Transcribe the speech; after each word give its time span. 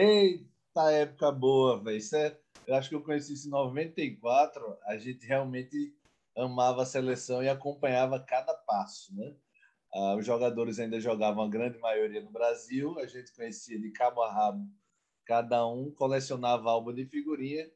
Eita 0.00 0.92
época 0.92 1.32
boa, 1.32 1.82
velho. 1.82 1.98
É, 2.14 2.38
eu 2.68 2.76
acho 2.76 2.88
que 2.88 2.94
eu 2.94 3.02
conheci 3.02 3.32
isso 3.32 3.48
em 3.48 3.50
94. 3.50 4.78
A 4.84 4.96
gente 4.96 5.26
realmente 5.26 5.92
amava 6.36 6.82
a 6.82 6.86
seleção 6.86 7.42
e 7.42 7.48
acompanhava 7.48 8.20
cada 8.20 8.54
passo, 8.54 9.12
né? 9.16 9.34
Ah, 9.92 10.14
os 10.14 10.24
jogadores 10.24 10.78
ainda 10.78 11.00
jogavam 11.00 11.42
a 11.42 11.48
grande 11.48 11.80
maioria 11.80 12.22
no 12.22 12.30
Brasil, 12.30 12.96
a 13.00 13.06
gente 13.06 13.34
conhecia 13.34 13.76
de 13.76 13.90
cabo 13.90 14.22
a 14.22 14.32
rabo 14.32 14.64
cada 15.26 15.66
um, 15.66 15.90
colecionava 15.90 16.70
álbum 16.70 16.94
de 16.94 17.04
figurinha 17.04 17.68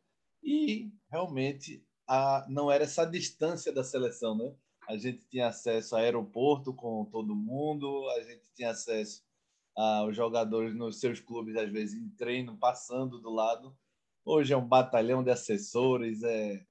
e 0.45 0.93
realmente 1.11 1.85
a, 2.07 2.47
não 2.49 2.71
era 2.71 2.85
essa 2.85 3.05
distância 3.05 3.73
da 3.73 3.83
seleção, 3.83 4.39
né? 4.39 4.55
A 4.89 4.97
gente 4.97 5.27
tinha 5.29 5.49
acesso 5.49 5.97
a 5.97 5.99
aeroporto 5.99 6.73
com 6.73 7.05
todo 7.07 7.35
mundo, 7.35 8.09
a 8.11 8.23
gente 8.23 8.45
tinha 8.55 8.71
acesso 8.71 9.25
aos 9.77 10.15
jogadores 10.15 10.74
nos 10.74 11.01
seus 11.01 11.21
clubes, 11.21 11.57
às 11.57 11.71
vezes 11.71 12.01
em 12.01 12.09
treino, 12.10 12.59
passando 12.59 13.21
do 13.21 13.30
lado. 13.30 13.77
Hoje 14.24 14.52
é 14.52 14.57
um 14.57 14.66
batalhão 14.66 15.23
de 15.23 15.30
assessores, 15.30 16.23
é, 16.23 16.65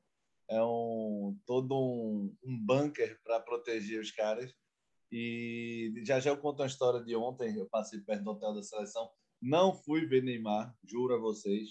é 0.49 0.63
um 0.63 1.37
todo 1.45 1.75
um, 1.75 2.35
um 2.43 2.65
bunker 2.65 3.19
para 3.23 3.39
proteger 3.39 3.99
os 3.99 4.11
caras. 4.11 4.53
E 5.11 5.93
já 6.05 6.19
já 6.19 6.29
eu 6.29 6.37
conto 6.37 6.61
uma 6.61 6.67
história 6.67 7.03
de 7.03 7.15
ontem. 7.15 7.57
Eu 7.57 7.67
passei 7.69 7.99
perto 7.99 8.23
do 8.23 8.31
hotel 8.31 8.53
da 8.53 8.63
seleção. 8.63 9.09
Não 9.41 9.73
fui 9.73 10.05
ver 10.05 10.23
Neymar, 10.23 10.73
juro 10.85 11.15
a 11.15 11.19
vocês. 11.19 11.69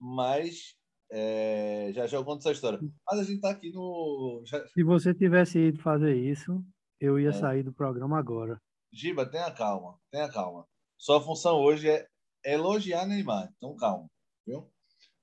Mas 0.00 0.74
é, 1.10 1.90
já 1.92 2.06
já 2.06 2.16
eu 2.16 2.24
conto 2.24 2.40
essa 2.40 2.52
história. 2.52 2.78
Mas 3.06 3.20
a 3.20 3.24
gente 3.24 3.36
está 3.36 3.50
aqui 3.50 3.70
no. 3.72 4.42
Já... 4.46 4.66
Se 4.68 4.82
você 4.82 5.12
tivesse 5.12 5.58
ido 5.58 5.80
fazer 5.80 6.16
isso, 6.16 6.64
eu 7.00 7.18
ia 7.18 7.30
é. 7.30 7.32
sair 7.32 7.62
do 7.62 7.72
programa 7.72 8.18
agora. 8.18 8.60
Giba, 8.92 9.26
tenha 9.26 9.50
calma, 9.50 9.98
tenha 10.10 10.30
calma. 10.30 10.66
Sua 10.98 11.20
função 11.20 11.56
hoje 11.60 11.88
é 11.88 12.06
elogiar 12.44 13.06
Neymar. 13.06 13.50
Então 13.56 13.76
calma, 13.76 14.06
viu? 14.46 14.70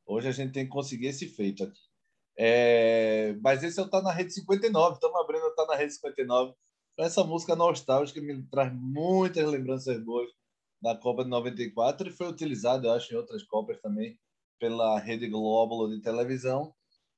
Hoje 0.05 0.27
a 0.27 0.31
gente 0.31 0.53
tem 0.53 0.65
que 0.65 0.71
conseguir 0.71 1.07
esse 1.07 1.27
feito 1.27 1.63
aqui. 1.63 1.79
É, 2.37 3.35
mas 3.41 3.63
esse 3.63 3.79
é 3.79 3.83
o 3.83 3.89
Tá 3.89 4.01
na 4.01 4.11
Rede 4.11 4.33
59. 4.33 4.95
Estamos 4.95 5.19
abrindo 5.19 5.53
Tá 5.55 5.65
na 5.67 5.75
Rede 5.75 5.93
59 5.93 6.55
essa 6.97 7.23
música 7.23 7.55
nostálgica 7.55 8.21
me 8.21 8.41
traz 8.43 8.73
muitas 8.73 9.45
lembranças 9.49 10.01
boas 10.03 10.29
da 10.81 10.95
Copa 10.95 11.23
de 11.23 11.29
94 11.29 12.07
e 12.07 12.11
foi 12.11 12.27
utilizada, 12.27 12.87
eu 12.87 12.93
acho, 12.93 13.13
em 13.13 13.17
outras 13.17 13.43
Copas 13.43 13.79
também 13.81 14.17
pela 14.59 14.97
Rede 14.99 15.27
Globo 15.27 15.89
de 15.89 16.01
televisão. 16.01 16.73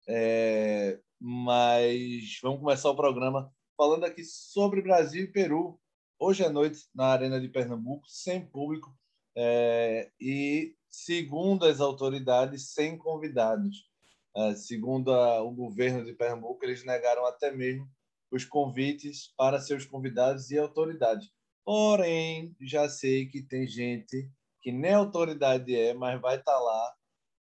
É, 0.07 0.99
mas 1.19 2.39
vamos 2.41 2.59
começar 2.59 2.89
o 2.89 2.95
programa 2.95 3.51
falando 3.75 4.05
aqui 4.05 4.23
sobre 4.23 4.81
Brasil 4.81 5.25
e 5.25 5.31
Peru. 5.31 5.79
Hoje 6.19 6.43
à 6.43 6.49
noite, 6.49 6.79
na 6.95 7.05
Arena 7.05 7.39
de 7.39 7.47
Pernambuco, 7.47 8.07
sem 8.07 8.43
público 8.43 8.91
é, 9.35 10.09
e, 10.19 10.73
segundo 10.89 11.63
as 11.63 11.79
autoridades, 11.79 12.73
sem 12.73 12.97
convidados. 12.97 13.87
É, 14.35 14.55
segundo 14.55 15.13
a, 15.13 15.43
o 15.43 15.51
governo 15.51 16.03
de 16.03 16.13
Pernambuco, 16.13 16.65
eles 16.65 16.83
negaram 16.83 17.23
até 17.27 17.51
mesmo 17.51 17.87
os 18.31 18.43
convites 18.43 19.31
para 19.37 19.59
seus 19.59 19.85
convidados 19.85 20.49
e 20.49 20.57
autoridades. 20.57 21.29
Porém, 21.63 22.55
já 22.61 22.89
sei 22.89 23.27
que 23.27 23.43
tem 23.43 23.67
gente 23.67 24.27
que 24.59 24.71
nem 24.71 24.93
autoridade 24.93 25.75
é, 25.75 25.93
mas 25.93 26.19
vai 26.19 26.37
estar 26.37 26.51
tá 26.51 26.59
lá 26.59 26.93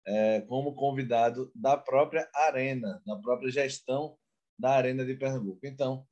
é, 0.07 0.41
como 0.41 0.75
convidado 0.75 1.53
da 1.55 1.77
própria 1.77 2.27
arena, 2.35 3.03
da 3.05 3.17
própria 3.17 3.51
gestão 3.51 4.17
da 4.59 4.71
Arena 4.71 5.05
de 5.05 5.15
Pernambuco. 5.15 5.61
Então, 5.63 6.07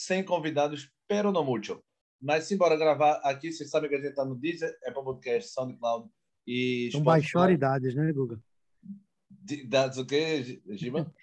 sem 0.00 0.24
convidados, 0.24 0.90
pero 1.06 1.30
no 1.30 1.44
mucho. 1.44 1.82
Mas 2.18 2.44
simbora 2.44 2.76
gravar 2.76 3.20
aqui, 3.22 3.52
vocês 3.52 3.68
sabem 3.68 3.88
que 3.88 3.96
a 3.96 3.98
gente 3.98 4.10
está 4.10 4.24
no 4.24 4.34
Deezer, 4.34 4.74
Apple 4.86 5.04
Podcast, 5.04 5.52
SoundCloud 5.52 6.08
e 6.46 6.88
São 6.90 7.02
baixoridades, 7.02 7.94
né, 7.94 8.10
Guga? 8.10 8.40
Dados 9.68 9.98
o 9.98 10.06
quê, 10.06 10.62
Giba? 10.70 11.12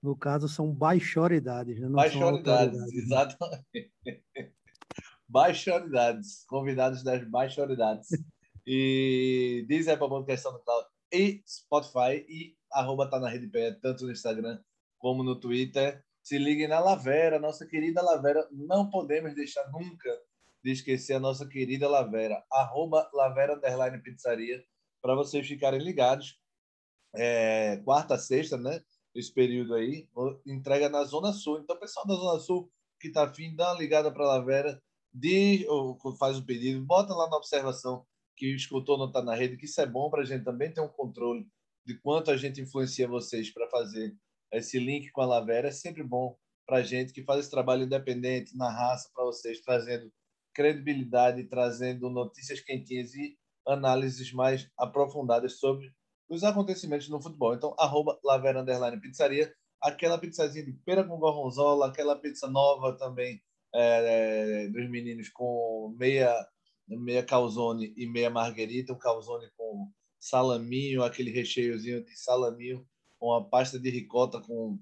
No 0.00 0.16
caso, 0.16 0.48
são 0.48 0.72
baixoridades. 0.72 1.80
Né? 1.80 1.88
baixoridades, 1.88 2.80
exatamente. 2.92 3.92
baixoridades, 5.28 6.44
convidados 6.46 7.02
das 7.02 7.28
baixoridades. 7.28 8.08
E 8.64 9.66
diz 9.68 9.88
aí 9.88 9.96
para 9.96 10.20
a 10.20 10.24
questão 10.24 10.52
do 10.52 10.60
cloud 10.60 10.86
e 11.12 11.42
Spotify 11.44 12.24
e 12.28 12.56
arroba 12.70 13.10
tá 13.10 13.18
na 13.18 13.28
rede 13.28 13.48
pé, 13.48 13.72
tanto 13.72 14.04
no 14.04 14.12
Instagram 14.12 14.62
como 14.98 15.24
no 15.24 15.34
Twitter. 15.34 16.00
Se 16.28 16.36
liguem 16.36 16.68
na 16.68 16.78
Lavera, 16.78 17.38
nossa 17.38 17.64
querida 17.64 18.02
Lavera. 18.02 18.46
Não 18.52 18.90
podemos 18.90 19.34
deixar 19.34 19.66
nunca 19.70 20.10
de 20.62 20.72
esquecer 20.72 21.14
a 21.14 21.18
nossa 21.18 21.48
querida 21.48 21.88
Lavera, 21.88 22.44
arroba 22.52 23.08
Lavera 23.14 23.56
Underline 23.56 24.02
Pizzaria, 24.02 24.62
para 25.00 25.14
vocês 25.14 25.48
ficarem 25.48 25.80
ligados. 25.80 26.38
É, 27.14 27.78
quarta, 27.78 28.18
sexta, 28.18 28.58
né? 28.58 28.84
esse 29.14 29.32
período 29.32 29.72
aí, 29.72 30.06
entrega 30.44 30.90
na 30.90 31.02
Zona 31.04 31.32
Sul. 31.32 31.60
Então, 31.60 31.78
pessoal 31.78 32.06
da 32.06 32.14
Zona 32.16 32.38
Sul 32.40 32.70
que 33.00 33.08
está 33.08 33.24
afim, 33.24 33.56
dá 33.56 33.72
uma 33.72 33.80
ligada 33.80 34.12
para 34.12 34.24
a 34.24 34.36
Lavera, 34.36 34.82
diz, 35.10 35.66
ou 35.66 35.98
faz 36.18 36.36
o 36.36 36.44
pedido, 36.44 36.84
bota 36.84 37.14
lá 37.14 37.26
na 37.30 37.38
observação 37.38 38.04
que 38.36 38.54
escutou 38.54 38.98
não 38.98 39.06
está 39.06 39.22
na 39.22 39.34
rede, 39.34 39.56
que 39.56 39.64
isso 39.64 39.80
é 39.80 39.86
bom 39.86 40.10
para 40.10 40.20
a 40.20 40.26
gente 40.26 40.44
também 40.44 40.70
ter 40.70 40.82
um 40.82 40.88
controle 40.88 41.48
de 41.86 41.98
quanto 41.98 42.30
a 42.30 42.36
gente 42.36 42.60
influencia 42.60 43.08
vocês 43.08 43.50
para 43.50 43.66
fazer 43.70 44.14
esse 44.52 44.78
link 44.78 45.10
com 45.10 45.20
a 45.20 45.26
Lavera. 45.26 45.68
É 45.68 45.72
sempre 45.72 46.02
bom 46.02 46.36
para 46.66 46.82
gente 46.82 47.12
que 47.12 47.24
faz 47.24 47.40
esse 47.40 47.50
trabalho 47.50 47.84
independente, 47.84 48.56
na 48.56 48.70
raça, 48.70 49.10
para 49.14 49.24
vocês, 49.24 49.60
trazendo 49.60 50.12
credibilidade, 50.54 51.44
trazendo 51.44 52.10
notícias 52.10 52.60
quentinhas 52.60 53.14
e 53.14 53.38
análises 53.66 54.32
mais 54.32 54.68
aprofundadas 54.78 55.58
sobre 55.58 55.92
os 56.28 56.44
acontecimentos 56.44 57.08
no 57.08 57.22
futebol. 57.22 57.54
Então, 57.54 57.74
arroba 57.78 58.18
Lavera 58.24 58.60
Underline 58.60 59.00
Pizzaria, 59.00 59.52
aquela 59.80 60.18
pizzazinha 60.18 60.64
de 60.64 60.72
pera 60.84 61.04
com 61.04 61.18
gorgonzola, 61.18 61.88
aquela 61.88 62.16
pizza 62.16 62.48
nova 62.48 62.96
também 62.96 63.40
é, 63.74 64.64
é, 64.64 64.68
dos 64.68 64.88
meninos 64.90 65.28
com 65.28 65.94
meia, 65.98 66.34
meia 66.88 67.22
calzone 67.22 67.94
e 67.96 68.06
meia 68.06 68.30
marguerita, 68.30 68.92
um 68.92 68.98
calzone 68.98 69.48
com 69.56 69.90
salaminho, 70.20 71.02
aquele 71.02 71.30
recheiozinho 71.30 72.04
de 72.04 72.16
salaminho, 72.16 72.86
com 73.18 73.32
a 73.32 73.44
pasta 73.44 73.78
de 73.78 73.90
ricota 73.90 74.40
com 74.40 74.78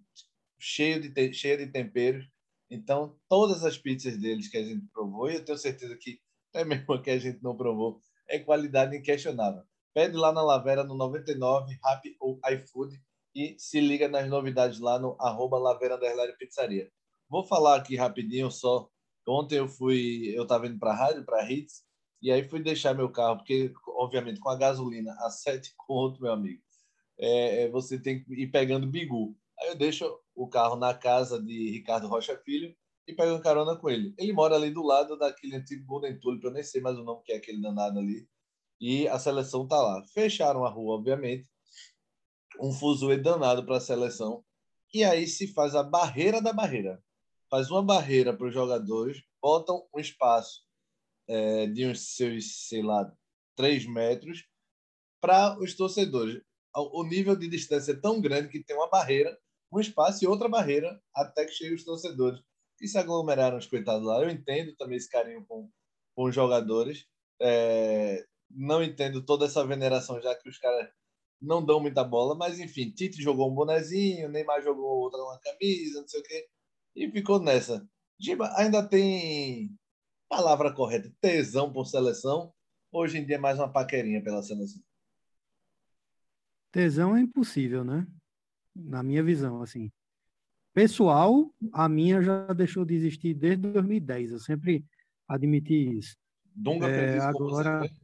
cheio 0.58 1.00
de, 1.00 1.32
cheio 1.32 1.58
de 1.58 1.66
temperos. 1.66 2.28
Então, 2.70 3.16
todas 3.28 3.64
as 3.64 3.78
pizzas 3.78 4.16
deles 4.18 4.48
que 4.48 4.56
a 4.56 4.62
gente 4.64 4.86
provou, 4.92 5.30
e 5.30 5.34
eu 5.34 5.44
tenho 5.44 5.58
certeza 5.58 5.96
que 5.96 6.20
é 6.54 6.64
mesmo 6.64 6.92
a 6.92 7.02
que 7.02 7.10
a 7.10 7.18
gente 7.18 7.42
não 7.42 7.56
provou, 7.56 8.00
é 8.28 8.38
qualidade 8.38 8.96
inquestionável. 8.96 9.62
Pede 9.94 10.16
lá 10.16 10.32
na 10.32 10.42
Lavera 10.42 10.84
no 10.84 10.94
99, 10.94 11.78
Rap 11.82 12.16
ou 12.20 12.40
iFood 12.50 13.00
e 13.34 13.54
se 13.58 13.80
liga 13.80 14.08
nas 14.08 14.28
novidades 14.28 14.80
lá 14.80 14.98
no 14.98 15.16
arroba 15.20 15.58
Lavera 15.58 15.98
Pizzaria. 16.38 16.90
Vou 17.28 17.44
falar 17.44 17.76
aqui 17.76 17.96
rapidinho 17.96 18.50
só. 18.50 18.88
Ontem 19.28 19.58
eu 19.58 19.68
fui, 19.68 20.32
eu 20.36 20.44
estava 20.44 20.66
indo 20.66 20.78
para 20.78 20.92
a 20.92 20.96
rádio, 20.96 21.24
para 21.24 21.50
Hits, 21.50 21.82
e 22.22 22.30
aí 22.30 22.48
fui 22.48 22.62
deixar 22.62 22.94
meu 22.94 23.10
carro, 23.10 23.38
porque, 23.38 23.72
obviamente, 23.88 24.40
com 24.40 24.48
a 24.48 24.56
gasolina 24.56 25.12
a 25.20 25.30
7 25.30 25.74
conto, 25.76 26.22
meu 26.22 26.32
amigo, 26.32 26.62
é, 27.18 27.62
é, 27.62 27.68
você 27.68 27.98
tem 27.98 28.22
que 28.22 28.32
ir 28.34 28.48
pegando 28.48 28.86
bigu. 28.86 29.36
Aí 29.60 29.68
eu 29.68 29.76
deixo 29.76 30.18
o 30.34 30.48
carro 30.48 30.76
na 30.76 30.92
casa 30.94 31.42
de 31.42 31.70
Ricardo 31.70 32.08
Rocha 32.08 32.36
Filho 32.44 32.74
e 33.06 33.14
pego 33.14 33.40
carona 33.40 33.76
com 33.76 33.88
ele. 33.88 34.14
Ele 34.18 34.32
mora 34.32 34.56
ali 34.56 34.70
do 34.70 34.82
lado 34.82 35.16
daquele 35.18 35.56
antigo 35.56 35.86
Golden 35.86 36.18
Tulip, 36.18 36.44
eu 36.44 36.50
nem 36.50 36.62
sei 36.62 36.80
mais 36.80 36.98
o 36.98 37.04
nome 37.04 37.22
que 37.24 37.32
é 37.32 37.36
aquele 37.36 37.60
danado 37.60 37.98
ali 37.98 38.28
e 38.80 39.08
a 39.08 39.18
seleção 39.18 39.64
está 39.64 39.80
lá. 39.80 40.02
Fecharam 40.08 40.64
a 40.64 40.68
rua, 40.68 40.96
obviamente, 40.96 41.48
um 42.60 42.72
fuzuê 42.72 43.16
danado 43.16 43.64
para 43.64 43.76
a 43.76 43.80
seleção, 43.80 44.44
e 44.92 45.04
aí 45.04 45.26
se 45.26 45.48
faz 45.48 45.74
a 45.74 45.82
barreira 45.82 46.40
da 46.40 46.52
barreira. 46.52 47.02
Faz 47.50 47.70
uma 47.70 47.82
barreira 47.82 48.36
para 48.36 48.46
os 48.46 48.54
jogadores, 48.54 49.22
botam 49.40 49.86
um 49.94 50.00
espaço 50.00 50.62
é, 51.28 51.66
de 51.66 51.86
uns 51.86 52.14
seus, 52.16 52.66
sei 52.68 52.82
lá, 52.82 53.12
três 53.54 53.86
metros 53.86 54.44
para 55.20 55.58
os 55.58 55.74
torcedores. 55.74 56.42
O 56.76 57.04
nível 57.04 57.36
de 57.36 57.48
distância 57.48 57.92
é 57.92 57.96
tão 57.96 58.20
grande 58.20 58.48
que 58.48 58.62
tem 58.62 58.76
uma 58.76 58.88
barreira, 58.88 59.36
um 59.72 59.80
espaço 59.80 60.24
e 60.24 60.28
outra 60.28 60.48
barreira 60.48 61.00
até 61.14 61.44
que 61.44 61.52
cheguem 61.52 61.74
os 61.74 61.84
torcedores. 61.84 62.40
E 62.80 62.86
se 62.86 62.98
aglomeraram 62.98 63.56
os 63.56 63.66
coitados 63.66 64.06
lá. 64.06 64.22
Eu 64.22 64.30
entendo 64.30 64.74
também 64.76 64.96
esse 64.98 65.10
carinho 65.10 65.44
com, 65.46 65.70
com 66.14 66.24
os 66.24 66.34
jogadores. 66.34 67.06
É, 67.40 68.24
não 68.50 68.82
entendo 68.82 69.24
toda 69.24 69.46
essa 69.46 69.66
veneração, 69.66 70.20
já 70.20 70.34
que 70.34 70.48
os 70.48 70.58
caras 70.58 70.88
não 71.40 71.64
dão 71.64 71.80
muita 71.80 72.04
bola, 72.04 72.34
mas 72.34 72.58
enfim, 72.60 72.90
Tite 72.90 73.22
jogou 73.22 73.50
um 73.50 73.54
bonezinho, 73.54 74.28
Neymar 74.28 74.62
jogou 74.62 74.84
outra 74.84 75.20
uma 75.22 75.38
camisa, 75.40 76.00
não 76.00 76.08
sei 76.08 76.20
o 76.20 76.22
quê, 76.22 76.48
e 76.94 77.10
ficou 77.10 77.40
nessa. 77.40 77.86
Giba 78.18 78.50
ainda 78.56 78.86
tem 78.86 79.70
palavra 80.28 80.72
correta, 80.74 81.12
tesão 81.20 81.70
por 81.72 81.86
seleção, 81.86 82.54
Hoje 82.92 83.18
em 83.18 83.26
dia 83.26 83.36
é 83.36 83.38
mais 83.38 83.58
uma 83.58 83.70
paquerinha 83.70 84.22
pela 84.22 84.42
seleção. 84.42 84.80
Tesão 86.70 87.16
é 87.16 87.20
impossível, 87.20 87.84
né? 87.84 88.06
Na 88.74 89.02
minha 89.02 89.22
visão, 89.22 89.62
assim. 89.62 89.90
Pessoal, 90.74 91.50
a 91.72 91.88
minha 91.88 92.20
já 92.20 92.52
deixou 92.52 92.84
de 92.84 92.94
existir 92.94 93.32
desde 93.34 93.62
2010. 93.72 94.32
Eu 94.32 94.38
sempre 94.38 94.84
admiti 95.26 95.98
isso. 95.98 96.16
Dunga 96.54 96.88
É, 96.88 97.18
agora- 97.20 97.80
você, 97.80 97.88
né? 97.94 98.00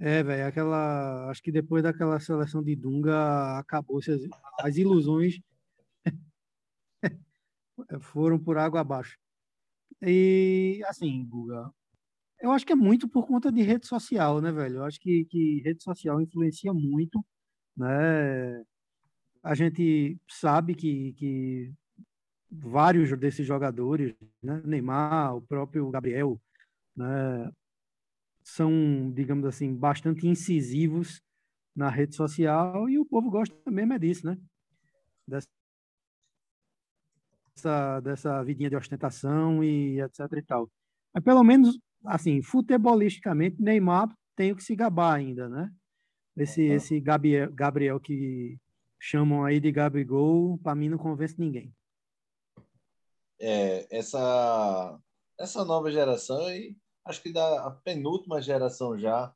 É, 0.00 0.22
velho, 0.22 0.46
aquela. 0.46 1.28
Acho 1.28 1.42
que 1.42 1.50
depois 1.50 1.82
daquela 1.82 2.20
seleção 2.20 2.62
de 2.62 2.76
Dunga, 2.76 3.58
acabou-se 3.58 4.10
as, 4.12 4.22
as 4.60 4.76
ilusões 4.76 5.40
foram 8.00 8.38
por 8.38 8.56
água 8.58 8.80
abaixo. 8.80 9.18
E, 10.00 10.80
assim, 10.86 11.26
Guga, 11.26 11.72
eu 12.40 12.52
acho 12.52 12.64
que 12.64 12.72
é 12.72 12.76
muito 12.76 13.08
por 13.08 13.26
conta 13.26 13.50
de 13.50 13.62
rede 13.62 13.86
social, 13.88 14.40
né, 14.40 14.52
velho? 14.52 14.76
Eu 14.76 14.84
acho 14.84 15.00
que, 15.00 15.24
que 15.24 15.60
rede 15.64 15.82
social 15.82 16.20
influencia 16.20 16.72
muito, 16.72 17.24
né? 17.78 18.64
A 19.42 19.54
gente 19.54 20.18
sabe 20.28 20.74
que, 20.74 21.12
que 21.14 21.72
vários 22.50 23.16
desses 23.18 23.46
jogadores, 23.46 24.14
né, 24.42 24.60
Neymar, 24.64 25.36
o 25.36 25.42
próprio 25.42 25.88
Gabriel, 25.90 26.40
né, 26.96 27.50
são, 28.42 29.12
digamos 29.14 29.46
assim, 29.46 29.74
bastante 29.74 30.26
incisivos 30.26 31.22
na 31.74 31.88
rede 31.88 32.16
social 32.16 32.88
e 32.88 32.98
o 32.98 33.06
povo 33.06 33.30
gosta 33.30 33.54
mesmo 33.70 33.92
é 33.92 33.98
disso, 33.98 34.26
né? 34.26 34.36
Dessa, 37.54 38.00
dessa 38.00 38.42
vidinha 38.42 38.70
de 38.70 38.76
ostentação 38.76 39.62
e 39.62 40.00
etc 40.00 40.20
e 40.32 40.42
tal. 40.42 40.68
Mas 41.14 41.22
pelo 41.22 41.44
menos, 41.44 41.78
assim, 42.04 42.42
futebolisticamente, 42.42 43.62
Neymar 43.62 44.08
tem 44.34 44.50
o 44.52 44.56
que 44.56 44.64
se 44.64 44.74
gabar 44.74 45.14
ainda, 45.14 45.48
né? 45.48 45.70
Esse, 46.38 46.68
Uhum. 46.68 46.74
esse 46.74 47.00
Gabriel, 47.00 47.52
Gabriel 47.52 48.00
que 48.00 48.58
chamam 48.98 49.44
aí 49.44 49.60
de 49.60 49.70
Gabigol, 49.70 50.58
para 50.58 50.74
mim 50.74 50.88
não 50.88 50.98
convence 50.98 51.34
ninguém. 51.38 51.74
É, 53.40 53.86
essa, 53.96 54.98
essa 55.38 55.64
nova 55.64 55.90
geração, 55.90 56.50
e 56.50 56.76
acho 57.04 57.22
que 57.22 57.32
da 57.32 57.70
penúltima 57.84 58.42
geração 58.42 58.98
já, 58.98 59.32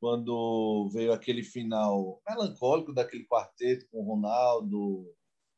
quando 0.00 0.88
veio 0.92 1.12
aquele 1.12 1.42
final 1.42 2.20
melancólico 2.28 2.92
daquele 2.92 3.26
quarteto 3.26 3.86
com 3.90 4.04
Ronaldo, 4.04 5.12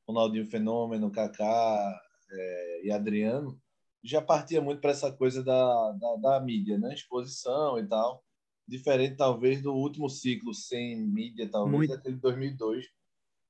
Ronaldinho 0.09 0.47
Fenômeno, 0.47 1.11
Kaká 1.11 2.01
é, 2.31 2.87
e 2.87 2.91
Adriano, 2.91 3.61
já 4.03 4.23
partia 4.23 4.61
muito 4.61 4.81
para 4.81 4.93
essa 4.93 5.13
coisa 5.13 5.43
da, 5.45 5.93
da, 5.93 6.17
da 6.17 6.41
mídia, 6.41 6.79
né? 6.79 6.95
Exposição 6.95 7.79
e 7.79 7.87
tal. 7.87 8.25
Diferente, 8.71 9.17
talvez, 9.17 9.61
do 9.61 9.75
último 9.75 10.09
ciclo 10.09 10.55
sem 10.55 10.97
mídia, 11.05 11.51
talvez, 11.51 11.77
Muito. 11.77 11.91
daquele 11.91 12.15
2002, 12.19 12.87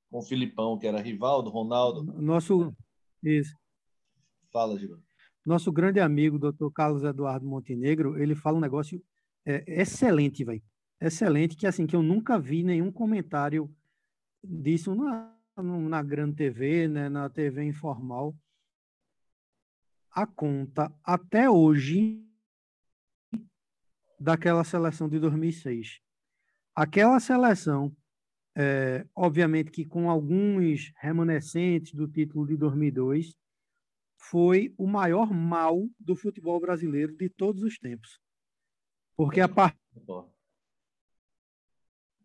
com 0.09 0.17
o 0.17 0.23
Filipão, 0.23 0.79
que 0.79 0.87
era 0.87 0.99
rival 0.99 1.43
do 1.43 1.51
Ronaldo. 1.51 2.03
Nosso, 2.19 2.73
isso, 3.21 3.55
Fala, 4.51 4.79
Gilberto. 4.79 5.03
nosso 5.45 5.71
grande 5.71 5.99
amigo, 5.99 6.39
Dr. 6.39 6.71
Carlos 6.73 7.03
Eduardo 7.03 7.45
Montenegro, 7.45 8.19
ele 8.19 8.33
fala 8.33 8.57
um 8.57 8.61
negócio 8.61 8.99
é, 9.45 9.63
excelente, 9.67 10.43
velho. 10.43 10.63
Excelente, 10.99 11.55
que 11.55 11.67
assim, 11.67 11.85
que 11.85 11.95
eu 11.95 12.01
nunca 12.01 12.39
vi 12.39 12.63
nenhum 12.63 12.91
comentário 12.91 13.71
disso 14.43 14.95
na, 14.95 15.37
na 15.55 16.01
grande 16.01 16.35
TV, 16.35 16.87
né, 16.87 17.09
na 17.09 17.29
TV 17.29 17.63
informal. 17.63 18.35
A 20.11 20.25
conta 20.25 20.91
até 21.03 21.47
hoje 21.47 22.25
daquela 24.25 24.63
seleção 24.63 25.09
de 25.09 25.19
2006. 25.19 25.99
Aquela 26.75 27.19
seleção, 27.19 27.95
é, 28.55 29.05
obviamente 29.15 29.71
que 29.71 29.83
com 29.83 30.09
alguns 30.09 30.91
remanescentes 30.97 31.93
do 31.93 32.07
título 32.07 32.45
de 32.47 32.55
2002, 32.55 33.35
foi 34.17 34.73
o 34.77 34.85
maior 34.85 35.33
mal 35.33 35.89
do 35.99 36.15
futebol 36.15 36.59
brasileiro 36.59 37.15
de 37.17 37.27
todos 37.29 37.63
os 37.63 37.79
tempos. 37.79 38.19
Porque 39.15 39.41
a 39.41 39.49
par- 39.49 39.75
Pô, 40.05 40.29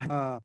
a- 0.00 0.40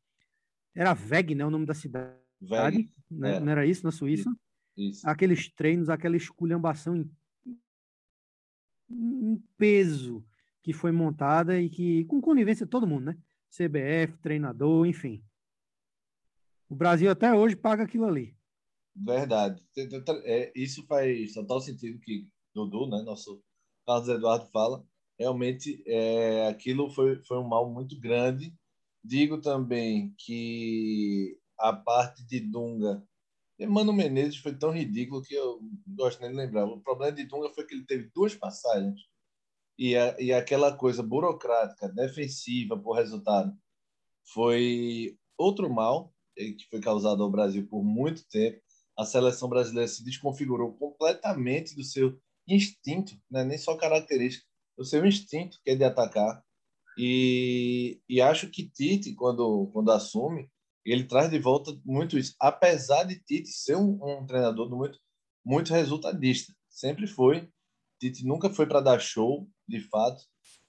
era 0.74 0.94
Weg, 0.94 1.36
né, 1.36 1.46
o 1.46 1.50
nome 1.50 1.66
da 1.66 1.74
cidade, 1.74 2.18
Velho, 2.40 2.90
né? 3.10 3.32
era. 3.32 3.40
não 3.42 3.52
era 3.52 3.66
isso, 3.66 3.84
na 3.84 3.92
Suíça? 3.92 4.34
isso. 4.78 5.08
Aqueles 5.08 5.50
treinos, 5.52 5.90
aquela 5.90 6.16
esculhambação 6.16 6.96
em, 6.96 7.12
em 8.90 9.38
peso 9.58 10.26
que 10.64 10.74
foi 10.74 10.92
montada 10.92 11.60
e 11.60 11.70
que, 11.70 12.06
com 12.06 12.22
conivência 12.22 12.66
de 12.66 12.70
todo 12.70 12.88
mundo, 12.88 13.06
né? 13.06 13.18
CBF, 13.50 14.18
treinador, 14.22 14.86
enfim. 14.86 15.24
O 16.70 16.76
Brasil 16.76 17.12
até 17.12 17.34
hoje 17.34 17.56
paga 17.56 17.84
aquilo 17.84 18.06
ali. 18.06 18.36
Verdade. 18.96 19.62
É, 20.24 20.52
isso 20.56 20.86
faz 20.86 21.34
total 21.34 21.60
sentido 21.62 22.00
que 22.00 22.28
Dudu, 22.54 22.88
né, 22.88 23.02
nosso 23.02 23.44
Carlos 23.86 24.08
Eduardo 24.10 24.46
fala. 24.48 24.86
Realmente, 25.20 25.84
é, 25.86 26.48
aquilo 26.48 26.90
foi, 26.90 27.22
foi 27.24 27.38
um 27.38 27.48
mal 27.48 27.70
muito 27.70 28.00
grande. 28.00 28.56
Digo 29.04 29.40
também 29.40 30.14
que 30.18 31.38
a 31.58 31.74
parte 31.74 32.26
de 32.26 32.40
Dunga, 32.40 33.04
Mano 33.68 33.94
Menezes 33.94 34.38
foi 34.38 34.58
tão 34.58 34.72
ridículo 34.72 35.22
que 35.22 35.36
eu 35.36 35.60
não 35.62 35.96
gosto 35.96 36.22
nem 36.22 36.32
de 36.32 36.38
lembrar. 36.38 36.66
O 36.66 36.82
problema 36.82 37.12
de 37.12 37.26
Dunga 37.26 37.50
foi 37.54 37.66
que 37.66 37.76
ele 37.76 37.86
teve 37.86 38.10
duas 38.14 38.34
passagens 38.36 39.02
e, 39.82 39.98
a, 39.98 40.16
e 40.20 40.32
aquela 40.32 40.76
coisa 40.76 41.02
burocrática, 41.02 41.90
defensiva 41.90 42.78
por 42.78 42.94
resultado, 42.94 43.52
foi 44.34 45.18
outro 45.38 45.70
mal 45.70 46.14
eh, 46.38 46.52
que 46.52 46.68
foi 46.70 46.80
causado 46.80 47.24
ao 47.24 47.32
Brasil 47.32 47.68
por 47.68 47.84
muito 47.84 48.28
tempo 48.30 48.62
a 48.98 49.06
seleção 49.06 49.50
brasileira 49.50 49.88
se 49.88 50.04
desconfigurou 50.04 50.74
completamente 50.74 51.76
do 51.76 51.84
seu 51.84 52.20
instinto, 52.48 53.14
né? 53.30 53.44
nem 53.44 53.58
só 53.58 53.76
característica, 53.76 54.46
do 54.78 54.86
seu 54.86 55.06
instinto, 55.06 55.60
que 55.64 55.72
é 55.72 55.76
de 55.76 55.84
atacar. 55.84 56.44
E, 56.98 58.00
e 58.08 58.22
acho 58.22 58.50
que 58.50 58.70
Tite, 58.70 59.16
quando, 59.16 59.70
quando 59.74 59.92
assume, 59.92 60.50
ele 60.86 61.06
traz 61.06 61.30
de 61.30 61.40
volta 61.40 61.72
muito 61.86 62.18
isso. 62.18 62.36
Apesar 62.40 63.04
de 63.04 63.20
Tite 63.20 63.50
ser 63.50 63.76
um, 63.76 63.98
um 64.04 64.26
treinador 64.26 64.70
muito, 64.70 65.00
muito 65.44 65.74
resultadista, 65.74 66.54
sempre 66.70 67.08
foi. 67.08 67.50
Tite 68.00 68.26
nunca 68.26 68.50
foi 68.50 68.66
para 68.66 68.82
dar 68.82 69.00
show, 69.00 69.48
de 69.72 69.82
fato, 69.82 70.24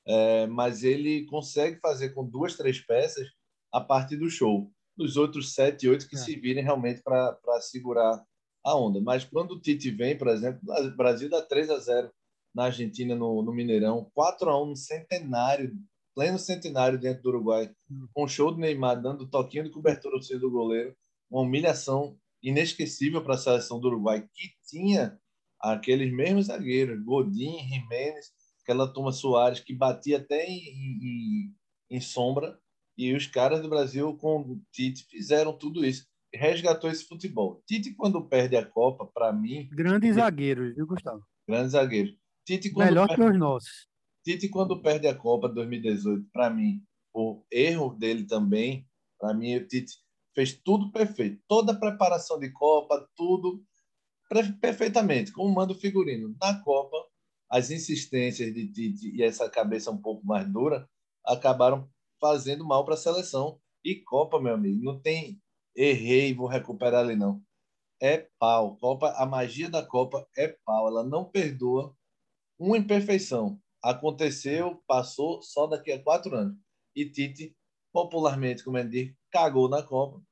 é, 0.06 0.46
mas 0.46 0.82
ele 0.84 1.26
consegue 1.26 1.78
fazer 1.80 2.10
com 2.10 2.24
duas, 2.28 2.56
três 2.56 2.80
peças 2.80 3.28
a 3.72 3.80
parte 3.80 4.16
do 4.16 4.30
show 4.30 4.70
dos 4.96 5.16
outros 5.16 5.54
sete, 5.54 5.88
oito 5.88 6.08
que 6.08 6.16
É. 6.16 6.18
se 6.18 6.36
virem 6.36 6.62
realmente 6.64 7.02
para 7.02 7.38
segurar 7.60 8.22
a 8.64 8.76
onda. 8.76 9.00
Mas 9.00 9.24
quando 9.24 9.52
o 9.52 9.60
Tite 9.60 9.90
vem, 9.90 10.16
por 10.16 10.28
exemplo, 10.28 10.60
o 10.64 10.96
Brasil 10.96 11.28
dá 11.30 11.40
3 11.42 11.70
a 11.70 11.78
0 11.78 12.10
na 12.54 12.64
Argentina, 12.64 13.14
no, 13.14 13.42
no 13.42 13.52
Mineirão, 13.52 14.10
4 14.14 14.50
a 14.50 14.62
1 14.62 14.66
no 14.66 14.76
centenário, 14.76 15.72
pleno 16.14 16.38
centenário 16.38 16.98
dentro 16.98 17.22
do 17.22 17.28
Uruguai, 17.30 17.70
Hum. 17.90 18.06
com 18.12 18.24
o 18.24 18.28
show 18.28 18.52
do 18.52 18.58
Neymar 18.58 19.00
dando 19.00 19.26
toquinho 19.28 19.64
de 19.64 19.70
cobertura 19.70 20.16
ao 20.16 20.38
do 20.40 20.50
goleiro, 20.50 20.94
uma 21.30 21.40
humilhação 21.42 22.16
inesquecível 22.42 23.22
para 23.22 23.34
a 23.34 23.38
seleção 23.38 23.80
do 23.80 23.88
Uruguai, 23.88 24.28
que 24.34 24.50
tinha 24.68 25.18
aqueles 25.58 26.12
mesmos 26.12 26.46
zagueiros, 26.46 27.02
Godin, 27.02 27.58
Jiménez, 27.66 28.30
aquela 28.72 28.92
turma 28.92 29.12
Soares, 29.12 29.60
que 29.60 29.74
batia 29.74 30.16
até 30.18 30.46
em, 30.46 30.58
em, 30.58 31.54
em 31.90 32.00
sombra, 32.00 32.58
e 32.96 33.14
os 33.14 33.26
caras 33.26 33.62
do 33.62 33.68
Brasil, 33.68 34.16
com 34.16 34.40
o 34.40 34.60
Tite, 34.72 35.06
fizeram 35.08 35.56
tudo 35.56 35.84
isso. 35.84 36.06
Resgatou 36.34 36.90
esse 36.90 37.06
futebol. 37.06 37.62
Tite, 37.66 37.94
quando 37.94 38.26
perde 38.26 38.56
a 38.56 38.64
Copa, 38.64 39.06
para 39.06 39.32
mim, 39.32 39.68
Grandes 39.70 40.16
zagueiros, 40.16 40.74
viu, 40.74 40.86
Gustavo? 40.86 41.22
grande 41.46 41.70
zagueiro. 41.70 42.12
Tite, 42.46 42.70
quando, 42.70 42.88
Melhor 42.88 43.08
perde, 43.08 43.22
que 43.22 43.28
os 43.30 43.38
nossos. 43.38 43.88
Tite, 44.24 44.48
quando 44.48 44.80
perde 44.80 45.06
a 45.06 45.14
Copa 45.14 45.48
2018, 45.48 46.26
para 46.32 46.50
mim, 46.50 46.82
o 47.14 47.44
erro 47.50 47.94
dele 47.94 48.24
também, 48.26 48.86
para 49.18 49.34
mim, 49.34 49.56
o 49.56 49.66
Tite 49.66 49.94
fez 50.34 50.52
tudo 50.52 50.90
perfeito. 50.90 51.42
Toda 51.46 51.72
a 51.72 51.78
preparação 51.78 52.38
de 52.38 52.50
Copa, 52.50 53.06
tudo 53.14 53.62
perfeitamente, 54.60 55.30
como 55.32 55.54
manda 55.54 55.72
o 55.72 55.78
figurino. 55.78 56.34
Na 56.40 56.62
Copa, 56.62 56.96
as 57.52 57.70
insistências 57.70 58.50
de 58.54 58.66
Tite 58.72 59.14
e 59.14 59.22
essa 59.22 59.46
cabeça 59.46 59.90
um 59.90 60.00
pouco 60.00 60.26
mais 60.26 60.50
dura 60.50 60.88
acabaram 61.22 61.86
fazendo 62.18 62.64
mal 62.64 62.82
para 62.82 62.94
a 62.94 62.96
seleção. 62.96 63.60
E 63.84 63.96
Copa, 63.96 64.40
meu 64.40 64.54
amigo, 64.54 64.82
não 64.82 64.98
tem 64.98 65.38
errei, 65.76 66.32
vou 66.32 66.46
recuperar 66.46 67.04
ali, 67.04 67.14
não. 67.14 67.42
É 68.00 68.26
pau. 68.38 68.78
Copa, 68.78 69.12
a 69.18 69.26
magia 69.26 69.68
da 69.68 69.84
Copa 69.84 70.26
é 70.34 70.56
pau. 70.64 70.88
Ela 70.88 71.04
não 71.04 71.26
perdoa 71.26 71.94
uma 72.58 72.78
imperfeição. 72.78 73.60
Aconteceu, 73.82 74.82
passou 74.86 75.42
só 75.42 75.66
daqui 75.66 75.92
a 75.92 76.02
quatro 76.02 76.34
anos. 76.34 76.56
E 76.96 77.04
Tite, 77.04 77.54
popularmente, 77.92 78.64
como 78.64 78.78
é 78.78 78.84
diz, 78.84 79.14
cagou 79.30 79.68
na 79.68 79.82
Copa. 79.82 80.22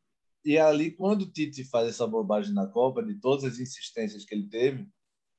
E 0.42 0.56
ali, 0.56 0.90
quando 0.90 1.22
o 1.22 1.30
Tite 1.30 1.64
faz 1.64 1.86
essa 1.86 2.06
bobagem 2.06 2.54
na 2.54 2.66
Copa, 2.66 3.02
de 3.02 3.14
todas 3.20 3.44
as 3.44 3.58
insistências 3.58 4.24
que 4.24 4.34
ele 4.34 4.48
teve, 4.48 4.88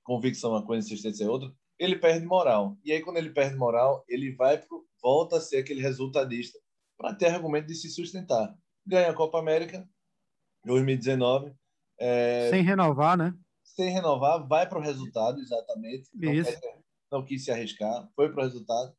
convicção 0.03 0.51
é 0.51 0.59
uma 0.59 0.65
coisa, 0.65 0.85
insistência 0.85 1.23
é 1.23 1.27
outra, 1.27 1.51
ele 1.81 1.95
perde 1.95 2.27
moral. 2.27 2.77
E 2.85 2.91
aí, 2.91 3.01
quando 3.01 3.17
ele 3.17 3.31
perde 3.31 3.55
moral, 3.55 4.05
ele 4.07 4.35
vai 4.35 4.59
pro, 4.59 4.85
volta 5.01 5.37
a 5.37 5.41
ser 5.41 5.57
aquele 5.57 5.81
resultadista 5.81 6.59
para 6.95 7.15
ter 7.15 7.25
argumento 7.25 7.65
de 7.65 7.73
se 7.75 7.89
sustentar. 7.89 8.55
Ganha 8.85 9.09
a 9.09 9.13
Copa 9.15 9.39
América 9.39 9.89
2019. 10.63 11.51
É, 11.99 12.49
Sem 12.51 12.61
renovar, 12.61 13.17
né? 13.17 13.33
sem 13.63 13.89
renovar, 13.89 14.45
vai 14.47 14.67
para 14.67 14.77
o 14.77 14.81
resultado, 14.81 15.39
exatamente. 15.39 16.07
Não, 16.13 16.31
Isso. 16.31 16.51
quer- 16.59 16.79
não 17.11 17.25
quis 17.25 17.43
se 17.43 17.51
arriscar, 17.51 18.07
foi 18.15 18.31
para 18.31 18.41
o 18.41 18.43
resultado. 18.43 18.93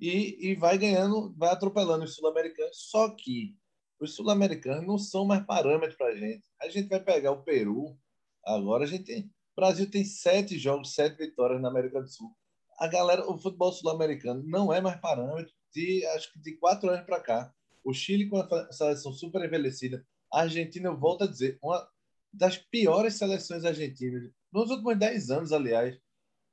E, 0.00 0.50
e 0.50 0.54
vai 0.56 0.76
ganhando, 0.76 1.32
vai 1.36 1.50
atropelando 1.50 2.04
os 2.04 2.14
sul-americanos. 2.14 2.76
Só 2.90 3.08
que 3.10 3.56
os 4.00 4.14
sul-americanos 4.14 4.86
não 4.86 4.98
são 4.98 5.24
mais 5.24 5.44
parâmetros 5.44 5.96
para 5.96 6.08
a 6.08 6.16
gente. 6.16 6.44
A 6.60 6.68
gente 6.68 6.88
vai 6.88 7.00
pegar 7.00 7.30
o 7.32 7.42
Peru, 7.42 7.96
agora 8.44 8.84
a 8.84 8.86
gente 8.86 9.04
tem. 9.04 9.30
O 9.56 9.60
Brasil 9.62 9.90
tem 9.90 10.04
sete 10.04 10.58
jogos, 10.58 10.94
sete 10.94 11.16
vitórias 11.16 11.62
na 11.62 11.68
América 11.68 12.02
do 12.02 12.08
Sul. 12.08 12.30
A 12.78 12.86
galera, 12.86 13.26
o 13.26 13.38
futebol 13.38 13.72
sul-americano 13.72 14.42
não 14.46 14.70
é 14.70 14.82
mais 14.82 15.00
parâmetro 15.00 15.50
de, 15.72 16.04
acho 16.08 16.30
que 16.30 16.38
de 16.38 16.52
quatro 16.58 16.90
anos 16.90 17.06
para 17.06 17.20
cá. 17.20 17.54
O 17.82 17.94
Chile 17.94 18.28
com 18.28 18.36
a 18.36 18.70
seleção 18.70 19.14
super 19.14 19.42
envelhecida. 19.42 20.06
A 20.30 20.40
Argentina, 20.40 20.88
eu 20.90 20.98
volto 20.98 21.24
a 21.24 21.26
dizer, 21.26 21.58
uma 21.62 21.88
das 22.30 22.58
piores 22.58 23.14
seleções 23.14 23.64
argentinas. 23.64 24.30
Nos 24.52 24.70
últimos 24.70 24.98
dez 24.98 25.30
anos, 25.30 25.52
aliás, 25.52 25.98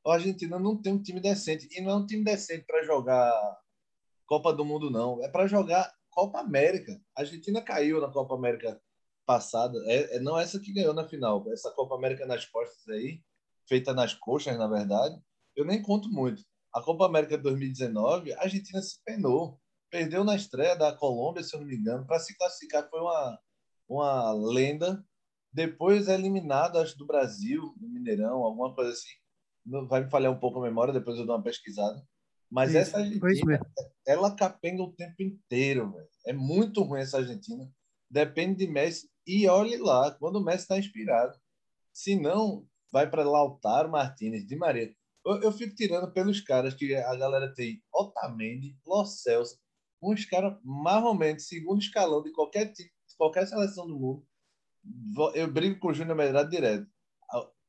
a 0.05 0.13
Argentina 0.13 0.57
não 0.57 0.81
tem 0.81 0.93
um 0.93 1.01
time 1.01 1.19
decente. 1.19 1.67
E 1.71 1.81
não 1.81 1.91
é 1.91 1.95
um 1.95 2.05
time 2.05 2.23
decente 2.23 2.63
para 2.65 2.83
jogar 2.83 3.33
Copa 4.25 4.53
do 4.53 4.63
Mundo, 4.63 4.89
não. 4.89 5.21
É 5.21 5.27
para 5.27 5.45
jogar 5.45 5.93
Copa 6.09 6.39
América. 6.39 6.97
A 7.17 7.21
Argentina 7.21 7.61
caiu 7.61 7.99
na 7.99 8.07
Copa 8.07 8.33
América 8.33 8.81
passada. 9.25 9.77
É, 9.85 10.17
é 10.17 10.19
não 10.19 10.37
essa 10.37 10.59
que 10.59 10.73
ganhou 10.73 10.93
na 10.93 11.07
final. 11.07 11.43
Essa 11.51 11.71
Copa 11.71 11.95
América 11.95 12.25
nas 12.25 12.45
costas 12.45 12.87
aí, 12.89 13.21
feita 13.67 13.93
nas 13.93 14.13
coxas, 14.13 14.57
na 14.57 14.67
verdade, 14.67 15.15
eu 15.55 15.65
nem 15.65 15.81
conto 15.81 16.09
muito. 16.09 16.43
A 16.73 16.81
Copa 16.81 17.05
América 17.05 17.37
de 17.37 17.43
2019, 17.43 18.33
a 18.33 18.41
Argentina 18.41 18.81
se 18.81 18.99
penou. 19.05 19.59
Perdeu 19.89 20.23
na 20.23 20.35
estreia 20.35 20.75
da 20.75 20.91
Colômbia, 20.91 21.43
se 21.43 21.55
eu 21.55 21.59
não 21.59 21.67
me 21.67 21.75
engano. 21.75 22.05
Para 22.05 22.19
se 22.19 22.35
classificar, 22.35 22.89
foi 22.89 22.99
uma, 22.99 23.39
uma 23.87 24.31
lenda. 24.33 25.05
Depois 25.51 26.07
é 26.07 26.15
eliminado, 26.15 26.79
acho, 26.79 26.97
do 26.97 27.05
Brasil, 27.05 27.75
do 27.77 27.87
Mineirão, 27.87 28.43
alguma 28.43 28.73
coisa 28.73 28.91
assim. 28.91 29.11
Não- 29.63 29.87
Vai 29.87 30.03
me 30.03 30.09
falhar 30.09 30.31
um 30.31 30.39
pouco 30.39 30.57
a 30.59 30.63
memória, 30.63 30.91
depois 30.91 31.17
eu 31.19 31.27
dou 31.27 31.35
uma 31.35 31.43
pesquisada. 31.43 32.01
Mas 32.49 32.69
Isso, 32.71 32.79
essa 32.79 32.97
Argentina, 32.97 33.59
ela 34.05 34.35
capenga 34.35 34.81
o 34.81 34.91
tempo 34.93 35.21
inteiro, 35.21 35.91
velho. 35.91 36.07
É 36.25 36.33
muito 36.33 36.81
ruim 36.81 37.01
essa 37.01 37.17
Argentina. 37.17 37.69
Depende 38.09 38.65
de 38.65 38.67
Messi. 38.71 39.09
E 39.25 39.47
olhe 39.47 39.77
lá, 39.77 40.11
quando 40.11 40.37
o 40.37 40.43
Messi 40.43 40.63
está 40.63 40.77
inspirado. 40.77 41.37
Se 41.91 42.15
não, 42.15 42.67
vai 42.91 43.09
para 43.09 43.23
Lautaro 43.23 43.89
Martinez, 43.89 44.45
de 44.45 44.55
Maria. 44.55 44.93
Eu, 45.25 45.41
eu 45.41 45.51
fico 45.51 45.75
tirando 45.75 46.11
pelos 46.11 46.41
caras 46.41 46.73
que 46.73 46.93
a 46.95 47.15
galera 47.15 47.53
tem 47.53 47.81
Otamendi, 47.93 48.77
Lo 48.85 49.05
Celso, 49.05 49.57
uns 50.01 50.25
caras 50.25 50.57
marromentes, 50.63 51.47
segundo 51.47 51.81
escalão 51.81 52.21
de 52.21 52.31
qualquer 52.31 52.73
time, 52.73 52.89
qualquer 53.17 53.47
seleção 53.47 53.87
do 53.87 53.97
mundo. 53.97 54.25
Eu 55.33 55.51
brigo 55.51 55.79
com 55.79 55.89
o 55.89 55.93
Júnior 55.93 56.17
Medrado 56.17 56.49
direto. 56.49 56.87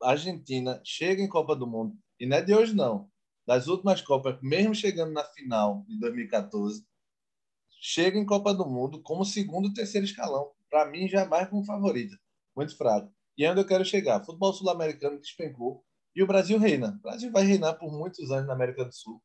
A 0.02 0.10
Argentina 0.10 0.80
chega 0.84 1.22
em 1.22 1.28
Copa 1.28 1.54
do 1.54 1.66
Mundo, 1.66 1.96
e 2.18 2.26
não 2.26 2.36
é 2.36 2.42
de 2.42 2.52
hoje, 2.52 2.74
não. 2.74 3.10
Das 3.46 3.68
últimas 3.68 4.00
Copas, 4.00 4.38
mesmo 4.42 4.74
chegando 4.74 5.12
na 5.12 5.22
final 5.24 5.84
de 5.86 5.98
2014, 6.00 6.84
chega 7.80 8.18
em 8.18 8.26
Copa 8.26 8.52
do 8.52 8.66
Mundo 8.66 9.02
como 9.02 9.24
segundo 9.24 9.72
terceiro 9.72 10.06
escalão. 10.06 10.50
Para 10.74 10.86
mim, 10.86 11.06
já 11.06 11.24
mais 11.24 11.48
como 11.48 11.64
favorita. 11.64 12.18
Muito 12.56 12.76
fraco. 12.76 13.08
E 13.38 13.44
é 13.44 13.50
onde 13.52 13.60
eu 13.60 13.64
quero 13.64 13.84
chegar. 13.84 14.24
Futebol 14.24 14.52
sul-americano 14.52 15.20
despencou 15.20 15.84
e 16.16 16.20
o 16.20 16.26
Brasil 16.26 16.58
reina. 16.58 16.96
O 16.98 17.00
Brasil 17.00 17.30
vai 17.30 17.44
reinar 17.44 17.74
por 17.78 17.92
muitos 17.92 18.28
anos 18.32 18.48
na 18.48 18.54
América 18.54 18.84
do 18.84 18.92
Sul. 18.92 19.22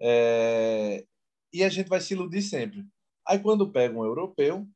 É, 0.00 1.04
E 1.52 1.62
a 1.62 1.68
gente 1.68 1.90
vai 1.90 2.00
se 2.00 2.14
iludir 2.14 2.40
sempre. 2.40 2.82
Aí, 3.28 3.38
quando 3.38 3.70
pega 3.70 3.94
um 3.94 4.06
europeu, 4.06 4.66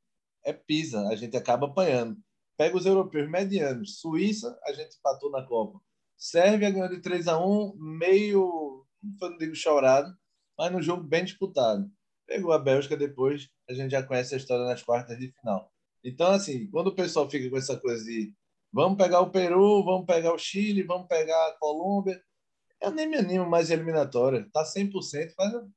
é 0.45 0.53
pisa. 0.53 1.09
A 1.09 1.17
gente 1.17 1.39
acaba 1.39 1.67
apanhando. 1.69 2.19
Pega 2.59 2.77
os 2.77 2.85
europeus 2.85 3.27
medianos. 3.31 3.99
Suíça, 3.99 4.61
a 4.67 4.75
gente 4.75 4.99
empatou 4.99 5.31
na 5.31 5.43
Copa. 5.47 5.81
Sérvia 6.19 6.71
ganhou 6.71 6.91
de 6.91 7.01
3 7.01 7.29
a 7.29 7.39
1 7.43 7.77
meio, 7.79 8.87
não 9.23 9.39
digo 9.39 9.55
chorado, 9.55 10.15
mas 10.59 10.71
no 10.71 10.83
jogo 10.83 11.03
bem 11.03 11.25
disputado. 11.25 11.91
Pegou 12.27 12.53
a 12.53 12.59
Bélgica 12.59 12.95
depois, 12.95 13.49
a 13.71 13.73
gente 13.73 13.93
já 13.93 14.03
conhece 14.03 14.35
a 14.35 14.37
história 14.37 14.67
nas 14.67 14.83
quartas 14.83 15.19
de 15.19 15.33
final. 15.41 15.73
Então, 16.05 16.33
assim, 16.33 16.69
quando 16.71 16.89
o 16.89 16.95
pessoal 16.95 17.29
fica 17.29 17.49
com 17.51 17.57
essa 17.57 17.77
coisa 17.79 18.05
de 18.05 18.33
vamos 18.73 18.97
pegar 18.97 19.21
o 19.21 19.31
Peru, 19.31 19.85
vamos 19.85 20.07
pegar 20.07 20.33
o 20.33 20.39
Chile, 20.39 20.83
vamos 20.83 21.07
pegar 21.09 21.49
a 21.49 21.57
Colômbia, 21.59 22.23
eu 22.81 22.91
nem 22.91 23.09
me 23.09 23.17
animo 23.17 23.49
mais 23.49 23.71
em 23.71 23.75
eliminatória. 23.75 24.49
Tá 24.53 24.65
100%, 24.65 25.35
mas 25.37 25.55
o 25.55 25.71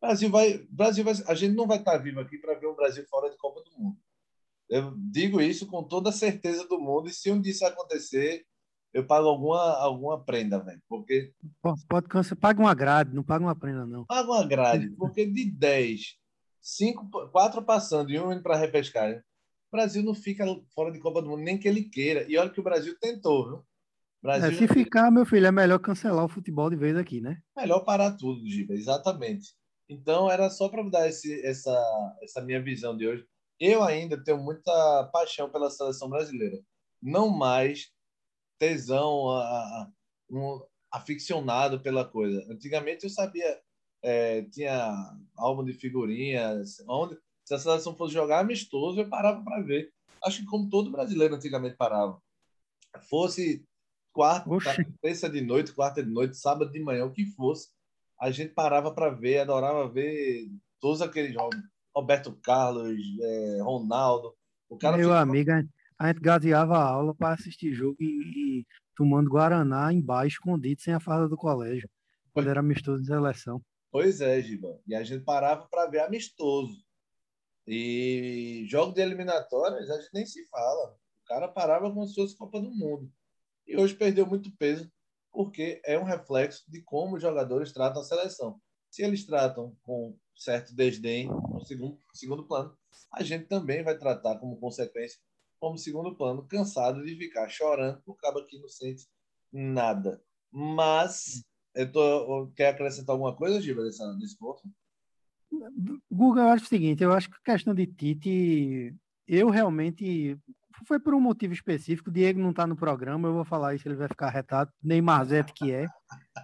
Brasil 0.00 0.30
vai, 0.30 0.58
Brasil 0.70 1.04
vai, 1.04 1.14
a 1.26 1.34
gente 1.34 1.54
não 1.54 1.66
vai 1.66 1.78
estar 1.78 1.96
vivo 1.98 2.20
aqui 2.20 2.38
para 2.38 2.58
ver 2.58 2.66
o 2.66 2.74
Brasil 2.74 3.04
fora 3.08 3.30
de 3.30 3.36
Copa 3.36 3.62
do 3.62 3.78
Mundo. 3.78 3.96
Eu 4.68 4.94
digo 4.96 5.40
isso 5.40 5.66
com 5.66 5.82
toda 5.82 6.10
a 6.10 6.12
certeza 6.12 6.66
do 6.68 6.78
mundo 6.78 7.08
e 7.08 7.12
se 7.12 7.30
um 7.30 7.40
dia 7.40 7.52
isso 7.52 7.64
acontecer, 7.64 8.44
eu 8.92 9.06
pago 9.06 9.26
alguma 9.26 9.76
alguma 9.78 10.22
prenda, 10.22 10.58
velho, 10.58 10.80
porque 10.88 11.32
Pode, 11.88 12.08
cancelar. 12.08 12.38
Paga 12.38 12.60
uma 12.60 12.74
grade, 12.74 13.14
não 13.14 13.22
paga 13.22 13.44
uma 13.44 13.56
prenda, 13.56 13.86
não. 13.86 14.04
paga 14.04 14.30
uma 14.30 14.46
grade, 14.46 14.90
porque 14.90 15.24
de 15.24 15.50
10, 15.50 16.16
5, 16.60 17.30
4 17.30 17.62
passando 17.62 18.10
e 18.10 18.20
um 18.20 18.30
indo 18.30 18.42
para 18.42 18.56
a 18.56 18.58
repescagem, 18.58 19.22
o 19.70 19.76
Brasil 19.76 20.02
não 20.02 20.14
fica 20.14 20.44
fora 20.74 20.90
de 20.90 20.98
Copa 20.98 21.20
do 21.22 21.28
Mundo, 21.28 21.42
nem 21.42 21.58
que 21.58 21.68
ele 21.68 21.84
queira. 21.84 22.24
E 22.28 22.36
olha 22.36 22.50
que 22.50 22.60
o 22.60 22.64
Brasil 22.64 22.96
tentou, 23.00 23.48
viu? 23.48 23.64
Brasil 24.22 24.50
É, 24.50 24.52
se 24.52 24.68
ficar, 24.68 25.10
meu 25.10 25.24
filho, 25.24 25.46
é 25.46 25.52
melhor 25.52 25.78
cancelar 25.78 26.24
o 26.24 26.28
futebol 26.28 26.68
de 26.70 26.76
vez 26.76 26.96
aqui, 26.96 27.20
né? 27.20 27.40
melhor 27.56 27.80
parar 27.80 28.16
tudo, 28.16 28.48
Giba, 28.48 28.74
exatamente. 28.74 29.54
Então, 29.88 30.30
era 30.30 30.50
só 30.50 30.68
para 30.68 30.82
dar 30.88 31.08
esse, 31.08 31.44
essa, 31.44 31.72
essa 32.22 32.40
minha 32.42 32.62
visão 32.62 32.96
de 32.96 33.06
hoje. 33.06 33.24
Eu 33.60 33.82
ainda 33.82 34.22
tenho 34.22 34.38
muita 34.38 35.08
paixão 35.12 35.50
pela 35.50 35.70
seleção 35.70 36.08
brasileira. 36.08 36.58
Não 37.02 37.28
mais 37.28 37.90
tesão, 38.58 39.30
a, 39.30 39.42
a- 39.42 39.90
um 40.30 40.60
aficionado 40.90 41.80
pela 41.80 42.04
coisa. 42.04 42.44
Antigamente 42.50 43.04
eu 43.04 43.10
sabia, 43.10 43.60
é, 44.02 44.42
tinha 44.42 44.92
álbum 45.36 45.64
de 45.64 45.72
figurinhas, 45.72 46.76
onde 46.88 47.16
se 47.48 47.54
a 47.54 47.58
seleção 47.58 47.96
fosse 47.96 48.12
jogar 48.12 48.40
amistoso, 48.40 49.00
eu 49.00 49.08
parava 49.08 49.42
para 49.42 49.62
ver. 49.62 49.90
Acho 50.22 50.40
que 50.40 50.46
como 50.46 50.68
todo 50.68 50.90
brasileiro 50.90 51.34
antigamente 51.34 51.76
parava. 51.76 52.20
Fosse 53.08 53.64
quarta, 54.12 54.50
terça 55.00 55.30
de 55.30 55.40
noite, 55.40 55.72
quarta 55.72 56.02
de 56.02 56.10
noite, 56.10 56.36
sábado 56.36 56.70
de 56.70 56.78
manhã, 56.80 57.06
o 57.06 57.12
que 57.12 57.24
fosse, 57.24 57.68
a 58.20 58.30
gente 58.30 58.52
parava 58.52 58.92
para 58.92 59.08
ver, 59.10 59.38
adorava 59.38 59.88
ver 59.88 60.46
todos 60.80 61.00
aqueles 61.00 61.32
jogos. 61.32 61.58
Roberto 61.96 62.32
Carlos, 62.42 62.96
é, 63.20 63.62
Ronaldo. 63.62 64.34
O 64.68 64.76
cara 64.76 64.96
Meu 64.98 65.06
ficava- 65.08 65.22
amigo, 65.22 65.50
a 65.50 65.60
gente- 65.60 65.70
a 65.98 66.06
gente 66.08 66.20
gaseava 66.20 66.76
a 66.76 66.84
aula 66.84 67.14
para 67.14 67.34
assistir 67.34 67.72
jogo 67.72 67.96
e, 67.98 68.60
e 68.60 68.66
tomando 68.94 69.30
Guaraná 69.30 69.90
embaixo, 69.92 70.34
escondido, 70.36 70.80
sem 70.82 70.92
a 70.92 71.00
farda 71.00 71.28
do 71.28 71.36
colégio. 71.36 71.88
Quando 72.32 72.50
era 72.50 72.60
amistoso 72.60 73.00
de 73.00 73.08
seleção. 73.08 73.60
Pois 73.90 74.20
é, 74.20 74.40
Giba. 74.42 74.78
E 74.86 74.94
a 74.94 75.02
gente 75.02 75.24
parava 75.24 75.66
para 75.66 75.86
ver 75.86 76.00
amistoso. 76.00 76.84
E 77.70 78.64
jogo 78.66 78.94
de 78.94 79.02
eliminatórias, 79.02 79.90
a 79.90 80.00
gente 80.00 80.08
nem 80.14 80.24
se 80.24 80.42
fala. 80.48 80.96
O 81.22 81.26
cara 81.26 81.48
parava 81.48 81.92
como 81.92 82.06
se 82.06 82.14
fosse 82.14 82.34
Copa 82.34 82.58
do 82.58 82.70
Mundo. 82.70 83.12
E 83.66 83.76
hoje 83.76 83.94
perdeu 83.94 84.26
muito 84.26 84.50
peso, 84.56 84.90
porque 85.30 85.78
é 85.84 85.98
um 85.98 86.04
reflexo 86.04 86.64
de 86.66 86.80
como 86.80 87.16
os 87.16 87.22
jogadores 87.22 87.70
tratam 87.70 88.00
a 88.00 88.04
seleção. 88.04 88.58
Se 88.90 89.02
eles 89.02 89.26
tratam 89.26 89.76
com 89.82 90.16
certo 90.34 90.74
desdém, 90.74 91.28
no 91.28 91.62
segundo, 91.62 91.98
segundo 92.14 92.46
plano, 92.46 92.74
a 93.12 93.22
gente 93.22 93.44
também 93.46 93.84
vai 93.84 93.98
tratar 93.98 94.38
como 94.38 94.58
consequência, 94.58 95.20
como 95.60 95.76
segundo 95.76 96.16
plano, 96.16 96.48
cansado 96.48 97.04
de 97.04 97.14
ficar 97.16 97.50
chorando 97.50 98.00
por 98.00 98.16
cabo 98.16 98.42
que 98.46 98.58
não 98.58 98.68
sente 98.68 99.06
nada. 99.52 100.22
Mas, 100.50 101.44
eu 101.74 101.92
tô, 101.92 102.50
quer 102.56 102.68
acrescentar 102.68 103.12
alguma 103.12 103.36
coisa, 103.36 103.60
Giba, 103.60 103.82
desse 103.82 104.38
ponto? 104.38 104.62
Guga, 106.10 106.42
eu 106.42 106.48
acho 106.48 106.64
o 106.64 106.68
seguinte, 106.68 107.02
eu 107.02 107.12
acho 107.12 107.28
que 107.30 107.36
a 107.36 107.52
questão 107.52 107.74
de 107.74 107.86
Tite, 107.86 108.94
eu 109.26 109.48
realmente 109.50 110.38
foi 110.86 111.00
por 111.00 111.14
um 111.14 111.20
motivo 111.20 111.52
específico. 111.52 112.10
Diego 112.10 112.40
não 112.40 112.50
está 112.50 112.66
no 112.66 112.76
programa, 112.76 113.28
eu 113.28 113.34
vou 113.34 113.44
falar 113.44 113.74
isso, 113.74 113.88
ele 113.88 113.96
vai 113.96 114.08
ficar 114.08 114.30
retado. 114.30 114.70
Neymar 114.82 115.24
Zete 115.24 115.52
que 115.52 115.72
é, 115.72 115.86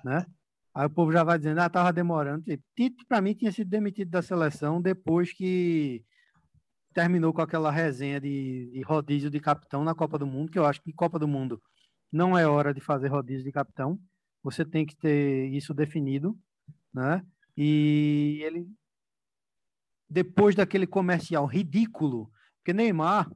né? 0.04 0.26
Aí 0.74 0.86
o 0.86 0.90
povo 0.90 1.12
já 1.12 1.22
vai 1.22 1.38
dizendo, 1.38 1.60
ah, 1.60 1.70
tava 1.70 1.92
demorando. 1.92 2.44
Tite, 2.74 3.04
para 3.06 3.20
mim, 3.20 3.34
tinha 3.34 3.52
sido 3.52 3.70
demitido 3.70 4.10
da 4.10 4.22
seleção 4.22 4.82
depois 4.82 5.32
que 5.32 6.04
terminou 6.92 7.32
com 7.32 7.42
aquela 7.42 7.70
resenha 7.70 8.20
de, 8.20 8.70
de 8.72 8.82
rodízio 8.82 9.30
de 9.30 9.40
capitão 9.40 9.84
na 9.84 9.94
Copa 9.94 10.18
do 10.18 10.26
Mundo, 10.26 10.50
que 10.50 10.58
eu 10.58 10.64
acho 10.64 10.82
que 10.82 10.92
Copa 10.92 11.18
do 11.18 11.28
Mundo 11.28 11.60
não 12.10 12.38
é 12.38 12.46
hora 12.46 12.72
de 12.72 12.80
fazer 12.80 13.08
rodízio 13.08 13.44
de 13.44 13.52
capitão. 13.52 13.98
Você 14.42 14.64
tem 14.64 14.84
que 14.86 14.96
ter 14.96 15.48
isso 15.52 15.74
definido, 15.74 16.38
né? 16.92 17.24
E 17.56 18.40
ele 18.44 18.68
depois 20.14 20.54
daquele 20.54 20.86
comercial 20.86 21.44
ridículo, 21.44 22.30
porque 22.58 22.72
Neymar, 22.72 23.28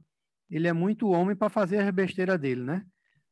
ele 0.49 0.65
é 0.65 0.71
muito 0.71 1.09
homem 1.09 1.35
para 1.35 1.49
fazer 1.49 1.79
as 1.79 1.91
besteiras 1.91 2.39
dele, 2.39 2.63
né? 2.63 2.85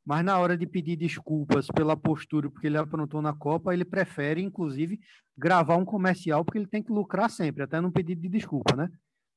mas 0.05 0.23
na 0.23 0.37
hora 0.37 0.57
de 0.57 0.67
pedir 0.67 0.97
desculpas 0.97 1.67
pela 1.67 1.95
postura 1.95 2.49
porque 2.49 2.67
ele 2.67 2.77
aprontou 2.77 3.21
na 3.21 3.33
Copa, 3.33 3.73
ele 3.73 3.85
prefere, 3.85 4.41
inclusive, 4.41 4.99
gravar 5.37 5.77
um 5.77 5.85
comercial 5.85 6.43
porque 6.43 6.57
ele 6.57 6.67
tem 6.67 6.83
que 6.83 6.91
lucrar 6.91 7.29
sempre, 7.29 7.63
até 7.63 7.79
no 7.79 7.89
pedido 7.89 8.21
de 8.21 8.27
desculpa, 8.27 8.75
né? 8.75 8.89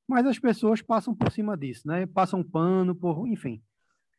Mas 0.08 0.26
as 0.26 0.40
pessoas 0.40 0.82
passam 0.82 1.14
por 1.14 1.30
cima 1.30 1.56
disso, 1.56 1.86
né? 1.86 2.04
Passam 2.06 2.42
pano, 2.42 2.96
por, 2.96 3.28
enfim. 3.28 3.62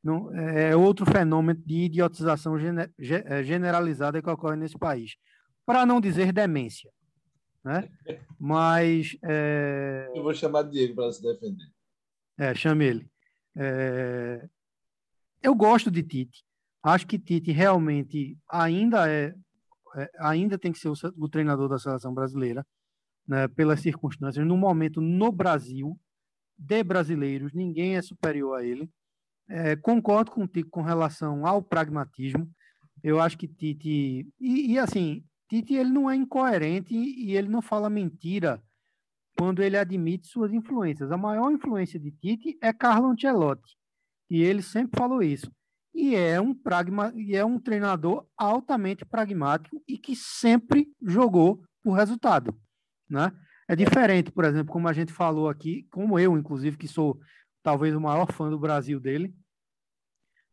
Não, 0.02 0.34
é 0.34 0.74
outro 0.74 1.06
fenômeno 1.06 1.62
de 1.66 1.84
idiotização 1.84 2.56
é, 2.58 3.44
generalizada 3.44 4.22
que 4.22 4.30
ocorre 4.30 4.56
nesse 4.56 4.78
país. 4.78 5.16
Para 5.66 5.86
não 5.86 6.00
dizer 6.00 6.32
demência. 6.32 6.90
Né? 7.64 7.90
Mas. 8.40 9.18
É... 9.24 10.12
Eu 10.16 10.24
vou 10.24 10.34
chamar 10.34 10.64
Diego 10.64 10.96
para 10.96 11.12
se 11.12 11.22
defender. 11.22 11.68
É, 12.38 12.56
chame 12.56 12.86
ele. 12.86 13.12
É... 13.56 14.48
Eu 15.42 15.56
gosto 15.56 15.90
de 15.92 16.04
Tite. 16.04 16.44
Acho 16.84 17.06
que 17.06 17.20
Tite 17.20 17.52
realmente 17.52 18.38
ainda 18.50 19.10
é, 19.10 19.34
é 19.96 20.12
ainda 20.20 20.58
tem 20.58 20.72
que 20.72 20.80
ser 20.80 20.90
o, 20.90 20.94
o, 21.18 21.30
treinador 21.30 21.70
da 21.70 21.78
seleção 21.78 22.14
brasileira, 22.14 22.66
né, 23.28 23.48
pelas 23.48 23.82
circunstâncias. 23.82 24.46
No 24.46 24.58
momento, 24.58 25.00
no 25.02 25.32
Brasil, 25.32 26.00
de 26.58 26.84
brasileiros, 26.84 27.54
ninguém 27.54 27.96
é 27.96 28.02
superior 28.02 28.60
a 28.60 28.64
ele. 28.64 28.90
É, 29.50 29.76
concordo 29.76 30.32
contigo 30.32 30.70
com 30.70 30.82
relação 30.82 31.46
ao 31.46 31.62
pragmatismo. 31.62 32.50
Eu 33.04 33.20
acho 33.20 33.38
que 33.38 33.48
Tite. 33.48 34.28
E, 34.40 34.74
e, 34.74 34.80
assim, 34.80 35.24
Tite 35.52 35.74
ele 35.74 35.90
não 35.90 36.10
é 36.10 36.16
incoerente 36.16 36.96
e 36.96 37.36
ele 37.36 37.50
não 37.50 37.62
fala 37.62 37.90
mentira 37.90 38.64
quando 39.38 39.62
ele 39.62 39.78
admite 39.78 40.28
suas 40.28 40.54
influências. 40.54 41.12
A 41.12 41.18
maior 41.18 41.52
influência 41.52 42.00
de 42.00 42.10
Tite 42.10 42.58
é 42.62 42.72
Carlo 42.72 43.10
Ancelotti. 43.10 43.78
E 44.30 44.42
ele 44.42 44.62
sempre 44.62 44.98
falou 44.98 45.22
isso. 45.22 45.52
E 45.94 46.16
é 46.16 46.40
um 46.40 46.54
pragma, 46.54 47.12
e 47.18 47.36
é 47.36 47.44
um 47.44 47.60
treinador 47.60 48.26
altamente 48.38 49.04
pragmático 49.04 49.84
e 49.86 49.98
que 49.98 50.16
sempre 50.16 50.88
jogou 51.02 51.62
por 51.84 51.96
resultado, 51.96 52.58
né? 53.10 53.30
É 53.68 53.76
diferente, 53.76 54.32
por 54.32 54.46
exemplo, 54.46 54.72
como 54.72 54.88
a 54.88 54.94
gente 54.94 55.12
falou 55.12 55.50
aqui, 55.50 55.86
como 55.92 56.18
eu, 56.18 56.38
inclusive, 56.38 56.78
que 56.78 56.88
sou 56.88 57.20
talvez 57.62 57.94
o 57.94 58.00
maior 58.00 58.32
fã 58.32 58.50
do 58.50 58.58
Brasil 58.58 59.02
dele, 59.02 59.36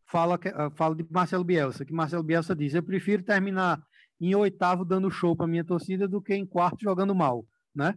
fala, 0.06 0.40
fala 0.74 0.96
de 0.96 1.06
Marcelo 1.08 1.44
Bielsa, 1.44 1.84
que 1.84 1.92
Marcelo 1.92 2.24
Bielsa 2.24 2.52
diz: 2.52 2.74
eu 2.74 2.82
prefiro 2.82 3.22
terminar 3.22 3.80
em 4.20 4.34
oitavo 4.34 4.84
dando 4.84 5.10
show 5.10 5.36
para 5.36 5.46
minha 5.46 5.64
torcida 5.64 6.08
do 6.08 6.20
que 6.20 6.34
em 6.34 6.46
quarto 6.46 6.82
jogando 6.82 7.14
mal, 7.14 7.46
né? 7.74 7.94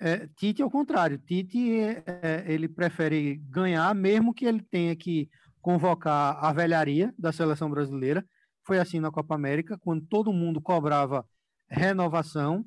É, 0.00 0.26
Tite 0.36 0.60
é 0.60 0.64
o 0.64 0.70
contrário. 0.70 1.18
Tite 1.18 1.80
é, 1.80 2.44
ele 2.46 2.68
prefere 2.68 3.36
ganhar, 3.48 3.94
mesmo 3.94 4.34
que 4.34 4.44
ele 4.44 4.60
tenha 4.60 4.96
que 4.96 5.30
convocar 5.60 6.44
a 6.44 6.52
velharia 6.52 7.14
da 7.16 7.30
seleção 7.30 7.70
brasileira. 7.70 8.24
Foi 8.66 8.78
assim 8.78 8.98
na 8.98 9.12
Copa 9.12 9.34
América, 9.34 9.78
quando 9.78 10.04
todo 10.06 10.32
mundo 10.32 10.60
cobrava 10.60 11.24
renovação, 11.68 12.64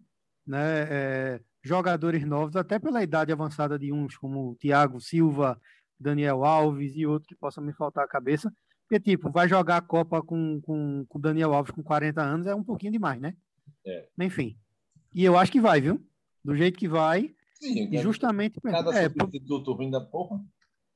né? 0.48 0.84
É, 0.90 1.42
jogadores 1.62 2.24
novos, 2.26 2.56
até 2.56 2.78
pela 2.78 3.04
idade 3.04 3.32
avançada 3.32 3.78
de 3.78 3.92
uns 3.92 4.16
como 4.16 4.56
Thiago 4.56 5.02
Silva, 5.02 5.60
Daniel 6.00 6.46
Alves 6.46 6.96
e 6.96 7.06
outros 7.08 7.28
que 7.28 7.36
possam 7.36 7.64
me 7.64 7.74
faltar 7.74 8.06
a 8.06 8.08
cabeça. 8.08 8.54
Porque, 8.88 9.00
tipo, 9.00 9.32
vai 9.32 9.50
jogar 9.50 9.78
a 9.78 9.82
Copa 9.82 10.22
com, 10.22 10.62
com, 10.62 11.06
com 11.08 11.20
Daniel 11.20 11.54
Alves 11.54 11.72
com 11.72 11.82
40 11.82 12.22
anos 12.22 12.48
é 12.48 12.54
um 12.54 12.64
pouquinho 12.64 12.92
demais, 12.92 13.20
né? 13.20 13.36
É. 13.86 14.08
Enfim. 14.20 14.58
E 15.14 15.24
eu 15.24 15.38
acho 15.38 15.52
que 15.52 15.60
vai, 15.60 15.82
viu? 15.82 16.06
Do 16.44 16.56
jeito 16.56 16.78
que 16.78 16.88
vai. 16.88 17.34
Sim, 17.56 17.90
e 17.92 17.98
justamente. 17.98 18.60
Cada 18.62 18.94
é, 18.96 19.10
substituto 19.10 19.74
ruim 19.74 19.90
da 19.90 20.02
porra. 20.02 20.40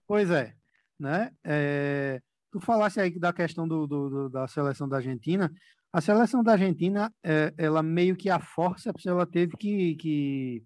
Pois 0.05 0.29
é. 0.29 0.53
Né? 0.99 1.31
É, 1.43 2.21
tu 2.51 2.59
falasse 2.59 2.99
aí 2.99 3.17
da 3.17 3.33
questão 3.33 3.67
do, 3.67 3.87
do, 3.87 4.09
do, 4.09 4.29
da 4.29 4.47
seleção 4.47 4.87
da 4.87 4.97
Argentina. 4.97 5.51
A 5.91 6.01
seleção 6.01 6.43
da 6.43 6.51
Argentina, 6.51 7.11
é, 7.23 7.51
ela 7.57 7.81
meio 7.81 8.15
que 8.15 8.29
a 8.29 8.39
força, 8.39 8.91
ela 9.07 9.25
teve 9.25 9.57
que, 9.57 9.95
que, 9.95 10.63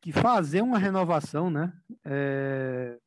que 0.00 0.10
fazer 0.10 0.62
uma 0.62 0.78
renovação, 0.78 1.48
né? 1.48 1.72
É, 2.04 2.98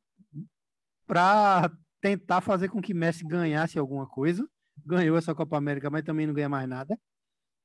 para 1.06 1.70
tentar 2.06 2.40
fazer 2.40 2.70
com 2.70 2.80
que 2.80 2.94
Messi 2.94 3.26
ganhasse 3.26 3.80
alguma 3.80 4.06
coisa. 4.06 4.48
Ganhou 4.86 5.18
essa 5.18 5.34
Copa 5.34 5.58
América, 5.58 5.90
mas 5.90 6.04
também 6.04 6.28
não 6.28 6.36
ganha 6.36 6.48
mais 6.48 6.70
nada, 6.70 7.00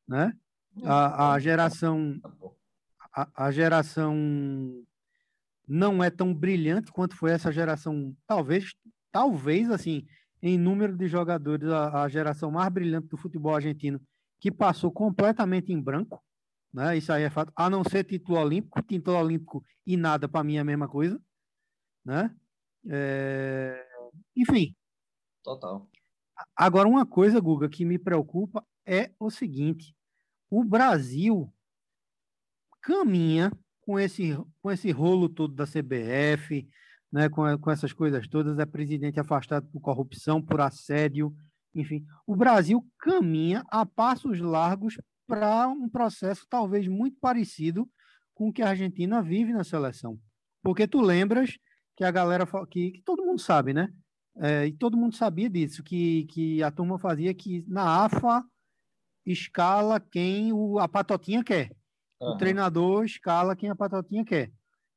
né? 0.09 0.33
A, 0.83 1.33
a 1.35 1.39
geração 1.39 2.19
a, 3.13 3.29
a, 3.35 3.51
geração 3.51 4.17
não 5.69 6.03
é 6.03 6.09
tão 6.09 6.33
brilhante 6.33 6.91
quanto 6.91 7.17
foi 7.17 7.33
essa 7.33 7.53
geração, 7.53 8.17
talvez, 8.27 8.73
talvez 9.13 9.71
assim, 9.71 10.07
em 10.41 10.57
número 10.57 10.97
de 10.97 11.07
jogadores, 11.07 11.69
a, 11.69 12.05
a 12.05 12.09
geração 12.09 12.51
mais 12.51 12.73
brilhante 12.73 13.09
do 13.09 13.19
futebol 13.19 13.55
argentino, 13.55 14.01
que 14.39 14.51
passou 14.51 14.91
completamente 14.91 15.71
em 15.71 15.83
branco, 15.83 16.23
né? 16.73 16.97
Isso 16.97 17.13
aí 17.13 17.25
é 17.25 17.31
fato, 17.31 17.53
a 17.55 17.69
não 17.69 17.85
ser 17.85 18.05
título 18.05 18.39
olímpico, 18.39 18.81
título 18.81 19.19
olímpico 19.19 19.63
e 19.85 19.99
nada 19.99 20.27
para 20.27 20.45
mim 20.45 20.57
é 20.57 20.61
a 20.61 20.65
mesma 20.65 20.89
coisa, 20.89 21.21
né? 22.05 22.35
É... 22.89 23.90
Enfim. 24.37 24.75
Total. 25.43 25.89
Agora, 26.57 26.89
uma 26.89 27.07
coisa, 27.07 27.41
Guga, 27.41 27.69
que 27.69 27.85
me 27.85 27.99
preocupa 27.99 28.65
é 28.87 29.11
o 29.19 29.31
seguinte: 29.31 29.95
o 30.51 30.65
Brasil 30.65 31.53
caminha 32.83 33.53
com 33.81 33.99
esse, 33.99 34.37
com 34.63 34.71
esse 34.71 34.91
rolo 34.91 35.29
todo 35.29 35.55
da 35.55 35.67
CBF, 35.67 36.69
né, 37.13 37.29
com, 37.29 37.59
com 37.59 37.71
essas 37.71 37.93
coisas 37.93 38.27
todas, 38.29 38.59
é 38.59 38.67
presidente 38.67 39.21
afastado 39.21 39.67
por 39.69 39.81
corrupção, 39.81 40.41
por 40.41 40.61
assédio, 40.61 41.35
enfim. 41.75 42.05
O 42.27 42.37
Brasil 42.37 42.87
caminha 42.99 43.65
a 43.69 43.85
passos 43.85 44.41
largos 44.41 44.97
para 45.27 45.69
um 45.69 45.89
processo 45.89 46.47
talvez 46.49 46.89
muito 46.89 47.19
parecido 47.21 47.89
com 48.35 48.49
o 48.49 48.53
que 48.53 48.63
a 48.63 48.71
Argentina 48.71 49.23
vive 49.23 49.53
na 49.53 49.65
seleção. 49.65 50.19
Porque 50.63 50.87
tu 50.87 51.01
lembras 51.01 51.57
que 52.01 52.05
a 52.05 52.11
galera, 52.11 52.47
que, 52.71 52.93
que 52.93 53.03
todo 53.03 53.27
mundo 53.27 53.39
sabe, 53.39 53.75
né? 53.75 53.93
É, 54.37 54.67
e 54.67 54.73
todo 54.73 54.97
mundo 54.97 55.15
sabia 55.15 55.51
disso, 55.51 55.83
que, 55.83 56.25
que 56.31 56.63
a 56.63 56.71
turma 56.71 56.99
fazia 56.99 57.35
que 57.35 57.63
na 57.69 58.07
AFA 58.07 58.43
escala 59.27 60.01
quem 60.01 60.51
o, 60.51 60.79
a 60.79 60.89
patotinha 60.89 61.45
quer. 61.45 61.71
Uhum. 62.19 62.31
O 62.31 62.37
treinador 62.39 63.05
escala 63.05 63.55
quem 63.55 63.69
a 63.69 63.77
patotinha 63.77 64.25
quer. 64.25 64.51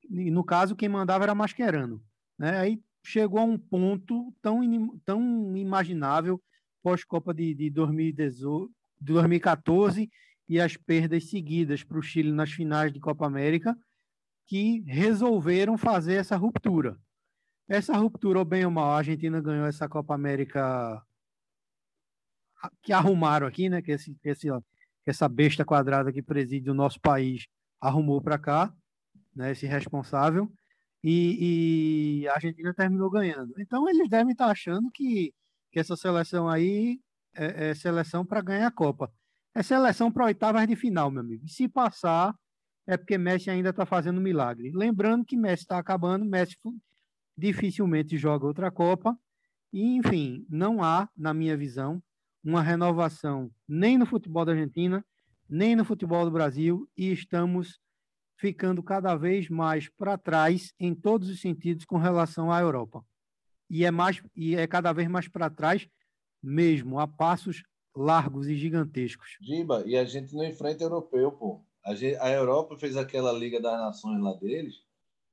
E, 0.10 0.32
no 0.32 0.46
caso, 0.46 0.78
quem 0.78 0.88
mandava 0.88 1.26
era 1.26 1.36
Mascherano. 1.36 2.02
Né? 2.40 2.58
Aí 2.58 2.82
chegou 3.04 3.42
a 3.42 3.44
um 3.44 3.58
ponto 3.58 4.34
tão, 4.42 4.62
tão 5.04 5.58
imaginável 5.58 6.42
pós-Copa 6.82 7.34
de, 7.34 7.54
de 7.54 7.70
2018, 7.70 8.72
2014 9.02 10.10
e 10.48 10.58
as 10.58 10.78
perdas 10.78 11.30
seguidas 11.30 11.84
para 11.84 12.00
o 12.00 12.02
Chile 12.02 12.32
nas 12.32 12.54
finais 12.54 12.94
de 12.94 13.02
Copa 13.02 13.28
América, 13.28 13.78
que 14.46 14.82
resolveram 14.82 15.78
fazer 15.78 16.16
essa 16.16 16.36
ruptura. 16.36 16.98
Essa 17.68 17.98
ruptura, 17.98 18.40
ou 18.40 18.46
bem 18.46 18.66
ou 18.66 18.72
mal, 18.72 18.92
a 18.92 18.98
Argentina 18.98 19.42
ganhou 19.42 19.66
essa 19.66 19.88
Copa 19.88 20.14
América 20.14 21.02
que 22.82 22.94
arrumaram 22.94 23.48
aqui, 23.48 23.70
né? 23.70 23.82
Que, 23.82 23.92
esse, 23.92 24.18
esse, 24.24 24.48
que 24.48 25.10
essa 25.10 25.28
besta 25.28 25.66
quadrada 25.66 26.12
que 26.12 26.22
preside 26.22 26.70
o 26.70 26.74
nosso 26.74 27.00
país 27.00 27.48
arrumou 27.80 28.22
para 28.22 28.38
cá, 28.38 28.74
né? 29.36 29.52
Esse 29.52 29.66
responsável. 29.66 30.52
E, 31.04 32.22
e, 32.22 32.28
a 32.30 32.36
Argentina 32.36 32.74
terminou 32.74 33.10
ganhando. 33.10 33.54
Então 33.60 33.90
eles 33.90 34.10
devem 34.10 34.32
estar 34.32 34.48
achando 34.48 34.90
que, 34.92 35.34
que 35.72 35.80
essa 35.80 35.98
seleção 35.98 36.48
aí 36.48 37.02
é, 37.36 37.70
é 37.70 37.76
seleção 37.76 38.26
para 38.26 38.42
ganhar 38.42 38.68
a 38.68 38.72
Copa. 38.72 39.12
É 39.56 39.62
seleção 39.62 40.12
para 40.12 40.26
oitavas 40.26 40.66
de 40.68 40.76
final, 40.76 41.12
meu 41.12 41.22
amigo. 41.22 41.46
E 41.46 41.50
se 41.50 41.68
passar, 41.68 42.34
é 42.86 42.98
porque 42.98 43.18
Messi 43.18 43.50
ainda 43.50 43.70
está 43.70 43.86
fazendo 43.86 44.20
milagre. 44.20 44.72
Lembrando 44.74 45.26
que 45.26 45.38
Messi 45.38 45.64
está 45.64 45.78
acabando, 45.78 46.26
Messi 46.26 46.58
dificilmente 47.38 48.18
joga 48.18 48.46
outra 48.46 48.70
Copa. 48.72 49.18
E, 49.72 49.96
enfim, 49.96 50.46
não 50.50 50.84
há, 50.84 51.10
na 51.18 51.34
minha 51.34 51.58
visão, 51.58 52.02
uma 52.44 52.62
renovação 52.62 53.50
nem 53.68 53.98
no 53.98 54.06
futebol 54.06 54.46
da 54.46 54.52
Argentina, 54.52 55.04
nem 55.50 55.76
no 55.76 55.86
futebol 55.86 56.26
do 56.26 56.32
Brasil, 56.32 56.88
e 56.96 57.12
estamos 57.12 57.80
ficando 58.38 58.84
cada 58.84 59.16
vez 59.16 59.50
mais 59.50 59.90
para 59.90 60.18
trás 60.18 60.74
em 60.80 60.94
todos 60.94 61.30
os 61.30 61.40
sentidos 61.40 61.86
com 61.86 61.98
relação 61.98 62.52
à 62.52 62.60
Europa. 62.60 63.04
E 63.70 63.86
é 63.86 63.92
mais 63.92 64.22
e 64.36 64.56
é 64.56 64.68
cada 64.68 64.92
vez 64.92 65.08
mais 65.08 65.28
para 65.28 65.50
trás 65.50 65.88
mesmo, 66.42 67.00
a 67.00 67.08
passos 67.08 67.64
largos 67.96 68.48
e 68.48 68.56
gigantescos. 68.56 69.38
Giba, 69.42 69.84
e 69.86 69.96
a 69.96 70.04
gente 70.04 70.36
não 70.36 70.44
enfrenta 70.44 70.84
europeu, 70.84 71.32
pô. 71.32 71.66
A, 71.84 71.94
gente, 71.96 72.18
a 72.18 72.30
Europa 72.30 72.78
fez 72.78 72.96
aquela 72.96 73.32
Liga 73.32 73.62
das 73.62 73.80
Nações 73.80 74.22
lá 74.22 74.34
deles, 74.34 74.82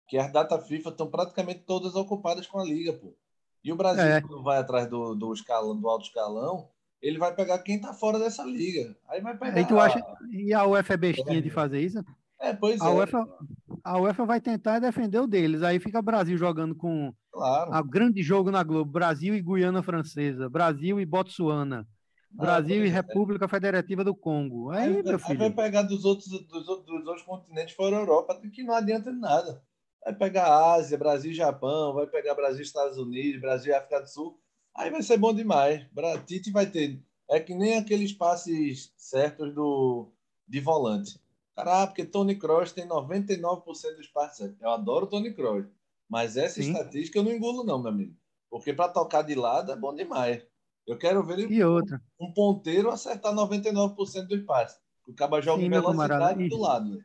que 0.08 0.18
as 0.18 0.32
datas 0.32 0.66
FIFA 0.66 0.90
estão 0.90 1.08
praticamente 1.08 1.60
todas 1.60 1.94
ocupadas 1.94 2.46
com 2.46 2.58
a 2.58 2.64
liga, 2.64 2.92
pô. 2.92 3.14
E 3.62 3.72
o 3.72 3.76
Brasil, 3.76 4.02
é. 4.02 4.20
quando 4.20 4.42
vai 4.42 4.58
atrás 4.58 4.88
do, 4.88 5.14
do 5.14 5.32
escalão, 5.32 5.78
do 5.78 5.88
alto 5.88 6.06
escalão, 6.06 6.68
ele 7.00 7.18
vai 7.18 7.34
pegar 7.34 7.58
quem 7.60 7.76
está 7.76 7.92
fora 7.92 8.18
dessa 8.18 8.42
liga. 8.42 8.96
Aí 9.08 9.20
vai 9.20 9.36
pegar. 9.36 9.56
Aí 9.56 9.66
tu 9.66 9.78
acha, 9.78 10.02
e 10.30 10.52
a 10.52 10.66
UEFA 10.66 10.94
é 10.94 10.96
bestinha 10.96 11.38
é. 11.38 11.42
de 11.42 11.50
fazer 11.50 11.80
isso? 11.80 12.02
É, 12.40 12.54
pois 12.54 12.80
a 12.80 12.90
é. 12.90 12.94
UEFA, 12.94 13.28
a 13.84 14.00
UEFA 14.00 14.24
vai 14.24 14.40
tentar 14.40 14.78
defender 14.78 15.20
o 15.20 15.26
deles. 15.26 15.62
Aí 15.62 15.78
fica 15.78 15.98
o 15.98 16.02
Brasil 16.02 16.36
jogando 16.36 16.74
com 16.74 17.12
Claro. 17.32 17.72
a 17.72 17.82
grande 17.82 18.22
jogo 18.22 18.50
na 18.50 18.62
Globo, 18.62 18.90
Brasil 18.90 19.34
e 19.34 19.42
Guiana 19.42 19.82
Francesa, 19.82 20.48
Brasil 20.48 21.00
e 21.00 21.06
Botsuana, 21.06 21.86
Brasil 22.30 22.76
e 22.76 22.80
pois 22.80 22.92
é. 22.92 22.94
República 22.94 23.48
Federativa 23.48 24.04
do 24.04 24.14
Congo. 24.14 24.70
Aí, 24.70 24.84
Aí, 24.84 24.90
meu 24.90 24.98
aí 24.98 25.04
vai 25.04 25.36
filho, 25.36 25.56
pegar 25.56 25.82
dos 25.82 26.04
outros, 26.04 26.28
dos, 26.28 26.66
dos 26.66 27.06
outros 27.06 27.22
continentes 27.22 27.74
fora 27.74 27.96
a 27.96 28.00
Europa, 28.00 28.40
que 28.52 28.62
não 28.62 28.74
adianta 28.74 29.12
de 29.12 29.18
nada. 29.18 29.62
Vai 30.04 30.14
pegar 30.14 30.72
Ásia, 30.74 30.96
Brasil 30.96 31.32
e 31.32 31.34
Japão, 31.34 31.92
vai 31.94 32.06
pegar 32.06 32.34
Brasil 32.34 32.60
e 32.60 32.64
Estados 32.64 32.96
Unidos, 32.96 33.40
Brasil 33.40 33.72
e 33.72 33.74
África 33.74 34.00
do 34.00 34.08
Sul. 34.08 34.40
Aí 34.74 34.90
vai 34.90 35.02
ser 35.02 35.18
bom 35.18 35.34
demais. 35.34 35.84
Tite 36.26 36.50
vai 36.50 36.66
ter. 36.66 37.02
É 37.28 37.38
que 37.38 37.54
nem 37.54 37.76
aqueles 37.76 38.12
passes 38.12 38.92
certos 38.96 39.54
do, 39.54 40.12
de 40.48 40.60
volante. 40.60 41.20
Cara, 41.54 41.82
ah, 41.82 41.86
porque 41.86 42.04
Tony 42.04 42.36
Kroos 42.36 42.72
tem 42.72 42.88
99% 42.88 43.62
dos 43.96 44.06
passes 44.08 44.38
certos. 44.38 44.60
Eu 44.60 44.70
adoro 44.70 45.06
Tony 45.06 45.34
Kroos. 45.34 45.66
Mas 46.08 46.36
essa 46.36 46.62
Sim. 46.62 46.72
estatística 46.72 47.18
eu 47.18 47.22
não 47.22 47.30
engulo, 47.30 47.62
não, 47.62 47.78
meu 47.78 47.92
amigo. 47.92 48.16
Porque 48.48 48.72
para 48.72 48.88
tocar 48.88 49.22
de 49.22 49.34
lado 49.34 49.70
é 49.70 49.76
bom 49.76 49.94
demais. 49.94 50.42
Eu 50.90 50.98
quero 50.98 51.22
ver 51.22 51.38
ele 51.38 51.54
e 51.54 51.64
um 52.18 52.32
ponteiro 52.32 52.90
acertar 52.90 53.32
99% 53.32 54.26
dos 54.26 54.42
passes. 54.42 54.78
O 55.06 55.14
cara 55.14 55.40
joga 55.40 55.62
em 55.62 55.70
velocidade 55.70 56.48
do 56.48 56.58
lado. 56.58 56.96
né? 56.96 57.04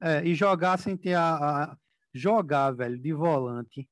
É, 0.00 0.24
e 0.24 0.34
jogar 0.34 0.78
sem 0.78 0.96
ter 0.96 1.14
a, 1.14 1.34
a- 1.72 1.76
Jogar, 2.14 2.70
velho, 2.72 2.98
de 2.98 3.12
volante 3.12 3.86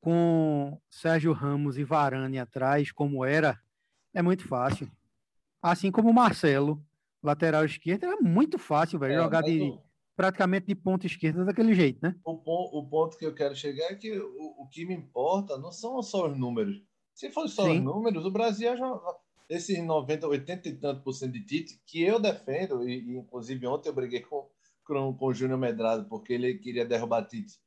com 0.00 0.80
Sérgio 0.90 1.32
Ramos 1.32 1.76
e 1.76 1.84
Varane 1.84 2.38
atrás, 2.38 2.90
como 2.90 3.24
era, 3.24 3.60
é 4.14 4.22
muito 4.22 4.46
fácil. 4.48 4.90
Assim 5.60 5.90
como 5.90 6.08
o 6.10 6.14
Marcelo, 6.14 6.82
lateral 7.22 7.64
esquerdo, 7.64 8.04
era 8.04 8.16
muito 8.20 8.58
fácil, 8.58 8.98
velho, 8.98 9.14
É, 9.14 9.22
jogar 9.22 9.42
de, 9.42 9.78
praticamente 10.16 10.66
de 10.66 10.74
ponta 10.74 11.06
esquerda 11.06 11.44
daquele 11.44 11.74
jeito, 11.74 11.98
né? 12.02 12.14
o, 12.24 12.38
pon- 12.38 12.70
o 12.72 12.88
ponto 12.88 13.18
que 13.18 13.26
eu 13.26 13.34
quero 13.34 13.54
chegar 13.54 13.86
é 13.92 13.94
que 13.94 14.18
o, 14.18 14.62
o 14.62 14.68
que 14.68 14.86
me 14.86 14.94
importa 14.94 15.58
não 15.58 15.70
são 15.70 16.00
só 16.02 16.28
os 16.30 16.36
números. 16.38 16.82
Se 17.18 17.32
fosse 17.32 17.56
só 17.56 17.64
Sim. 17.64 17.78
os 17.78 17.84
números, 17.84 18.24
o 18.24 18.30
Brasil 18.30 18.76
jogar 18.76 19.16
esses 19.48 19.82
90, 19.82 20.28
80 20.28 20.68
e 20.68 20.76
tanto 20.76 21.02
por 21.02 21.12
cento 21.12 21.32
de 21.32 21.44
Tite, 21.44 21.82
que 21.84 22.00
eu 22.00 22.20
defendo, 22.20 22.88
e, 22.88 23.00
e, 23.00 23.16
inclusive 23.16 23.66
ontem 23.66 23.88
eu 23.88 23.92
briguei 23.92 24.20
com, 24.20 24.48
com, 24.84 25.12
com 25.12 25.26
o 25.26 25.34
Júnior 25.34 25.58
Medrado, 25.58 26.08
porque 26.08 26.32
ele 26.34 26.58
queria 26.58 26.86
derrubar 26.86 27.26
Tite 27.26 27.58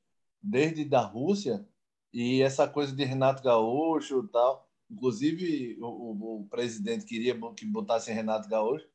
desde 0.42 0.86
da 0.86 1.02
Rússia, 1.02 1.68
e 2.14 2.42
essa 2.42 2.66
coisa 2.66 2.96
de 2.96 3.04
Renato 3.04 3.44
Gaúcho 3.44 4.24
e 4.24 4.32
tal, 4.32 4.70
inclusive 4.90 5.78
o, 5.82 5.86
o, 5.86 6.42
o 6.44 6.48
presidente 6.48 7.04
queria 7.04 7.38
que 7.54 7.66
botassem 7.66 8.16
Renato 8.16 8.48
Gaúcho, 8.48 8.88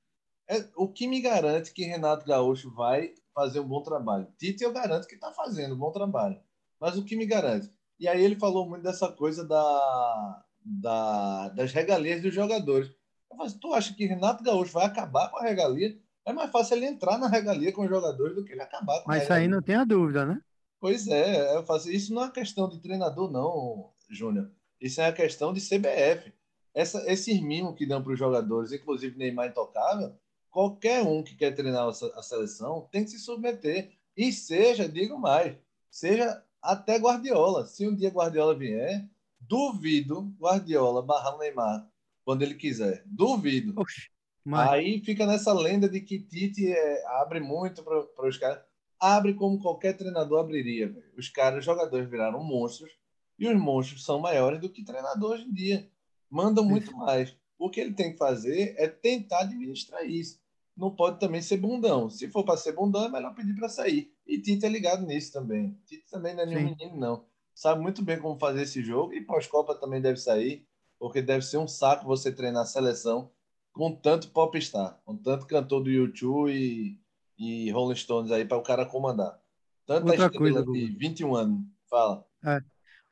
é, 0.49 0.67
o 0.75 0.89
que 0.89 1.07
me 1.07 1.21
garante 1.21 1.71
que 1.71 1.85
Renato 1.85 2.25
Gaúcho 2.25 2.71
vai 2.71 3.13
fazer 3.35 3.61
um 3.61 3.69
bom 3.69 3.83
trabalho. 3.83 4.27
Tite 4.39 4.65
eu 4.65 4.73
garanto 4.73 5.07
que 5.07 5.17
está 5.17 5.31
fazendo 5.33 5.75
um 5.75 5.79
bom 5.79 5.93
trabalho, 5.93 6.41
mas 6.81 6.97
o 6.97 7.05
que 7.05 7.15
me 7.15 7.27
garante? 7.27 7.71
E 8.01 8.09
aí 8.09 8.25
ele 8.25 8.37
falou 8.37 8.67
muito 8.67 8.83
dessa 8.83 9.11
coisa 9.13 9.47
da, 9.47 10.46
da, 10.67 11.49
das 11.51 11.73
regalias 11.73 12.21
dos 12.21 12.35
jogadores. 12.35 12.89
Eu 13.31 13.37
falei, 13.37 13.47
assim, 13.47 13.59
tu 13.59 13.73
acha 13.73 13.95
que 13.95 14.07
Renato 14.07 14.43
Gaúcho 14.43 14.73
vai 14.73 14.87
acabar 14.87 15.31
com 15.31 15.39
a 15.39 15.43
regalia? 15.43 15.97
É 16.25 16.33
mais 16.33 16.51
fácil 16.51 16.77
ele 16.77 16.87
entrar 16.87 17.19
na 17.19 17.29
regalia 17.29 17.73
com 17.73 17.83
os 17.83 17.89
jogadores 17.89 18.35
do 18.35 18.45
que 18.45 18.53
ele 18.53 18.63
acabar 18.63 19.01
com 19.03 19.11
a 19.11 19.15
Mas 19.15 19.23
isso 19.23 19.33
aí 19.33 19.47
não 19.47 19.63
tem 19.63 19.77
a 19.77 19.85
dúvida, 19.85 20.27
né? 20.27 20.41
Pois 20.81 21.07
é, 21.07 21.57
eu 21.57 21.65
faço, 21.65 21.91
isso 21.91 22.13
não 22.13 22.25
é 22.25 22.31
questão 22.31 22.69
de 22.69 22.81
treinador, 22.81 23.31
não, 23.31 23.91
Júnior. 24.11 24.51
Isso 24.81 25.01
é 25.01 25.07
a 25.07 25.13
questão 25.13 25.53
de 25.53 25.61
CBF. 25.61 26.33
Essa, 26.75 27.11
esses 27.11 27.41
mimos 27.41 27.77
que 27.77 27.87
dão 27.87 28.03
para 28.03 28.13
os 28.13 28.19
jogadores, 28.19 28.73
inclusive 28.73 29.17
Neymar 29.17 29.49
intocável, 29.49 30.15
qualquer 30.51 31.03
um 31.03 31.23
que 31.23 31.35
quer 31.35 31.53
treinar 31.53 31.89
a 31.89 32.23
seleção 32.23 32.89
tem 32.91 33.05
que 33.05 33.11
se 33.11 33.19
submeter. 33.19 33.93
E 34.17 34.33
seja, 34.33 34.89
digo 34.89 35.19
mais, 35.19 35.57
seja 35.91 36.43
até 36.61 36.99
Guardiola. 36.99 37.67
Se 37.67 37.87
um 37.87 37.95
dia 37.95 38.11
Guardiola 38.11 38.55
vier, 38.55 39.09
duvido 39.49 40.35
Guardiola 40.39 41.03
barrar 41.03 41.35
o 41.37 41.39
Neymar 41.39 41.89
quando 42.25 42.43
ele 42.43 42.55
quiser. 42.55 43.03
Duvido. 43.07 43.73
Oxe, 43.81 44.11
mas 44.47 44.71
Aí 44.71 45.01
fica 45.05 45.27
nessa 45.27 45.53
lenda 45.53 45.89
de 45.89 46.01
que 46.01 46.21
Tite 46.21 46.73
é, 46.73 47.07
abre 47.21 47.41
muito 47.41 47.83
para 47.83 48.29
os 48.29 48.39
caras. 48.39 48.63
Abre 48.99 49.35
como 49.35 49.61
qualquer 49.61 49.97
treinador 49.97 50.39
abriria. 50.39 50.89
Véio. 50.89 51.13
Os 51.19 51.29
caras, 51.29 51.59
os 51.59 51.65
jogadores 51.65 52.09
viraram 52.09 52.43
monstros 52.45 52.93
e 53.37 53.49
os 53.49 53.61
monstros 53.61 54.05
são 54.05 54.21
maiores 54.21 54.61
do 54.61 54.71
que 54.71 54.85
treinador 54.85 55.33
hoje 55.33 55.45
em 55.45 55.53
dia. 55.53 55.91
Mandam 56.31 56.65
muito 56.65 56.97
mais. 56.97 57.37
O 57.59 57.69
que 57.69 57.81
ele 57.81 57.93
tem 57.93 58.13
que 58.13 58.19
fazer 58.19 58.75
é 58.79 58.87
tentar 58.87 59.41
administrar 59.41 60.05
isso. 60.05 60.41
Não 60.77 60.95
pode 60.95 61.19
também 61.19 61.43
ser 61.43 61.57
bundão. 61.57 62.09
Se 62.09 62.29
for 62.29 62.45
para 62.45 62.57
ser 62.57 62.73
bundão, 62.73 63.05
é 63.05 63.09
melhor 63.09 63.35
pedir 63.35 63.55
para 63.57 63.69
sair. 63.69 64.13
E 64.27 64.41
Tite 64.41 64.65
é 64.65 64.69
ligado 64.69 65.05
nisso 65.07 65.33
também. 65.33 65.77
Tite 65.87 66.05
também 66.09 66.35
não 66.35 66.43
é 66.43 66.47
nenhum 66.47 66.69
Sim. 66.69 66.77
menino, 66.79 66.97
não. 66.97 67.25
Sabe 67.57 67.81
muito 67.81 68.05
bem 68.05 68.19
como 68.21 68.39
fazer 68.39 68.63
esse 68.63 68.83
jogo. 68.83 69.15
E 69.15 69.23
pós-Copa 69.23 69.75
também 69.75 69.99
deve 69.99 70.19
sair, 70.19 70.69
porque 70.99 71.23
deve 71.23 71.43
ser 71.43 71.57
um 71.57 71.67
saco 71.67 72.05
você 72.05 72.31
treinar 72.31 72.65
a 72.65 72.67
seleção 72.67 73.31
com 73.73 73.91
tanto 73.91 74.31
popstar, 74.31 75.01
com 75.07 75.17
tanto 75.17 75.47
cantor 75.47 75.83
do 75.83 75.91
YouTube 75.91 76.53
e, 76.53 77.01
e 77.39 77.71
Rolling 77.71 77.97
Stones 77.97 78.31
aí 78.31 78.45
para 78.45 78.59
o 78.59 78.63
cara 78.63 78.85
comandar. 78.85 79.41
Tanta 79.87 80.05
Outra 80.05 80.31
coisa, 80.31 80.61
de 80.61 80.87
Guga. 80.87 80.99
21 80.99 81.35
anos. 81.35 81.61
Fala. 81.89 82.27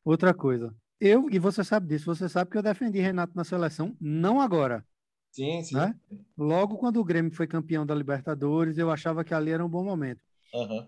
outra 0.03 0.31
coisa. 0.31 0.75
Eu, 0.99 1.27
e 1.31 1.39
você 1.39 1.63
sabe 1.63 1.87
disso, 1.87 2.05
você 2.05 2.29
sabe 2.29 2.51
que 2.51 2.57
eu 2.57 2.63
defendi 2.63 2.99
Renato 2.99 3.33
na 3.35 3.43
seleção, 3.43 3.97
não 3.99 4.39
agora. 4.39 4.85
Sim, 5.31 5.63
sim. 5.63 5.75
Né? 5.75 5.95
Logo 6.37 6.77
quando 6.77 6.97
o 6.97 7.03
Grêmio 7.03 7.33
foi 7.33 7.47
campeão 7.47 7.83
da 7.83 7.95
Libertadores, 7.95 8.77
eu 8.77 8.91
achava 8.91 9.23
que 9.23 9.33
ali 9.33 9.49
era 9.49 9.65
um 9.65 9.69
bom 9.69 9.83
momento. 9.83 10.21
Aham. 10.53 10.87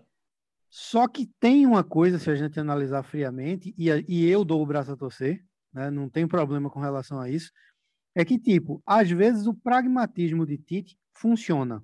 Só 0.70 1.08
que 1.08 1.26
tem 1.40 1.66
uma 1.66 1.82
coisa, 1.82 2.18
se 2.18 2.30
a 2.30 2.34
gente 2.34 2.60
analisar 2.60 3.02
friamente, 3.02 3.74
e, 3.76 3.88
e 4.06 4.26
eu 4.26 4.44
dou 4.44 4.62
o 4.62 4.66
braço 4.66 4.92
a 4.92 4.96
torcer, 4.96 5.44
né? 5.72 5.90
não 5.90 6.08
tem 6.08 6.26
problema 6.26 6.68
com 6.68 6.80
relação 6.80 7.20
a 7.20 7.30
isso, 7.30 7.50
é 8.14 8.24
que, 8.24 8.38
tipo, 8.38 8.82
às 8.84 9.10
vezes 9.10 9.46
o 9.46 9.54
pragmatismo 9.54 10.44
de 10.44 10.58
Tite 10.58 10.98
funciona. 11.12 11.82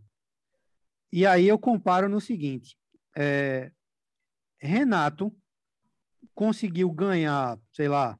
E 1.13 1.25
aí 1.25 1.47
eu 1.47 1.59
comparo 1.59 2.09
no 2.09 2.21
seguinte: 2.21 2.77
é, 3.17 3.71
Renato 4.59 5.35
conseguiu 6.35 6.91
ganhar, 6.91 7.59
sei 7.73 7.89
lá, 7.89 8.19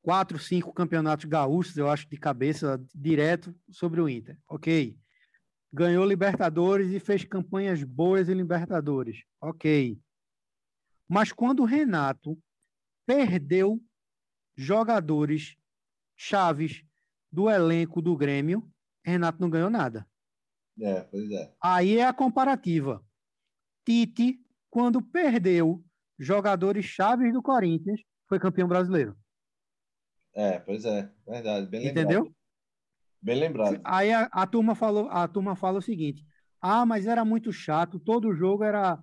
quatro, 0.00 0.38
cinco 0.38 0.72
campeonatos 0.72 1.26
gaúchos, 1.26 1.76
eu 1.76 1.88
acho, 1.88 2.08
de 2.08 2.16
cabeça, 2.16 2.82
direto 2.94 3.54
sobre 3.70 4.00
o 4.00 4.08
Inter. 4.08 4.38
Ok. 4.48 4.98
Ganhou 5.72 6.04
Libertadores 6.04 6.90
e 6.92 6.98
fez 6.98 7.24
campanhas 7.24 7.82
boas 7.84 8.28
em 8.28 8.34
Libertadores. 8.34 9.24
Ok. 9.40 9.98
Mas 11.08 11.32
quando 11.32 11.60
o 11.60 11.66
Renato 11.66 12.38
perdeu 13.06 13.80
jogadores 14.56 15.56
chaves 16.16 16.82
do 17.30 17.48
elenco 17.48 18.02
do 18.02 18.16
Grêmio, 18.16 18.68
Renato 19.04 19.40
não 19.40 19.48
ganhou 19.48 19.70
nada. 19.70 20.06
É, 20.80 21.02
pois 21.02 21.30
é. 21.30 21.52
Aí 21.62 21.98
é 21.98 22.06
a 22.06 22.12
comparativa. 22.12 23.04
Tite, 23.84 24.40
quando 24.68 25.02
perdeu 25.02 25.84
jogadores 26.18 26.84
chaves 26.84 27.32
do 27.32 27.42
Corinthians, 27.42 28.00
foi 28.28 28.38
campeão 28.38 28.68
brasileiro. 28.68 29.16
É, 30.32 30.58
pois 30.58 30.84
é. 30.84 31.10
Verdade. 31.26 31.66
Bem 31.66 31.92
lembrado. 31.92 32.34
Bem 33.22 33.38
lembrado. 33.38 33.80
Aí 33.84 34.12
a, 34.12 34.28
a 34.32 34.46
turma 34.46 34.74
falou, 34.74 35.08
a 35.10 35.28
turma 35.28 35.54
fala 35.54 35.78
o 35.78 35.82
seguinte: 35.82 36.24
ah, 36.60 36.86
mas 36.86 37.06
era 37.06 37.24
muito 37.24 37.52
chato, 37.52 37.98
todo 37.98 38.34
jogo 38.34 38.64
era 38.64 38.98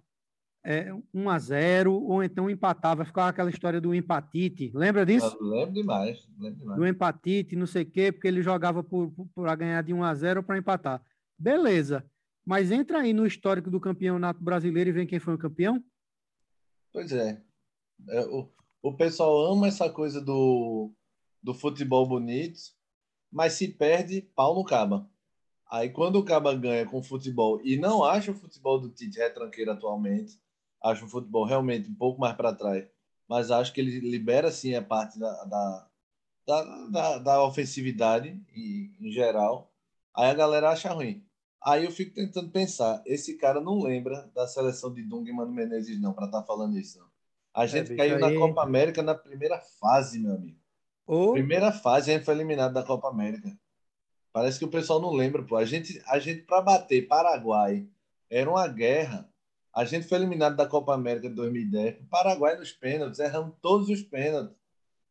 é, 0.64 0.92
1 1.14 1.30
a 1.30 1.40
0 1.40 1.94
ou 1.94 2.24
então 2.24 2.50
empatava, 2.50 3.06
ficava 3.06 3.30
aquela 3.30 3.50
história 3.50 3.80
do 3.80 3.96
empatite. 3.96 4.72
Lembra 4.74 5.06
disso? 5.06 5.38
Eu 5.40 5.48
lembro 5.48 5.74
demais. 5.74 6.28
Lembro 6.38 6.60
demais. 6.60 6.80
Do 6.80 6.88
empatite, 6.88 7.56
não 7.56 7.66
sei 7.66 7.84
o 7.84 7.90
quê, 7.90 8.12
porque 8.12 8.28
ele 8.28 8.42
jogava 8.42 8.84
para 8.84 9.56
ganhar 9.56 9.82
de 9.82 9.94
1 9.94 10.04
a 10.04 10.14
0 10.14 10.40
ou 10.42 10.44
para 10.44 10.58
empatar. 10.58 11.02
Beleza. 11.38 12.06
Mas 12.46 12.72
entra 12.72 13.00
aí 13.00 13.14
no 13.14 13.26
histórico 13.26 13.70
do 13.70 13.80
campeonato 13.80 14.44
brasileiro 14.44 14.90
e 14.90 14.94
vem 14.94 15.08
quem 15.08 15.20
foi 15.20 15.36
o 15.36 15.40
campeão? 15.40 15.84
Pois 16.92 17.12
é. 17.12 17.42
É, 18.10 18.22
o, 18.26 18.50
o 18.82 18.94
pessoal 18.94 19.52
ama 19.52 19.68
essa 19.68 19.90
coisa 19.90 20.22
do, 20.22 20.92
do 21.42 21.54
futebol 21.54 22.08
bonito, 22.08 22.60
mas 23.32 23.54
se 23.54 23.68
perde, 23.68 24.22
pau 24.36 24.56
no 24.56 24.64
caba. 24.64 25.10
Aí 25.70 25.90
quando 25.90 26.18
o 26.18 26.24
caba 26.24 26.54
ganha 26.56 26.86
com 26.86 27.04
futebol 27.04 27.60
e 27.64 27.78
não 27.78 28.04
acha 28.04 28.32
o 28.32 28.36
futebol 28.36 28.80
do 28.80 28.90
Tite 28.90 29.20
retranqueiro 29.20 29.72
atualmente, 29.72 30.40
acho 30.82 31.06
o 31.06 31.10
futebol 31.10 31.46
realmente 31.46 31.90
um 31.90 31.96
pouco 31.96 32.20
mais 32.20 32.36
para 32.36 32.54
trás, 32.54 32.88
mas 33.28 33.52
acho 33.52 33.74
que 33.74 33.82
ele 33.82 34.00
libera 34.00 34.52
sim 34.52 34.76
a 34.76 34.82
parte 34.82 35.20
da, 35.20 35.44
da, 35.44 35.88
da, 36.46 36.64
da, 36.88 37.18
da 37.18 37.44
ofensividade 37.44 38.40
e, 38.56 38.92
em 39.00 39.12
geral. 39.12 39.72
Aí 40.16 40.30
a 40.30 40.34
galera 40.34 40.70
acha 40.70 40.92
ruim. 40.94 41.24
Aí 41.62 41.84
eu 41.84 41.92
fico 41.92 42.14
tentando 42.14 42.50
pensar, 42.50 43.04
esse 43.06 43.36
cara 43.38 43.60
não 43.60 43.82
lembra 43.82 44.30
da 44.34 44.48
seleção 44.48 44.94
de 44.94 45.04
Dunga 45.04 45.30
e 45.30 45.34
Mano 45.34 45.52
Menezes 45.52 46.00
não, 46.00 46.14
para 46.14 46.28
estar 46.28 46.44
falando 46.44 46.78
isso. 46.78 47.00
Não. 47.00 47.08
A 47.54 47.66
gente 47.66 47.90
bicho, 47.90 47.98
caiu 47.98 48.20
na 48.20 48.28
aí- 48.28 48.38
Copa 48.38 48.64
América 48.64 49.02
na 49.02 49.16
primeira 49.16 49.60
fase, 49.60 50.20
meu 50.20 50.36
amigo. 50.36 50.58
Primeira 51.32 51.72
fase 51.72 52.12
a 52.12 52.14
gente 52.16 52.26
foi 52.26 52.36
eliminado 52.36 52.74
da 52.74 52.84
Copa 52.84 53.10
América. 53.10 53.58
Parece 54.34 54.60
que 54.60 54.66
o 54.66 54.70
pessoal 54.70 55.02
não 55.02 55.14
lembra, 55.14 55.42
pô. 55.42 55.56
A 55.56 55.66
gente, 55.66 56.02
a 56.06 56.20
gente 56.20 56.44
para 56.44 56.62
bater 56.62 57.08
Paraguai 57.08 57.88
era 58.30 58.50
uma 58.50 58.68
guerra. 58.68 59.28
A 59.74 59.86
gente 59.86 60.08
foi 60.08 60.18
eliminado 60.18 60.56
da 60.56 60.68
Copa 60.68 60.94
América 60.94 61.30
de 61.30 61.36
2010. 61.36 62.02
O 62.02 62.06
Paraguai 62.06 62.58
nos 62.58 62.72
pênaltis, 62.72 63.20
erramos 63.20 63.56
todos 63.62 63.90
os 63.90 64.02
pênaltis. 64.02 64.56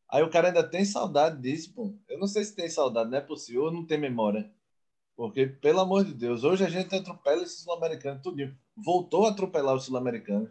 Aí 0.09 0.22
o 0.22 0.30
cara 0.30 0.48
ainda 0.48 0.62
tem 0.62 0.85
saudade 0.85 1.40
disso, 1.40 1.72
pô. 1.74 1.94
Eu 2.09 2.18
não 2.18 2.26
sei 2.28 2.44
se 2.44 2.54
tem 2.54 2.68
saudade, 2.68 3.11
não 3.11 3.18
é 3.18 3.20
possível, 3.20 3.64
ou 3.64 3.72
não 3.72 3.85
tem 3.85 3.98
memória. 3.98 4.50
Porque, 5.16 5.46
pelo 5.46 5.80
amor 5.80 6.04
de 6.04 6.12
Deus, 6.12 6.44
hoje 6.44 6.64
a 6.64 6.68
gente 6.68 6.94
atropela 6.94 7.42
esse 7.42 7.62
sul-americano 7.62 8.20
tudinho. 8.22 8.56
Voltou 8.76 9.26
a 9.26 9.30
atropelar 9.30 9.74
o 9.74 9.80
sul-americano. 9.80 10.50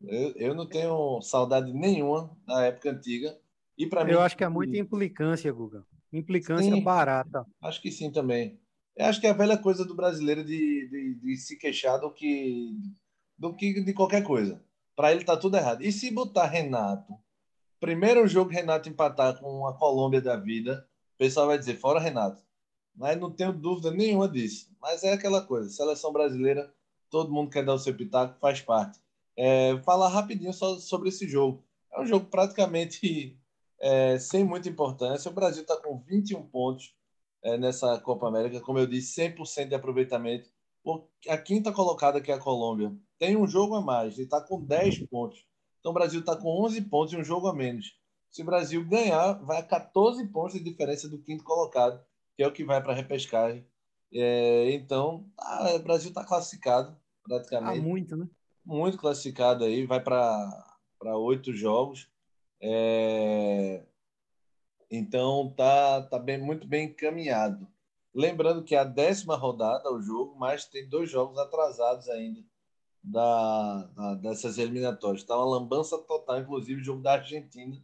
Eu, 0.00 0.32
eu 0.36 0.54
não 0.54 0.66
tenho 0.66 1.20
saudade 1.22 1.72
nenhuma 1.72 2.30
da 2.46 2.64
época 2.66 2.90
antiga. 2.90 3.36
E 3.78 3.86
para 3.86 4.04
mim. 4.04 4.10
Eu 4.10 4.20
acho 4.20 4.36
que 4.36 4.42
é 4.42 4.48
muita 4.48 4.76
implicância, 4.76 5.52
Guga. 5.52 5.86
Implicância 6.12 6.74
sim, 6.74 6.82
barata. 6.82 7.46
Acho 7.62 7.80
que 7.80 7.92
sim 7.92 8.10
também. 8.10 8.60
Eu 8.96 9.06
acho 9.06 9.20
que 9.20 9.26
é 9.28 9.30
a 9.30 9.34
velha 9.34 9.56
coisa 9.56 9.84
do 9.84 9.94
brasileiro 9.94 10.44
de, 10.44 10.88
de, 10.88 11.14
de 11.14 11.36
se 11.36 11.56
queixar 11.56 12.00
do 12.00 12.10
que, 12.10 12.76
do 13.38 13.54
que 13.54 13.80
de 13.80 13.92
qualquer 13.92 14.24
coisa. 14.24 14.60
Para 14.96 15.12
ele 15.12 15.24
tá 15.24 15.36
tudo 15.36 15.56
errado. 15.56 15.82
E 15.84 15.92
se 15.92 16.10
botar 16.10 16.46
Renato, 16.46 17.14
primeiro 17.78 18.26
jogo 18.26 18.50
Renato 18.50 18.88
empatar 18.88 19.38
com 19.38 19.64
a 19.68 19.78
Colômbia 19.78 20.20
da 20.20 20.34
vida, 20.34 20.84
o 21.14 21.18
pessoal 21.18 21.46
vai 21.46 21.56
dizer 21.56 21.76
fora 21.76 22.00
Renato. 22.00 22.42
Mas 22.96 23.16
não 23.16 23.30
tenho 23.30 23.52
dúvida 23.52 23.92
nenhuma 23.92 24.28
disso. 24.28 24.74
Mas 24.82 25.04
é 25.04 25.12
aquela 25.12 25.40
coisa, 25.42 25.70
seleção 25.70 26.12
brasileira, 26.12 26.74
todo 27.08 27.32
mundo 27.32 27.50
quer 27.50 27.64
dar 27.64 27.74
o 27.74 27.78
seu 27.78 27.94
pitaco, 27.94 28.40
faz 28.40 28.60
parte. 28.60 28.98
É, 29.36 29.78
falar 29.84 30.08
rapidinho 30.08 30.52
só 30.52 30.76
sobre 30.80 31.10
esse 31.10 31.28
jogo. 31.28 31.62
É 31.92 32.00
um 32.00 32.06
jogo 32.06 32.26
praticamente 32.26 33.37
é, 33.80 34.18
sem 34.18 34.44
muita 34.44 34.68
importância. 34.68 35.30
O 35.30 35.34
Brasil 35.34 35.62
está 35.62 35.76
com 35.76 35.98
21 35.98 36.46
pontos 36.46 36.94
é, 37.42 37.56
nessa 37.56 37.98
Copa 38.00 38.28
América, 38.28 38.60
como 38.60 38.78
eu 38.78 38.86
disse, 38.86 39.20
100% 39.20 39.68
de 39.68 39.74
aproveitamento. 39.74 40.50
A 41.28 41.36
quinta 41.36 41.70
colocada, 41.70 42.20
que 42.20 42.30
é 42.30 42.34
a 42.34 42.38
Colômbia, 42.38 42.94
tem 43.18 43.36
um 43.36 43.46
jogo 43.46 43.74
a 43.74 43.80
mais, 43.80 44.16
e 44.18 44.22
está 44.22 44.40
com 44.40 44.64
10 44.64 45.06
pontos. 45.06 45.44
Então 45.80 45.90
o 45.90 45.94
Brasil 45.94 46.20
está 46.20 46.34
com 46.34 46.64
11 46.64 46.82
pontos 46.82 47.12
e 47.12 47.16
um 47.16 47.24
jogo 47.24 47.46
a 47.46 47.54
menos. 47.54 47.98
Se 48.30 48.42
o 48.42 48.44
Brasil 48.44 48.84
ganhar, 48.86 49.34
vai 49.44 49.58
a 49.58 49.62
14 49.62 50.26
pontos 50.28 50.54
de 50.54 50.60
diferença 50.60 51.08
do 51.08 51.18
quinto 51.18 51.44
colocado, 51.44 52.02
que 52.36 52.42
é 52.42 52.46
o 52.46 52.52
que 52.52 52.64
vai 52.64 52.82
para 52.82 52.92
a 52.92 52.96
repescagem. 52.96 53.66
É, 54.12 54.70
então, 54.72 55.26
tá, 55.36 55.74
o 55.76 55.78
Brasil 55.80 56.08
está 56.08 56.24
classificado, 56.24 56.96
praticamente. 57.22 57.78
Ah, 57.78 57.82
muito, 57.82 58.16
né? 58.16 58.28
Muito 58.64 58.98
classificado 58.98 59.64
aí, 59.64 59.86
vai 59.86 60.02
para 60.02 61.16
oito 61.16 61.52
jogos. 61.52 62.08
É... 62.60 63.84
Então 64.90 65.52
tá, 65.56 66.02
tá 66.02 66.18
bem, 66.18 66.38
muito 66.38 66.66
bem 66.66 66.86
encaminhado. 66.86 67.68
Lembrando 68.14 68.64
que 68.64 68.74
é 68.74 68.78
a 68.78 68.84
décima 68.84 69.36
rodada 69.36 69.92
o 69.92 70.02
jogo, 70.02 70.36
mas 70.38 70.64
tem 70.64 70.88
dois 70.88 71.10
jogos 71.10 71.38
atrasados 71.38 72.08
ainda 72.08 72.42
da, 73.02 73.82
da 73.94 74.14
dessas 74.14 74.58
eliminatórias. 74.58 75.22
Está 75.22 75.36
uma 75.36 75.58
lambança 75.58 75.98
total, 75.98 76.40
inclusive 76.40 76.80
o 76.80 76.84
jogo 76.84 77.02
da 77.02 77.12
Argentina, 77.14 77.76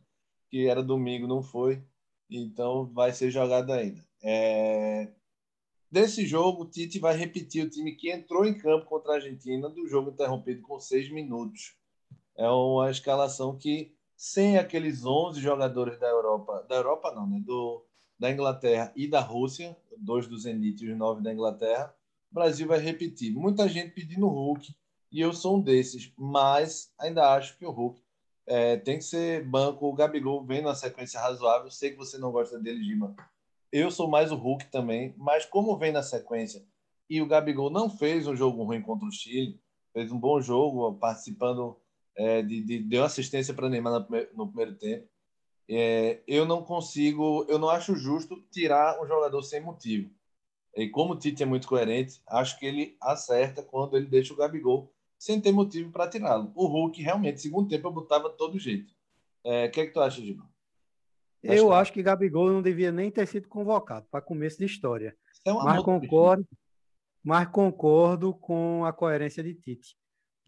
que 0.50 0.66
era 0.66 0.82
domingo, 0.82 1.26
não 1.26 1.42
foi. 1.42 1.82
Então 2.30 2.86
vai 2.92 3.12
ser 3.12 3.30
jogado 3.30 3.72
ainda. 3.72 4.04
É... 4.22 5.12
Desse 5.90 6.26
jogo, 6.26 6.62
o 6.62 6.68
Tite 6.68 6.98
vai 6.98 7.16
repetir 7.16 7.64
o 7.64 7.70
time 7.70 7.94
que 7.94 8.10
entrou 8.10 8.44
em 8.44 8.58
campo 8.58 8.86
contra 8.86 9.12
a 9.12 9.14
Argentina, 9.16 9.68
do 9.68 9.86
jogo 9.86 10.10
interrompido 10.10 10.62
com 10.62 10.80
seis 10.80 11.08
minutos. 11.10 11.76
É 12.36 12.48
uma 12.48 12.90
escalação 12.90 13.56
que 13.56 13.93
sem 14.16 14.58
aqueles 14.58 15.04
11 15.04 15.40
jogadores 15.40 15.98
da 15.98 16.08
Europa, 16.08 16.64
da 16.68 16.76
Europa 16.76 17.12
não, 17.12 17.26
né? 17.26 17.40
Do, 17.44 17.84
da 18.18 18.30
Inglaterra 18.30 18.92
e 18.94 19.08
da 19.08 19.20
Rússia, 19.20 19.76
dois 19.98 20.26
do 20.26 20.38
Zenit 20.38 20.84
e 20.84 20.90
os 20.90 20.98
nove 20.98 21.22
da 21.22 21.32
Inglaterra, 21.32 21.94
o 22.30 22.34
Brasil 22.34 22.66
vai 22.66 22.78
repetir. 22.78 23.32
Muita 23.34 23.68
gente 23.68 23.92
pedindo 23.92 24.28
Hulk, 24.28 24.74
e 25.10 25.20
eu 25.20 25.32
sou 25.32 25.56
um 25.56 25.60
desses, 25.60 26.12
mas 26.16 26.92
ainda 26.98 27.34
acho 27.34 27.56
que 27.56 27.66
o 27.66 27.70
Hulk 27.70 28.02
é, 28.46 28.76
tem 28.76 28.98
que 28.98 29.04
ser 29.04 29.44
banco. 29.44 29.86
O 29.86 29.94
Gabigol 29.94 30.44
vem 30.44 30.60
numa 30.60 30.74
sequência 30.74 31.20
razoável. 31.20 31.70
Sei 31.70 31.90
que 31.90 31.96
você 31.96 32.18
não 32.18 32.32
gosta 32.32 32.58
dele, 32.58 32.82
Gima. 32.82 33.14
Eu 33.70 33.90
sou 33.90 34.08
mais 34.08 34.32
o 34.32 34.36
Hulk 34.36 34.66
também, 34.66 35.14
mas 35.16 35.46
como 35.46 35.76
vem 35.76 35.92
na 35.92 36.02
sequência 36.02 36.64
e 37.08 37.20
o 37.20 37.26
Gabigol 37.26 37.70
não 37.70 37.90
fez 37.90 38.26
um 38.26 38.34
jogo 38.34 38.62
ruim 38.62 38.82
contra 38.82 39.06
o 39.06 39.12
Chile, 39.12 39.60
fez 39.92 40.10
um 40.10 40.18
bom 40.18 40.40
jogo 40.40 40.94
participando 40.94 41.76
é, 42.16 42.42
de, 42.42 42.62
de, 42.62 42.78
deu 42.80 43.04
assistência 43.04 43.54
para 43.54 43.68
Neymar 43.68 44.06
no 44.34 44.48
primeiro, 44.48 44.74
tempo. 44.76 45.08
É, 45.68 46.22
eu 46.26 46.44
não 46.44 46.62
consigo, 46.62 47.46
eu 47.48 47.58
não 47.58 47.68
acho 47.68 47.96
justo 47.96 48.42
tirar 48.50 49.02
um 49.02 49.06
jogador 49.06 49.42
sem 49.42 49.60
motivo. 49.60 50.10
E 50.76 50.88
como 50.88 51.14
o 51.14 51.18
Tite 51.18 51.42
é 51.42 51.46
muito 51.46 51.68
coerente, 51.68 52.20
acho 52.26 52.58
que 52.58 52.66
ele 52.66 52.96
acerta 53.00 53.62
quando 53.62 53.96
ele 53.96 54.06
deixa 54.06 54.34
o 54.34 54.36
Gabigol 54.36 54.92
sem 55.18 55.40
ter 55.40 55.52
motivo 55.52 55.90
para 55.90 56.08
tirá-lo. 56.08 56.52
O 56.54 56.66
Hulk, 56.66 57.00
realmente, 57.00 57.40
segundo 57.40 57.68
tempo, 57.68 57.88
eu 57.88 57.92
botava 57.92 58.28
todo 58.30 58.58
jeito. 58.58 58.92
É, 59.44 59.66
o 59.66 59.70
que 59.70 59.80
é 59.80 59.86
que 59.86 59.92
tu 59.92 60.00
acha, 60.00 60.20
Gilmar? 60.20 60.48
Eu 61.42 61.72
acho 61.72 61.92
que 61.92 62.02
Gabigol 62.02 62.50
não 62.50 62.62
devia 62.62 62.90
nem 62.90 63.10
ter 63.10 63.26
sido 63.26 63.48
convocado 63.48 64.06
para 64.10 64.20
começo 64.20 64.58
de 64.58 64.64
história. 64.64 65.16
É 65.46 65.52
mas, 65.52 65.82
concordo, 65.82 66.46
mas 67.22 67.48
concordo 67.48 68.34
com 68.34 68.84
a 68.84 68.92
coerência 68.92 69.42
de 69.42 69.54
Tite. 69.54 69.96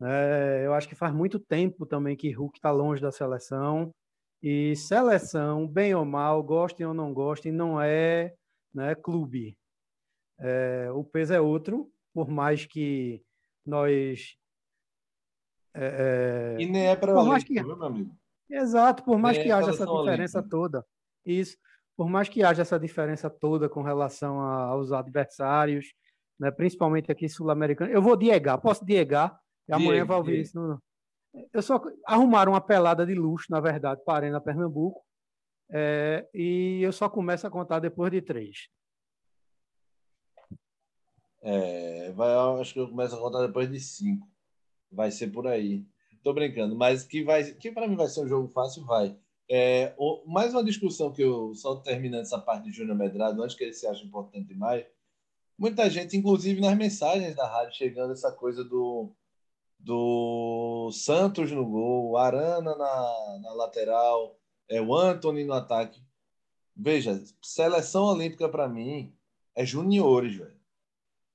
É, 0.03 0.63
eu 0.65 0.75
acho 0.75 0.89
que 0.89 0.95
faz 0.95 1.15
muito 1.15 1.39
tempo 1.39 1.87
também 1.87 2.17
que 2.17 2.31
Hulk 2.31 2.59
está 2.59 2.71
longe 2.71 3.01
da 3.01 3.11
seleção. 3.11 3.93
E 4.43 4.77
seleção, 4.77 5.67
bem 5.67 5.95
ou 5.95 6.05
mal, 6.05 6.43
gostem 6.43 6.87
ou 6.87 6.93
não 6.93 7.13
gostem, 7.13 7.51
não 7.51 7.81
é 7.81 8.35
né, 8.75 8.95
clube. 8.95 9.57
É, 10.39 10.91
o 10.93 11.03
peso 11.03 11.33
é 11.33 11.41
outro, 11.41 11.91
por 12.13 12.29
mais 12.29 12.67
que 12.67 13.23
nós. 13.65 14.37
É, 15.75 16.57
e 16.59 16.67
nem 16.67 16.89
é 16.89 16.97
para 16.97 17.19
o 17.19 17.39
que... 17.39 17.63
meu 17.63 17.83
amigo? 17.83 18.17
Exato, 18.49 19.03
por 19.03 19.19
mais 19.19 19.37
nem 19.37 19.47
que 19.47 19.53
é 19.53 19.55
haja 19.55 19.71
essa 19.71 19.87
diferença 19.87 20.39
olímpica. 20.39 20.57
toda. 20.57 20.87
Isso, 21.25 21.57
por 21.97 22.09
mais 22.09 22.29
que 22.29 22.43
haja 22.43 22.63
essa 22.63 22.79
diferença 22.79 23.29
toda 23.29 23.69
com 23.69 23.83
relação 23.83 24.39
aos 24.41 24.93
adversários, 24.93 25.93
né, 26.39 26.51
principalmente 26.51 27.11
aqui 27.11 27.29
sul-americano. 27.29 27.91
Eu 27.91 28.03
vou 28.03 28.17
diegar, 28.17 28.61
posso 28.61 28.85
diegar? 28.85 29.39
E 29.69 29.73
amanhã 29.73 30.05
vai 30.05 30.17
ouvir 30.17 30.41
isso. 30.41 30.59
No... 30.59 30.81
Eu 31.53 31.63
só 31.63 31.81
arrumaram 32.07 32.53
uma 32.53 32.61
pelada 32.61 33.05
de 33.05 33.15
luxo, 33.15 33.47
na 33.51 33.61
verdade, 33.61 34.03
para 34.05 34.15
a 34.15 34.17
Arena 34.17 34.41
Pernambuco. 34.41 35.05
É, 35.71 36.29
e 36.33 36.81
eu 36.83 36.93
só 36.93 37.09
começo 37.09 37.47
a 37.47 37.51
contar 37.51 37.81
depois 37.81 38.11
de 38.13 38.23
três. 38.23 38.69
É, 41.43 42.13
vai, 42.13 42.33
acho 42.61 42.73
que 42.73 42.81
eu 42.81 42.89
começo 42.89 43.15
a 43.15 43.19
contar 43.19 43.47
depois 43.47 43.71
de 43.71 43.79
cinco. 43.81 44.29
Vai 44.91 45.11
ser 45.11 45.29
por 45.29 45.47
aí. 45.47 45.85
Tô 46.23 46.33
brincando, 46.33 46.75
mas 46.75 47.05
que 47.05 47.23
vai, 47.23 47.45
que 47.45 47.71
para 47.71 47.87
mim 47.87 47.95
vai 47.95 48.09
ser 48.09 48.25
um 48.25 48.29
jogo 48.29 48.49
fácil, 48.49 48.85
vai. 48.85 49.17
É, 49.49 49.95
o, 49.97 50.25
mais 50.27 50.53
uma 50.53 50.65
discussão 50.65 51.13
que 51.13 51.23
eu 51.23 51.55
só 51.55 51.77
terminando 51.77 52.23
essa 52.23 52.39
parte 52.39 52.65
de 52.65 52.73
Júnior 52.73 52.97
Medrado, 52.97 53.41
antes 53.43 53.55
que 53.55 53.63
ele 53.63 53.73
se 53.73 53.87
ache 53.87 54.05
importante 54.05 54.49
demais. 54.49 54.85
Muita 55.57 55.89
gente, 55.89 56.17
inclusive 56.17 56.61
nas 56.61 56.77
mensagens 56.77 57.35
da 57.37 57.49
rádio, 57.49 57.77
chegando 57.77 58.13
essa 58.13 58.33
coisa 58.33 58.65
do 58.65 59.15
do 59.87 60.91
Santos 60.91 61.53
no 61.53 61.65
gol, 61.65 62.17
Arana 62.17 62.75
na, 62.75 63.39
na 63.41 63.53
lateral, 63.53 64.37
é, 64.69 64.81
o 64.81 64.93
Anthony 64.93 65.45
no 65.45 65.53
ataque. 65.53 66.03
Veja, 66.75 67.23
seleção 67.41 68.07
olímpica 68.07 68.49
para 68.49 68.69
mim 68.69 69.15
é 69.55 69.65
juniores, 69.65 70.35
velho. 70.35 70.61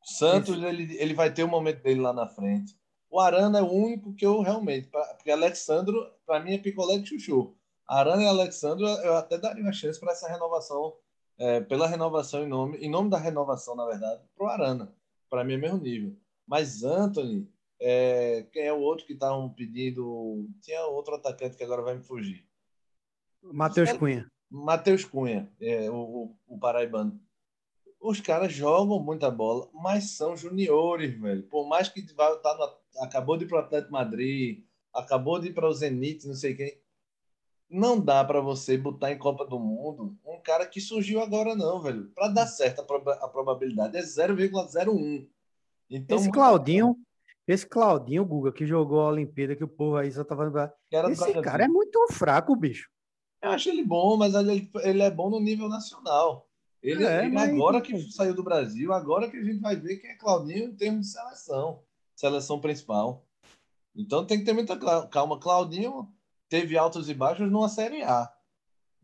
Santos 0.03 0.61
ele, 0.61 0.97
ele 0.97 1.13
vai 1.13 1.33
ter 1.33 1.43
o 1.43 1.47
momento 1.47 1.81
dele 1.81 2.01
lá 2.01 2.11
na 2.11 2.27
frente. 2.27 2.77
O 3.09 3.21
Arana 3.21 3.59
é 3.59 3.61
o 3.61 3.71
único 3.71 4.13
que 4.13 4.25
eu 4.25 4.41
realmente, 4.41 4.89
pra, 4.89 5.01
porque 5.13 5.31
Alexandro 5.31 6.11
para 6.25 6.41
mim 6.41 6.55
é 6.55 6.57
picolé 6.57 6.97
de 6.97 7.07
chuchu. 7.07 7.55
Arana 7.87 8.23
e 8.23 8.27
Alexandro 8.27 8.85
eu 8.85 9.15
até 9.15 9.37
daria 9.37 9.63
uma 9.63 9.71
chance 9.71 9.97
para 9.97 10.11
essa 10.11 10.27
renovação, 10.27 10.93
é, 11.37 11.61
pela 11.61 11.87
renovação 11.87 12.43
em 12.43 12.49
nome, 12.49 12.77
em 12.79 12.89
nome 12.89 13.09
da 13.09 13.17
renovação 13.17 13.75
na 13.77 13.85
verdade, 13.85 14.21
pro 14.35 14.47
Arana. 14.47 14.93
Para 15.29 15.45
mim 15.45 15.53
é 15.53 15.57
mesmo 15.57 15.77
nível. 15.77 16.17
Mas 16.45 16.83
Anthony 16.83 17.49
é, 17.83 18.43
quem 18.53 18.61
é 18.61 18.71
o 18.71 18.79
outro 18.79 19.07
que 19.07 19.13
estavam 19.13 19.49
pedindo? 19.49 20.47
Tinha 20.61 20.85
outro 20.85 21.15
atacante 21.15 21.57
que 21.57 21.63
agora 21.63 21.81
vai 21.81 21.95
me 21.95 22.03
fugir. 22.03 22.45
Matheus 23.41 23.91
Cunha. 23.93 24.31
Matheus 24.47 25.03
Cunha, 25.03 25.51
é, 25.59 25.89
o, 25.89 26.35
o, 26.47 26.59
paraibano. 26.59 27.19
Os 27.99 28.21
caras 28.21 28.53
jogam 28.53 28.99
muita 28.99 29.31
bola, 29.31 29.67
mas 29.73 30.11
são 30.11 30.37
juniores, 30.37 31.19
velho. 31.19 31.41
Por 31.43 31.67
mais 31.67 31.89
que 31.89 32.01
vai, 32.13 32.37
tá 32.39 32.55
no, 32.55 33.03
acabou 33.03 33.35
de 33.35 33.45
ir 33.45 33.47
para 33.47 33.57
o 33.57 33.61
Atlético 33.61 33.93
Madrid, 33.93 34.63
acabou 34.93 35.39
de 35.39 35.47
ir 35.47 35.53
para 35.53 35.67
o 35.67 35.73
Zenit, 35.73 36.27
não 36.27 36.35
sei 36.35 36.53
quem. 36.53 36.79
Não 37.67 37.99
dá 37.99 38.23
para 38.23 38.41
você 38.41 38.77
botar 38.77 39.11
em 39.11 39.17
Copa 39.17 39.43
do 39.45 39.57
Mundo 39.57 40.15
um 40.23 40.39
cara 40.39 40.67
que 40.67 40.79
surgiu 40.79 41.19
agora, 41.19 41.55
não, 41.55 41.81
velho. 41.81 42.11
Para 42.13 42.27
dar 42.27 42.45
certo, 42.45 42.81
a, 42.81 42.83
prob 42.83 43.09
a 43.09 43.27
probabilidade 43.27 43.97
é 43.97 44.01
0,01. 44.01 45.27
Então, 45.89 46.17
Esse 46.17 46.29
Claudinho, 46.29 46.95
esse 47.47 47.65
Claudinho, 47.65 48.25
Guga, 48.25 48.51
que 48.51 48.65
jogou 48.65 49.01
a 49.01 49.09
Olimpíada, 49.09 49.55
que 49.55 49.63
o 49.63 49.67
povo 49.67 49.97
aí 49.97 50.11
só 50.11 50.23
tava. 50.23 50.73
Esse 51.09 51.41
cara 51.41 51.65
é 51.65 51.67
muito 51.67 52.07
fraco, 52.11 52.55
bicho. 52.55 52.89
Eu 53.41 53.51
acho 53.51 53.69
ele 53.69 53.83
bom, 53.83 54.17
mas 54.17 54.35
ele, 54.35 54.69
ele 54.83 55.01
é 55.01 55.09
bom 55.09 55.29
no 55.29 55.39
nível 55.39 55.67
nacional. 55.67 56.47
Ele, 56.81 57.03
é, 57.03 57.27
mas... 57.27 57.49
agora 57.49 57.81
que 57.81 57.99
saiu 58.11 58.33
do 58.33 58.43
Brasil, 58.43 58.93
agora 58.93 59.29
que 59.29 59.37
a 59.37 59.43
gente 59.43 59.59
vai 59.59 59.75
ver 59.75 59.97
quem 59.97 60.11
é 60.11 60.15
Claudinho 60.15 60.65
em 60.65 60.75
termos 60.75 61.07
de 61.07 61.13
seleção. 61.13 61.83
Seleção 62.15 62.59
principal. 62.59 63.25
Então 63.95 64.25
tem 64.25 64.39
que 64.39 64.45
ter 64.45 64.53
muita 64.53 64.77
calma. 65.07 65.39
Claudinho 65.39 66.07
teve 66.47 66.77
altos 66.77 67.09
e 67.09 67.13
baixos 67.13 67.51
numa 67.51 67.69
Série 67.69 68.03
A. 68.03 68.31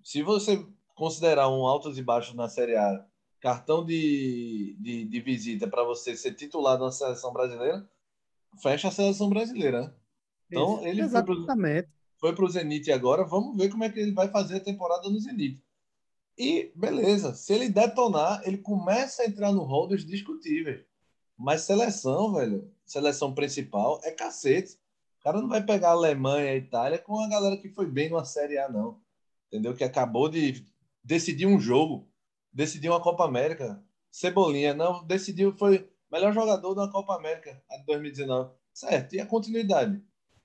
Se 0.04 0.21
você 0.21 0.65
considerar 0.95 1.50
um 1.50 1.65
altos 1.65 1.97
e 1.97 2.04
baixos 2.04 2.36
na 2.36 2.47
Série 2.47 2.76
A 2.76 3.06
cartão 3.39 3.86
de, 3.86 4.76
de, 4.80 5.06
de 5.06 5.19
visita 5.21 5.67
para 5.67 5.84
você 5.84 6.15
ser 6.15 6.34
titular 6.34 6.80
na 6.80 6.91
seleção 6.91 7.32
brasileira, 7.32 7.88
fecha 8.62 8.88
a 8.88 8.91
seleção 8.91 9.29
brasileira. 9.29 9.95
Então, 10.49 10.77
Isso, 10.77 10.88
ele 10.88 11.01
exatamente. 11.01 11.89
foi 12.19 12.33
para 12.33 12.45
o 12.45 12.49
Zenit 12.49 12.91
agora. 12.91 13.23
Vamos 13.23 13.57
ver 13.57 13.69
como 13.69 13.83
é 13.83 13.89
que 13.89 13.99
ele 13.99 14.13
vai 14.13 14.29
fazer 14.29 14.57
a 14.57 14.63
temporada 14.63 15.10
no 15.10 15.19
Zenit. 15.19 15.62
E 16.38 16.71
beleza, 16.75 17.33
se 17.33 17.53
ele 17.53 17.67
detonar, 17.67 18.41
ele 18.45 18.60
começa 18.60 19.23
a 19.23 19.25
entrar 19.25 19.51
no 19.51 19.63
rol 19.63 19.88
dos 19.88 20.05
discutíveis. 20.05 20.86
Mas 21.38 21.62
seleção, 21.62 22.33
velho, 22.33 22.71
seleção 22.86 23.33
principal 23.33 23.99
é 24.03 24.12
cacete. 24.12 24.77
O 25.19 25.23
cara 25.23 25.41
não 25.41 25.49
vai 25.49 25.63
pegar 25.63 25.89
a 25.89 25.93
Alemanha 25.93 26.45
e 26.45 26.49
a 26.49 26.55
Itália 26.55 26.99
com 26.99 27.19
a 27.19 27.27
galera 27.27 27.57
que 27.57 27.69
foi 27.69 27.86
bem 27.86 28.10
numa 28.10 28.23
Série 28.23 28.57
A, 28.57 28.69
não. 28.69 29.01
Entendeu? 29.47 29.73
Que 29.75 29.83
acabou 29.83 30.29
de 30.29 30.65
decidir 31.03 31.45
um 31.45 31.60
jogo, 31.60 32.07
decidir 32.53 32.89
uma 32.89 33.01
Copa 33.01 33.25
América. 33.25 33.83
Cebolinha, 34.12 34.73
não, 34.73 35.03
decidiu, 35.05 35.55
foi 35.57 35.89
melhor 36.12 36.34
jogador 36.34 36.74
da 36.74 36.88
Copa 36.88 37.15
América 37.15 37.62
de 37.70 37.86
2019. 37.86 38.52
Certo, 38.74 39.15
e 39.15 39.20
a 39.20 39.26
continuidade? 39.26 40.02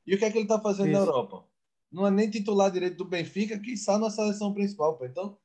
E 0.07 0.15
o 0.15 0.19
que 0.19 0.25
é 0.25 0.31
que 0.31 0.39
ele 0.39 0.45
está 0.45 0.59
fazendo 0.59 0.89
Isso. 0.89 1.01
na 1.01 1.07
Europa? 1.07 1.45
Não 1.91 2.07
é 2.07 2.11
nem 2.11 2.31
titular 2.31 2.71
direito 2.71 2.97
do 2.97 3.05
Benfica, 3.05 3.59
que 3.59 3.73
está 3.73 3.99
na 3.99 4.11
seleção 4.11 4.55
principal. 4.55 4.97
Pô. 4.97 5.05
Então, 5.05 5.37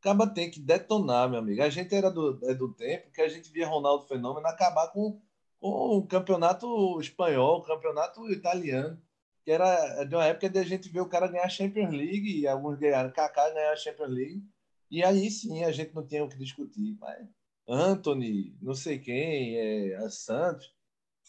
acaba 0.00 0.26
tem 0.26 0.50
que 0.50 0.60
detonar, 0.60 1.28
meu 1.28 1.40
amigo. 1.40 1.62
A 1.62 1.68
gente 1.68 1.94
era 1.94 2.10
do, 2.10 2.38
é 2.44 2.54
do 2.54 2.72
tempo 2.72 3.10
que 3.10 3.20
a 3.20 3.28
gente 3.28 3.50
via 3.50 3.66
Ronaldo 3.66 4.06
Fenômeno 4.06 4.46
acabar 4.46 4.88
com, 4.92 5.20
com 5.58 5.98
o 5.98 6.06
campeonato 6.06 7.00
espanhol, 7.00 7.58
o 7.58 7.62
campeonato 7.62 8.30
italiano, 8.30 9.00
que 9.44 9.50
era 9.50 10.04
de 10.04 10.14
uma 10.14 10.24
época 10.24 10.48
de 10.48 10.58
a 10.58 10.64
gente 10.64 10.88
ver 10.88 11.00
o 11.00 11.08
cara 11.08 11.26
ganhar 11.26 11.44
a 11.44 11.48
Champions 11.48 11.90
League 11.90 12.40
e 12.40 12.46
alguns 12.46 12.78
ganharam, 12.78 13.10
Kaká 13.10 13.50
ganhar 13.50 13.72
a 13.72 13.76
Champions 13.76 14.10
League. 14.10 14.44
E 14.88 15.02
aí 15.02 15.28
sim 15.30 15.64
a 15.64 15.72
gente 15.72 15.94
não 15.94 16.06
tinha 16.06 16.24
o 16.24 16.28
que 16.28 16.38
discutir. 16.38 16.96
Mas 17.00 17.26
Anthony, 17.68 18.56
não 18.60 18.74
sei 18.74 18.98
quem, 18.98 19.56
é, 19.56 19.96
a 19.96 20.08
Santos, 20.10 20.72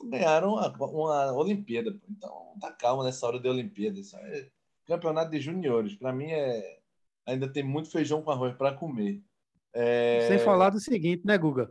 ganharam 0.10 0.54
uma, 0.54 0.70
uma 0.70 1.34
Olimpíada. 1.34 1.98
Então 2.10 2.54
tá 2.60 2.72
calma 2.72 3.04
nessa 3.04 3.26
hora 3.26 3.40
de 3.40 3.50
Olimpíada. 3.50 4.00
Isso 4.00 4.16
é 4.18 4.50
campeonato 4.86 5.32
de 5.32 5.40
juniores. 5.40 5.96
Para 5.96 6.14
mim 6.14 6.32
é 6.32 6.78
ainda 7.28 7.48
tem 7.48 7.62
muito 7.62 7.92
feijão 7.92 8.22
com 8.22 8.32
arroz 8.32 8.56
para 8.56 8.74
comer. 8.74 9.22
É... 9.74 10.26
Sem 10.28 10.40
falar 10.40 10.70
do 10.70 10.80
seguinte, 10.80 11.24
né, 11.26 11.38
Guga? 11.38 11.70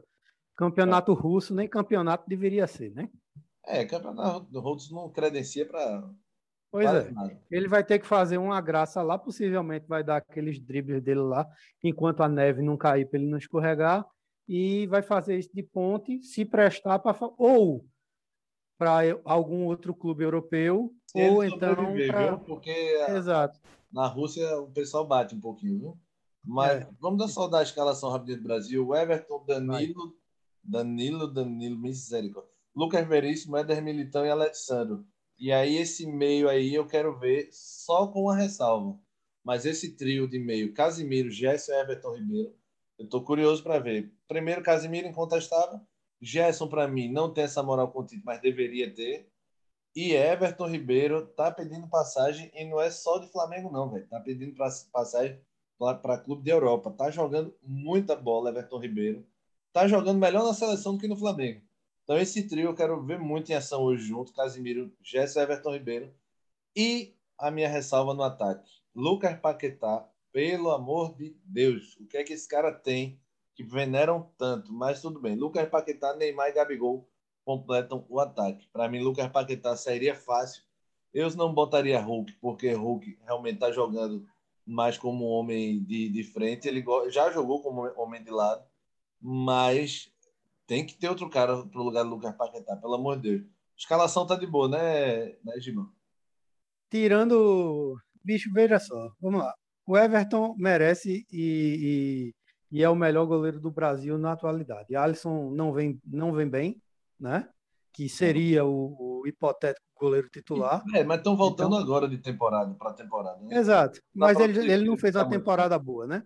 Campeonato 0.55 1.13
é. 1.13 1.15
russo 1.15 1.55
nem 1.55 1.67
campeonato 1.67 2.29
deveria 2.29 2.67
ser, 2.67 2.93
né? 2.95 3.09
É, 3.65 3.85
campeonato 3.85 4.61
russo 4.61 4.95
não 4.95 5.11
credencia 5.11 5.67
para. 5.67 6.09
Pois 6.71 6.89
é. 6.93 7.11
Ele 7.51 7.69
vai 7.69 7.83
ter 7.83 7.99
que 7.99 8.07
fazer 8.07 8.39
uma 8.39 8.61
graça 8.61 9.03
lá, 9.03 9.19
possivelmente 9.19 9.87
vai 9.89 10.05
dar 10.05 10.19
aqueles 10.19 10.59
dribles 10.59 11.03
dele 11.03 11.21
lá, 11.21 11.49
enquanto 11.83 12.23
a 12.23 12.29
neve 12.29 12.63
não 12.63 12.77
cair 12.77 13.09
para 13.09 13.19
ele 13.19 13.29
não 13.29 13.39
escorregar, 13.39 14.07
e 14.49 14.87
vai 14.87 15.03
fazer 15.03 15.39
isso 15.39 15.51
de 15.53 15.63
ponte, 15.63 16.23
se 16.23 16.45
prestar 16.45 16.99
para. 16.99 17.17
Ou 17.39 17.85
para 18.79 19.01
algum 19.25 19.65
outro 19.65 19.95
clube 19.95 20.23
europeu, 20.23 20.95
se 21.07 21.19
ou 21.19 21.43
então. 21.43 21.75
Pra... 22.07 22.37
Porque 22.39 22.71
Exato 23.09 23.59
na 23.97 24.07
Rússia 24.07 24.59
o 24.59 24.71
pessoal 24.71 25.07
bate 25.07 25.35
um 25.35 25.41
pouquinho, 25.41 25.79
viu? 25.79 25.99
Mas 26.45 26.83
é. 26.83 26.89
vamos 27.01 27.19
dar 27.19 27.29
só 27.29 27.49
da 27.49 27.63
escalação 27.63 28.11
rápida 28.11 28.37
do 28.37 28.43
Brasil. 28.43 28.95
Everton, 28.95 29.43
Danilo. 29.47 30.15
Danilo, 30.63 31.27
Danilo, 31.33 31.79
misericórdia. 31.79 32.53
Lucas 32.75 33.09
Veríssimo, 33.09 33.57
Éder 33.57 33.83
Militão 33.83 34.27
e 34.27 34.31
Alexandre. 34.31 35.03
E 35.39 35.51
aí 35.51 35.77
esse 35.77 36.07
meio 36.07 36.49
aí 36.49 36.75
eu 36.75 36.87
quero 36.87 37.19
ver 37.19 37.49
só 37.53 38.07
com 38.07 38.25
uma 38.25 38.37
ressalva. 38.37 38.99
Mas 39.43 39.65
esse 39.65 39.97
trio 39.97 40.29
de 40.29 40.39
meio, 40.39 40.75
Casimiro, 40.75 41.31
Gerson 41.31 41.73
e 41.73 41.81
Everton 41.81 42.17
Ribeiro, 42.17 42.55
eu 42.99 43.05
estou 43.05 43.23
curioso 43.23 43.63
para 43.63 43.79
ver. 43.79 44.13
Primeiro, 44.27 44.63
Casimiro 44.63 45.07
incontestável. 45.07 45.81
Gerson, 46.21 46.69
para 46.69 46.89
mim, 46.89 47.11
não 47.13 47.33
tem 47.33 47.45
essa 47.45 47.63
moral 47.63 47.93
contida, 47.93 48.23
mas 48.25 48.41
deveria 48.41 48.93
ter. 48.95 49.31
E 49.95 50.13
Everton 50.13 50.69
Ribeiro 50.69 51.27
tá 51.27 51.51
pedindo 51.51 51.89
passagem 51.89 52.51
e 52.55 52.65
não 52.65 52.81
é 52.81 52.91
só 52.91 53.19
de 53.19 53.31
Flamengo, 53.31 53.71
não, 53.71 53.91
velho. 53.91 54.07
Tá 54.09 54.21
pedindo 54.21 54.55
passagem 54.93 55.41
para 55.79 56.19
clube 56.19 56.43
de 56.43 56.51
Europa. 56.51 56.91
Tá 56.91 57.11
jogando 57.11 57.55
muita 57.63 58.17
bola, 58.17 58.51
Everton 58.51 58.79
Ribeiro. 58.79 59.27
Tá 59.73 59.87
jogando 59.87 60.19
melhor 60.19 60.45
na 60.45 60.55
seleção 60.55 60.95
do 60.95 61.01
que 61.01 61.09
no 61.09 61.17
Flamengo. 61.17 61.63
Então, 62.05 62.19
esse 62.19 62.47
trio 62.49 62.69
eu 62.69 62.75
quero 62.75 63.03
ver 63.05 63.19
muito 63.19 63.51
em 63.51 63.55
ação 63.55 63.83
hoje 63.83 64.07
junto. 64.07 64.33
Casimiro, 64.33 64.93
Gerson 65.03 65.41
Everton 65.41 65.73
Ribeiro. 65.73 66.15
E 66.75 67.15
a 67.39 67.51
minha 67.51 67.69
ressalva 67.69 68.15
no 68.15 68.23
ataque. 68.23 68.71
Lucas 68.95 69.39
Paquetá, 69.39 70.09
pelo 70.37 70.71
amor 70.71 71.17
de 71.17 71.35
Deus, 71.47 71.97
o 71.99 72.05
que 72.05 72.19
é 72.19 72.23
que 72.23 72.35
esse 72.35 72.47
cara 72.47 72.71
tem 72.71 73.19
que 73.55 73.65
veneram 73.65 74.31
tanto? 74.37 74.71
Mas 74.71 75.01
tudo 75.01 75.19
bem. 75.19 75.35
Lucas 75.35 75.67
Paquetá, 75.67 76.15
Neymar 76.15 76.51
e 76.51 76.53
Gabigol 76.53 77.09
completam 77.43 78.05
o 78.07 78.21
ataque. 78.21 78.69
Para 78.71 78.87
mim, 78.87 78.99
Lucas 78.99 79.33
Paquetá 79.33 79.75
sairia 79.79 80.15
fácil. 80.15 80.63
Eu 81.15 81.35
não 81.37 81.55
botaria 81.55 81.99
Hulk, 81.99 82.35
porque 82.35 82.71
Hulk 82.71 83.19
realmente 83.23 83.55
está 83.55 83.73
jogando 83.73 84.29
mais 84.67 84.99
como 84.99 85.25
homem 85.25 85.83
de, 85.83 86.11
de 86.11 86.23
frente. 86.23 86.69
Ele 86.69 86.85
já 87.09 87.31
jogou 87.31 87.63
como 87.63 87.91
homem 87.99 88.23
de 88.23 88.31
lado, 88.31 88.63
mas 89.19 90.13
tem 90.67 90.85
que 90.85 90.99
ter 90.99 91.09
outro 91.09 91.31
cara 91.31 91.65
para 91.65 91.81
o 91.81 91.85
lugar 91.85 92.03
do 92.03 92.11
Lucas 92.11 92.37
Paquetá, 92.37 92.77
pelo 92.77 92.97
amor 92.97 93.19
de 93.19 93.31
Deus. 93.31 93.51
Escalação 93.75 94.27
tá 94.27 94.37
de 94.37 94.47
boa, 94.47 94.69
né, 94.69 95.29
né 95.43 95.59
Gimão? 95.61 95.91
Tirando. 96.91 97.97
Bicho, 98.23 98.53
veja 98.53 98.79
só. 98.79 99.11
Vamos 99.19 99.41
lá. 99.41 99.55
O 99.87 99.97
Everton 99.97 100.55
merece 100.59 101.27
e, 101.31 102.35
e, 102.73 102.79
e, 102.79 102.83
é 102.83 102.89
o 102.89 102.97
melhor 102.97 103.25
goleiro 103.27 103.61
do 103.61 103.71
Brasil 103.71 104.19
na 104.19 104.33
atualidade. 104.33 104.97
Alisson 104.97 105.51
não 105.51 105.73
vem, 105.73 106.01
não 106.05 106.33
vem 106.33 106.49
bem, 106.49 106.83
né? 107.19 107.49
Que 107.93 108.09
seria 108.09 108.65
o, 108.65 109.21
o 109.21 109.27
hipotético 109.27 109.87
goleiro 109.99 110.29
titular. 110.29 110.83
É, 110.95 111.05
mas 111.05 111.19
estão 111.19 111.37
voltando 111.37 111.75
então... 111.75 111.79
agora 111.79 112.09
de 112.09 112.19
temporada 112.19 112.75
para 112.75 112.93
temporada. 112.93 113.41
Né? 113.43 113.57
Exato. 113.57 114.01
Mas 114.15 114.39
ele, 114.39 114.71
ele 114.71 114.85
não 114.85 114.99
fez 114.99 115.15
uma 115.15 115.29
temporada 115.29 115.79
boa, 115.79 116.07
né? 116.07 116.25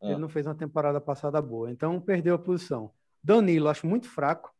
É. 0.00 0.12
Ele 0.12 0.20
não 0.20 0.28
fez 0.28 0.46
uma 0.46 0.54
temporada 0.54 1.00
passada 1.00 1.42
boa. 1.42 1.70
Então 1.70 2.00
perdeu 2.00 2.34
a 2.34 2.38
posição. 2.38 2.90
Danilo, 3.22 3.68
acho 3.68 3.86
muito 3.86 4.08
fraco. 4.08 4.54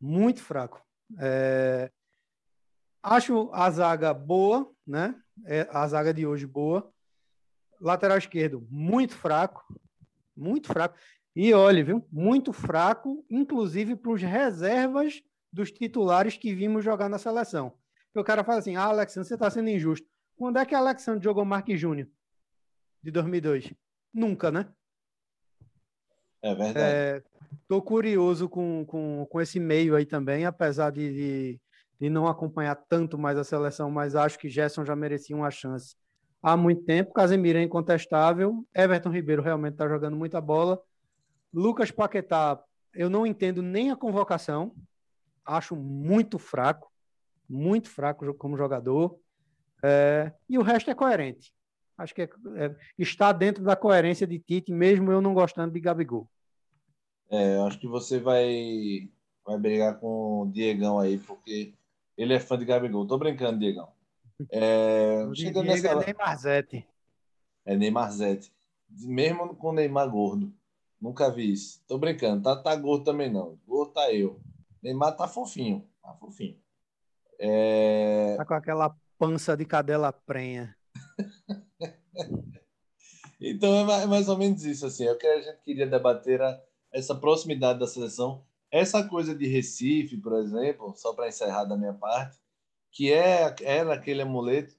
Muito 0.00 0.42
fraco. 0.42 0.82
É... 1.18 1.90
Acho 3.02 3.48
a 3.52 3.70
zaga 3.70 4.12
boa, 4.12 4.70
né? 4.90 5.14
É 5.46 5.68
a 5.70 5.86
zaga 5.86 6.12
de 6.12 6.26
hoje 6.26 6.46
boa. 6.46 6.92
Lateral 7.80 8.18
esquerdo, 8.18 8.66
muito 8.68 9.14
fraco. 9.14 9.64
Muito 10.36 10.66
fraco. 10.66 10.98
E 11.34 11.54
olhe, 11.54 11.82
viu? 11.82 12.06
Muito 12.10 12.52
fraco, 12.52 13.24
inclusive 13.30 13.94
para 13.96 14.10
os 14.10 14.20
reservas 14.20 15.22
dos 15.52 15.70
titulares 15.70 16.36
que 16.36 16.54
vimos 16.54 16.84
jogar 16.84 17.08
na 17.08 17.18
seleção. 17.18 17.72
Porque 18.06 18.20
o 18.20 18.24
cara 18.24 18.44
fala 18.44 18.58
assim: 18.58 18.76
ah, 18.76 18.84
Alexandre, 18.84 19.28
você 19.28 19.34
está 19.34 19.48
sendo 19.48 19.68
injusto. 19.68 20.06
Quando 20.36 20.58
é 20.58 20.66
que 20.66 20.74
Alexandre 20.74 21.22
jogou 21.22 21.44
Marquinhos 21.44 21.80
Júnior? 21.80 22.08
De 23.02 23.10
2002? 23.10 23.72
Nunca, 24.12 24.50
né? 24.50 24.66
É 26.42 26.54
verdade. 26.54 27.24
Estou 27.62 27.78
é, 27.78 27.82
curioso 27.82 28.48
com, 28.48 28.84
com, 28.86 29.26
com 29.28 29.40
esse 29.40 29.60
meio 29.60 29.94
aí 29.94 30.04
também, 30.04 30.44
apesar 30.44 30.90
de, 30.90 31.12
de, 31.12 31.60
de, 32.00 32.08
não 32.08 32.26
acompanhar 32.26 32.74
tanto 32.88 33.18
mais 33.18 33.36
a 33.38 33.44
seleção, 33.44 33.90
mas 33.90 34.16
acho 34.16 34.38
que 34.38 34.48
Gerson 34.48 34.84
já 34.84 34.96
merecia 34.96 35.36
uma 35.36 35.50
chance 35.50 35.94
há 36.42 36.56
muito 36.56 36.82
tempo. 36.84 37.12
Casemiro 37.12 37.58
é 37.58 37.62
incontestável. 37.62 38.66
Everton 38.74 39.10
Ribeiro 39.10 39.42
realmente 39.42 39.74
está 39.74 39.88
jogando 39.88 40.16
muita 40.16 40.40
bola. 40.40 40.80
Lucas 41.52 41.90
Paquetá, 41.90 42.62
eu 42.94 43.10
não 43.10 43.26
entendo 43.26 43.60
nem 43.60 43.90
a 43.90 43.96
convocação, 43.96 44.74
acho 45.44 45.74
muito 45.74 46.38
fraco, 46.38 46.90
muito 47.48 47.88
fraco 47.88 48.32
como 48.34 48.56
jogador, 48.56 49.18
é, 49.82 50.32
e 50.48 50.58
o 50.58 50.62
resto 50.62 50.90
é 50.90 50.94
coerente. 50.94 51.52
Acho 51.98 52.14
que 52.14 52.22
é, 52.22 52.30
é, 52.56 52.76
está 52.98 53.32
dentro 53.32 53.62
da 53.62 53.76
coerência 53.76 54.26
de 54.26 54.38
Tite, 54.38 54.72
mesmo 54.72 55.10
eu 55.10 55.20
não 55.20 55.34
gostando 55.34 55.72
de 55.72 55.80
Gabigol. 55.80 56.28
É, 57.28 57.56
eu 57.56 57.66
acho 57.66 57.78
que 57.78 57.86
você 57.86 58.18
vai, 58.18 59.08
vai 59.44 59.58
brigar 59.58 59.98
com 59.98 60.42
o 60.42 60.50
Diegão 60.50 60.98
aí, 60.98 61.18
porque 61.18 61.74
ele 62.20 62.34
é 62.34 62.38
fã 62.38 62.58
de 62.58 62.66
Gabigol. 62.66 63.06
Tô 63.06 63.16
brincando, 63.16 63.58
Diegão. 63.58 63.88
É, 64.50 65.26
chegando 65.34 65.66
nessa... 65.66 65.88
é 65.88 65.94
Neymar 65.94 66.38
Zete. 66.38 66.86
É 67.64 67.76
Neymar 67.76 68.12
Zete. 68.12 68.52
Mesmo 68.90 69.56
com 69.56 69.72
Neymar 69.72 70.10
gordo. 70.10 70.52
Nunca 71.00 71.30
vi 71.30 71.50
isso. 71.50 71.82
Tô 71.88 71.96
brincando. 71.96 72.42
Tá, 72.42 72.56
tá 72.56 72.76
gordo 72.76 73.04
também 73.04 73.32
não. 73.32 73.58
Gordo 73.66 73.92
tá 73.92 74.12
eu. 74.12 74.38
Neymar 74.82 75.16
tá 75.16 75.26
fofinho. 75.26 75.88
Tá 76.02 76.12
fofinho. 76.12 76.58
É... 77.38 78.34
Tá 78.36 78.44
com 78.44 78.54
aquela 78.54 78.94
pança 79.18 79.56
de 79.56 79.64
cadela 79.64 80.12
prenha. 80.12 80.76
então 83.40 83.90
é 83.90 84.06
mais 84.06 84.28
ou 84.28 84.36
menos 84.36 84.62
isso. 84.64 84.84
Assim. 84.84 85.06
É 85.06 85.12
o 85.12 85.16
que 85.16 85.26
a 85.26 85.40
gente 85.40 85.62
queria 85.62 85.86
debater 85.86 86.34
era 86.34 86.62
essa 86.92 87.14
proximidade 87.14 87.78
da 87.78 87.86
seleção. 87.86 88.44
Essa 88.70 89.02
coisa 89.06 89.34
de 89.34 89.46
Recife, 89.46 90.16
por 90.16 90.34
exemplo, 90.34 90.94
só 90.96 91.12
para 91.12 91.28
encerrar 91.28 91.64
da 91.64 91.76
minha 91.76 91.94
parte, 91.94 92.38
que 92.92 93.12
é 93.12 93.54
era 93.62 93.94
aquele 93.94 94.22
amuleto, 94.22 94.74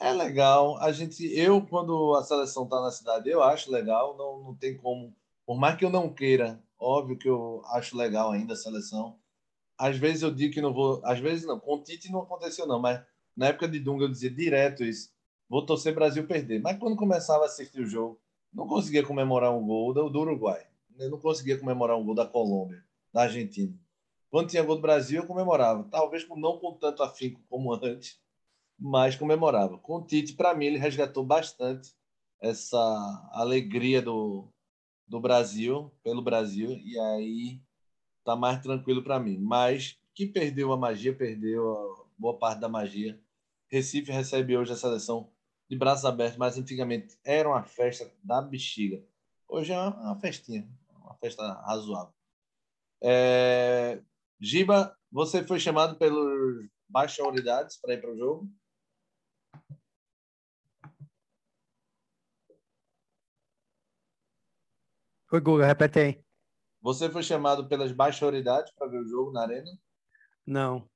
é 0.00 0.12
legal. 0.12 0.76
A 0.78 0.92
gente, 0.92 1.24
eu 1.34 1.64
quando 1.66 2.14
a 2.14 2.22
seleção 2.22 2.64
está 2.64 2.80
na 2.80 2.90
cidade, 2.90 3.28
eu 3.28 3.42
acho 3.42 3.70
legal. 3.70 4.16
Não, 4.16 4.42
não 4.42 4.54
tem 4.54 4.76
como, 4.76 5.14
por 5.46 5.56
mais 5.58 5.76
que 5.76 5.84
eu 5.84 5.90
não 5.90 6.12
queira, 6.12 6.62
óbvio 6.78 7.18
que 7.18 7.28
eu 7.28 7.62
acho 7.66 7.96
legal 7.96 8.30
ainda 8.32 8.52
a 8.54 8.56
seleção. 8.56 9.18
Às 9.78 9.96
vezes 9.96 10.22
eu 10.22 10.30
digo 10.32 10.54
que 10.54 10.60
não 10.60 10.72
vou, 10.72 11.00
às 11.04 11.18
vezes 11.18 11.46
não. 11.46 11.58
Com 11.60 11.76
o 11.76 11.82
Tite 11.82 12.10
não 12.10 12.22
aconteceu 12.22 12.66
não, 12.66 12.80
mas 12.80 13.02
na 13.36 13.48
época 13.48 13.68
de 13.68 13.78
Dunga 13.78 14.04
eu 14.04 14.10
dizia 14.10 14.30
direto 14.30 14.84
isso. 14.84 15.10
Vou 15.48 15.64
torcer 15.64 15.94
Brasil 15.94 16.26
perder. 16.26 16.60
Mas 16.60 16.78
quando 16.78 16.96
começava 16.96 17.44
a 17.44 17.46
assistir 17.46 17.80
o 17.80 17.86
jogo, 17.86 18.20
não 18.52 18.66
conseguia 18.66 19.04
comemorar 19.04 19.54
um 19.54 19.64
gol 19.66 19.92
do, 19.92 20.20
Uruguai. 20.20 20.66
Eu 20.98 21.10
não 21.10 21.20
conseguia 21.20 21.58
comemorar 21.58 21.96
um 21.98 22.04
gol 22.04 22.14
da 22.14 22.26
Colômbia, 22.26 22.82
da 23.16 23.22
Argentina. 23.22 23.74
Quando 24.30 24.50
tinha 24.50 24.62
gol 24.62 24.76
do 24.76 24.82
Brasil, 24.82 25.22
eu 25.22 25.26
comemorava. 25.26 25.84
Talvez 25.84 26.28
não 26.28 26.58
com 26.58 26.74
tanto 26.74 27.02
afinco 27.02 27.40
como 27.48 27.72
antes, 27.72 28.20
mas 28.78 29.16
comemorava. 29.16 29.78
Com 29.78 29.94
o 29.96 30.06
Tite, 30.06 30.34
para 30.34 30.54
mim, 30.54 30.66
ele 30.66 30.76
resgatou 30.76 31.24
bastante 31.24 31.94
essa 32.38 32.78
alegria 33.32 34.02
do, 34.02 34.52
do 35.08 35.18
Brasil, 35.18 35.90
pelo 36.02 36.20
Brasil, 36.20 36.72
e 36.72 36.98
aí 36.98 37.62
tá 38.22 38.36
mais 38.36 38.60
tranquilo 38.60 39.02
para 39.02 39.18
mim. 39.18 39.38
Mas 39.38 39.98
que 40.14 40.26
perdeu 40.26 40.70
a 40.70 40.76
magia, 40.76 41.16
perdeu 41.16 42.06
boa 42.18 42.38
parte 42.38 42.60
da 42.60 42.68
magia. 42.68 43.18
Recife 43.66 44.12
recebe 44.12 44.58
hoje 44.58 44.72
a 44.72 44.76
seleção 44.76 45.32
de 45.70 45.74
braços 45.78 46.04
abertos, 46.04 46.36
mas 46.36 46.58
antigamente 46.58 47.16
era 47.24 47.48
uma 47.48 47.62
festa 47.62 48.12
da 48.22 48.42
bexiga. 48.42 49.02
Hoje 49.48 49.72
é 49.72 49.78
uma 49.78 50.20
festinha, 50.20 50.68
uma 51.00 51.14
festa 51.14 51.54
razoável. 51.62 52.15
É... 53.02 54.02
Giba, 54.40 54.96
você 55.10 55.44
foi 55.44 55.58
chamado 55.58 55.96
pelos 55.96 56.68
baixas 56.88 57.24
unidades 57.26 57.80
para 57.80 57.94
ir 57.94 58.00
para 58.00 58.12
o 58.12 58.16
jogo? 58.16 58.50
Oi, 65.32 65.40
Guga, 65.40 65.66
repete 65.66 65.98
aí. 65.98 66.24
Você 66.80 67.10
foi 67.10 67.22
chamado 67.22 67.68
pelas 67.68 67.90
baixas 67.90 68.22
unidades 68.22 68.72
para 68.74 68.86
ver 68.86 69.00
o 69.00 69.08
jogo 69.08 69.32
na 69.32 69.42
arena? 69.42 69.70
Não. 70.46 70.88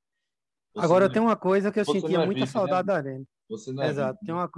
Você 0.73 0.85
Agora 0.85 1.07
não... 1.07 1.13
tem 1.13 1.21
uma 1.21 1.37
coisa 1.37 1.73
que 1.73 1.81
eu 1.81 1.85
sentia 1.85 2.19
é 2.19 2.27
muita 2.27 2.47
saudade 2.47 2.87
né? 2.87 2.93
da 2.93 2.97
arena. 2.97 3.25
Você 3.49 3.73
não 3.73 3.83
é 3.83 3.89
Exato. 3.89 4.19
Tem 4.25 4.33
uma, 4.33 4.51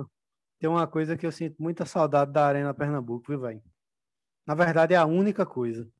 tem 0.59 0.69
uma 0.69 0.87
coisa 0.87 1.17
que 1.17 1.27
eu 1.27 1.33
sinto 1.33 1.57
muita 1.59 1.87
saudade 1.87 2.31
da 2.31 2.47
Arena 2.47 2.75
Pernambuco, 2.75 3.25
viu, 3.27 3.41
velho? 3.41 3.63
Na 4.47 4.55
verdade, 4.55 4.93
é 4.93 4.97
a 4.97 5.07
única 5.07 5.47
coisa. 5.47 5.91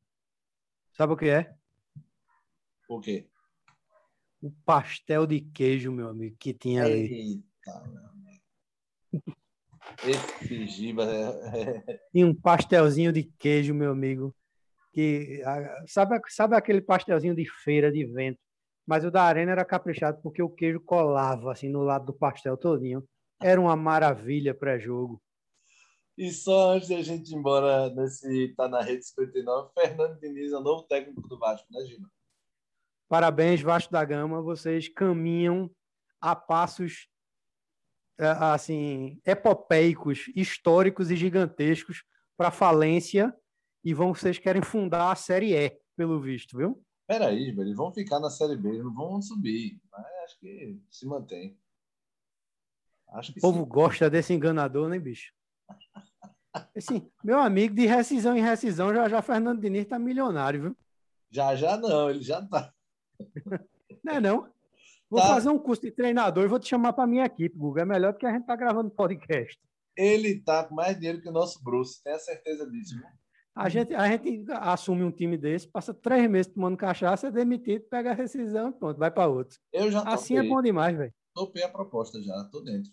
Sabe 0.93 1.13
o 1.13 1.17
que 1.17 1.29
é? 1.29 1.55
Por 2.87 3.01
quê? 3.01 3.29
O 4.43 4.51
pastel 4.65 5.27
de 5.27 5.41
queijo, 5.41 5.91
meu 5.91 6.09
amigo, 6.09 6.37
que 6.39 6.53
tinha 6.53 6.85
ali. 6.85 7.43
Eita, 7.65 7.87
meu 7.89 8.05
amigo. 8.07 8.43
Esse 10.05 10.67
Giba 10.67 11.05
é... 11.05 12.01
E 12.13 12.25
um 12.25 12.35
pastelzinho 12.35 13.13
de 13.13 13.25
queijo, 13.39 13.73
meu 13.73 13.93
amigo. 13.93 14.35
Que, 14.93 15.43
sabe, 15.87 16.21
sabe 16.29 16.57
aquele 16.57 16.83
pastelzinho 16.83 17.35
de 17.35 17.49
feira 17.63 17.91
de 17.91 18.05
vento? 18.05 18.39
Mas 18.87 19.05
o 19.05 19.11
da 19.11 19.23
Arena 19.23 19.53
era 19.53 19.65
caprichado 19.65 20.21
porque 20.23 20.43
o 20.43 20.51
queijo 20.51 20.81
colava 20.81 21.53
assim 21.53 21.69
no 21.69 21.83
lado 21.83 22.07
do 22.07 22.13
pastel 22.13 22.57
todinho. 22.57 23.03
Era 23.41 23.61
uma 23.61 23.77
maravilha 23.77 24.55
pré-jogo. 24.55 25.23
E 26.17 26.31
só 26.31 26.73
antes 26.73 26.89
da 26.89 27.03
gente 27.03 27.31
ir 27.31 27.37
embora 27.37 27.89
nesse 27.91 28.55
Tá 28.55 28.69
na 28.69 28.83
Rede 28.83 29.05
59, 29.05 29.71
Fernando 29.75 30.21
Diniz 30.21 30.53
é 30.53 30.57
o 30.57 30.61
novo 30.61 30.83
técnico 30.85 31.27
do 31.27 31.39
Vasco, 31.39 31.67
né, 31.71 31.85
Giba? 31.87 32.11
Parabéns, 33.09 33.61
Vasco 33.61 33.93
da 33.93 34.05
Gama. 34.05 34.43
Vocês 34.43 34.89
caminham 34.89 35.71
a 36.21 36.37
passos 36.37 37.09
é, 38.19 38.27
assim 38.27 39.21
epopeicos, 39.25 40.31
históricos 40.37 41.11
e 41.11 41.17
gigantescos 41.17 42.05
para 42.37 42.51
falência 42.51 43.35
e 43.85 43.93
vão 43.93 44.15
vocês 44.15 44.39
querem 44.39 44.63
fundar 44.63 45.11
a 45.11 45.17
Série 45.17 45.55
E, 45.55 45.79
pelo 45.97 46.21
visto, 46.21 46.57
viu? 46.57 46.83
Peraí, 47.07 47.49
eles 47.49 47.77
vão 47.77 47.93
ficar 47.93 48.21
na 48.21 48.31
Série 48.31 48.57
B, 48.57 48.69
eles 48.69 48.85
não 48.85 48.95
vão 48.95 49.21
subir. 49.21 49.81
Mas 49.91 50.07
acho 50.25 50.39
que 50.39 50.81
se 50.91 51.07
mantém. 51.07 51.59
Acho 53.09 53.33
que 53.33 53.39
O 53.41 53.43
povo 53.43 53.65
sim. 53.65 53.69
gosta 53.69 54.09
desse 54.09 54.33
enganador, 54.33 54.89
né, 54.89 54.99
bicho? 54.99 55.33
Assim, 56.77 57.11
meu 57.25 57.39
amigo, 57.39 57.75
de 57.75 57.87
rescisão 57.87 58.37
em 58.37 58.43
rescisão, 58.43 58.93
já 58.95 59.09
já 59.09 59.23
Fernando 59.23 59.61
Diniz 59.61 59.87
tá 59.87 59.99
milionário, 59.99 60.63
viu? 60.63 60.77
Já, 61.31 61.55
já 61.57 61.77
não, 61.79 62.11
ele 62.11 62.23
já 62.23 62.45
tá. 62.47 62.73
Não 64.05 64.13
é 64.15 64.21
não? 64.21 64.49
Vou 65.09 65.21
Tá. 65.21 65.29
fazer 65.29 65.49
um 65.49 65.59
curso 65.59 65.83
de 65.83 65.91
treinador 65.91 66.45
e 66.45 66.49
vou 66.49 66.59
te 66.59 66.69
chamar 66.69 66.93
para 66.93 67.07
minha 67.07 67.25
equipe, 67.25 67.57
Guga. 67.57 67.83
É 67.83 67.85
melhor 67.87 68.13
do 68.13 68.19
que 68.19 68.27
a 68.27 68.33
gente 68.33 68.47
tá 68.47 68.57
gravando 68.57 68.91
podcast. 68.91 69.59
Ele 69.97 70.41
tá 70.41 70.65
com 70.65 70.75
mais 70.75 70.97
dinheiro 70.97 71.21
que 71.21 71.29
o 71.29 71.33
nosso 71.33 71.63
Bruce, 71.63 72.03
tenha 72.03 72.19
certeza 72.19 72.69
disso. 72.71 72.97
viu? 72.97 73.05
A 73.55 73.69
gente, 73.69 73.95
a 73.95 74.09
gente 74.09 74.45
assume 74.53 75.05
um 75.05 75.11
time 75.13 75.37
desse, 75.37 75.69
passa 75.69 75.93
três 75.93 76.29
meses 76.31 76.51
tomando 76.53 76.77
cachaça, 76.77 77.29
é 77.29 77.31
demitido, 77.31 77.85
pega 77.91 78.11
a 78.11 78.15
rescisão 78.15 78.71
e 78.71 78.73
pronto, 78.73 78.99
vai 78.99 79.11
para 79.11 79.27
outro. 79.29 79.59
Eu 79.71 79.91
já 79.91 80.01
Assim 80.03 80.35
é 80.35 80.39
topei. 80.39 80.51
bom 80.51 80.63
demais, 80.63 80.97
velho. 80.97 81.13
Topei 81.35 81.63
a 81.63 81.69
proposta 81.69 82.23
já, 82.23 82.45
tô 82.51 82.61
dentro. 82.61 82.91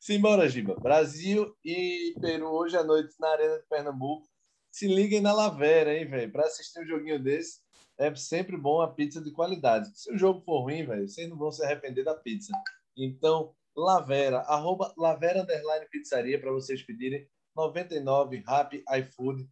Simbora, 0.00 0.48
Giba. 0.48 0.74
Brasil 0.76 1.54
e 1.64 2.14
Peru 2.20 2.46
hoje 2.46 2.76
à 2.76 2.84
noite 2.84 3.14
na 3.18 3.28
Arena 3.28 3.58
de 3.58 3.66
Pernambuco. 3.66 4.28
Se 4.70 4.86
liguem 4.86 5.20
na 5.20 5.32
Lavera, 5.32 5.96
hein, 5.96 6.08
velho? 6.08 6.30
Para 6.30 6.46
assistir 6.46 6.80
um 6.80 6.86
joguinho 6.86 7.22
desse, 7.22 7.60
é 7.98 8.14
sempre 8.14 8.56
bom 8.56 8.80
a 8.80 8.92
pizza 8.92 9.20
de 9.20 9.32
qualidade. 9.32 9.90
Se 9.98 10.12
o 10.12 10.16
jogo 10.16 10.40
for 10.42 10.60
ruim, 10.60 10.86
velho, 10.86 11.08
vocês 11.08 11.28
não 11.28 11.36
vão 11.36 11.50
se 11.50 11.64
arrepender 11.64 12.04
da 12.04 12.14
pizza. 12.14 12.52
Então, 12.96 13.54
Lavera, 13.76 14.38
arroba 14.40 14.92
Lavera 14.96 15.42
Underline 15.42 15.86
Pizzaria 15.90 16.40
para 16.40 16.52
vocês 16.52 16.82
pedirem 16.82 17.28
99 17.56 18.42
Rap 18.46 18.82
iFood. 18.98 19.48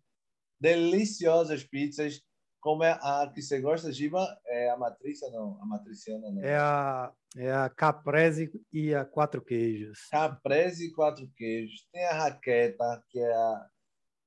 Deliciosas 0.60 1.64
pizzas. 1.64 2.22
Como 2.66 2.82
é 2.82 2.98
a 3.00 3.30
que 3.32 3.40
você 3.40 3.60
gosta, 3.60 3.92
Giba? 3.92 4.26
É 4.44 4.70
a 4.70 4.76
Matrícia, 4.76 5.30
não. 5.30 5.56
A 5.62 5.64
Matriciana, 5.64 6.32
não. 6.32 6.42
É 6.42 6.56
a, 6.56 7.12
é 7.36 7.52
a 7.52 7.68
caprese 7.70 8.50
e 8.72 8.92
a 8.92 9.04
quatro 9.04 9.40
queijos. 9.40 10.08
Caprese 10.10 10.88
e 10.88 10.92
quatro 10.92 11.30
queijos. 11.36 11.86
Tem 11.92 12.04
a 12.04 12.14
raqueta, 12.14 13.04
que 13.08 13.20
é 13.20 13.32
a, 13.32 13.66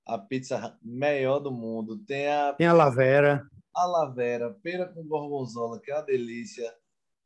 a 0.07 0.17
pizza 0.19 0.79
melhor 0.81 1.39
do 1.39 1.51
mundo. 1.51 1.97
Tem 2.05 2.29
a, 2.29 2.53
Tem 2.53 2.65
a 2.65 2.71
lavera. 2.71 3.45
a 3.75 3.85
lavera, 3.85 4.55
pera 4.63 4.87
com 4.87 5.05
gorgonzola, 5.05 5.77
que 5.77 5.91
é 5.91 5.95
uma 5.95 6.03
delícia. 6.05 6.73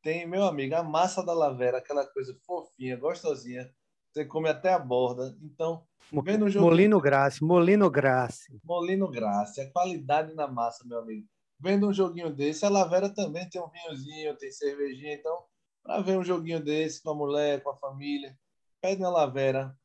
Tem, 0.02 0.28
meu 0.28 0.44
amigo, 0.46 0.74
a 0.74 0.82
massa 0.82 1.24
da 1.24 1.32
lavera, 1.36 1.78
aquela 1.78 2.08
coisa 2.08 2.36
fofinha, 2.44 2.98
gostosinha. 2.98 3.70
Você 4.14 4.24
come 4.24 4.48
até 4.48 4.72
a 4.72 4.78
borda. 4.78 5.36
Então, 5.42 5.84
vendo 6.24 6.46
o 6.46 6.50
jogo 6.50 6.68
Molino 6.68 7.02
Grassi, 7.02 7.44
Molino 7.44 7.90
Grassi. 7.90 8.60
Molino 8.64 9.10
Graça, 9.10 9.64
a 9.64 9.72
qualidade 9.72 10.36
na 10.36 10.48
massa, 10.48 10.86
meu 10.86 11.00
amigo. 11.00 11.28
Vendo 11.60 11.88
um 11.88 11.94
joguinho 11.94 12.32
desse, 12.32 12.64
a 12.64 12.70
Lavera 12.70 13.10
também 13.10 13.50
tem 13.50 13.60
um 13.60 13.70
vinhozinho, 13.70 14.38
tem 14.38 14.52
cervejinha, 14.52 15.16
então, 15.16 15.44
para 15.82 16.00
ver 16.02 16.16
um 16.16 16.24
joguinho 16.24 16.64
desse 16.64 17.02
com 17.02 17.10
a 17.10 17.16
mulher, 17.16 17.64
com 17.64 17.72
a 17.72 17.78
família, 17.78 18.38
pede 18.80 19.02
na 19.02 19.10
Lavera. 19.10 19.76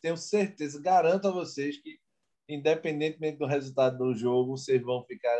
Tenho 0.00 0.16
certeza, 0.16 0.80
garanto 0.80 1.26
a 1.26 1.32
vocês 1.32 1.76
que, 1.76 1.98
independentemente 2.48 3.38
do 3.38 3.46
resultado 3.46 3.98
do 3.98 4.14
jogo, 4.14 4.56
vocês 4.56 4.80
vão 4.80 5.02
ficar 5.04 5.36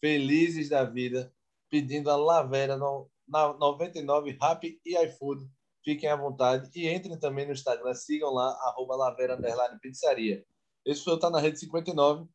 felizes 0.00 0.70
da 0.70 0.82
vida 0.82 1.30
pedindo 1.68 2.10
a 2.10 2.16
Lavera 2.16 2.74
no, 2.74 3.10
na 3.28 3.52
99 3.52 4.38
Rap 4.40 4.80
e 4.82 4.96
iFood. 5.04 5.46
Fiquem 5.84 6.08
à 6.08 6.16
vontade 6.16 6.70
e 6.74 6.88
entrem 6.88 7.18
também 7.18 7.46
no 7.46 7.52
Instagram, 7.52 7.92
sigam 7.94 8.32
lá, 8.32 8.48
arroba 8.68 8.96
Lavera 8.96 9.36
Pizzaria. 9.80 10.44
Esse 10.84 11.02
foi 11.02 11.14
o 11.14 11.18
Tá 11.18 11.28
na 11.28 11.40
Rede 11.40 11.58
59. 11.58 12.26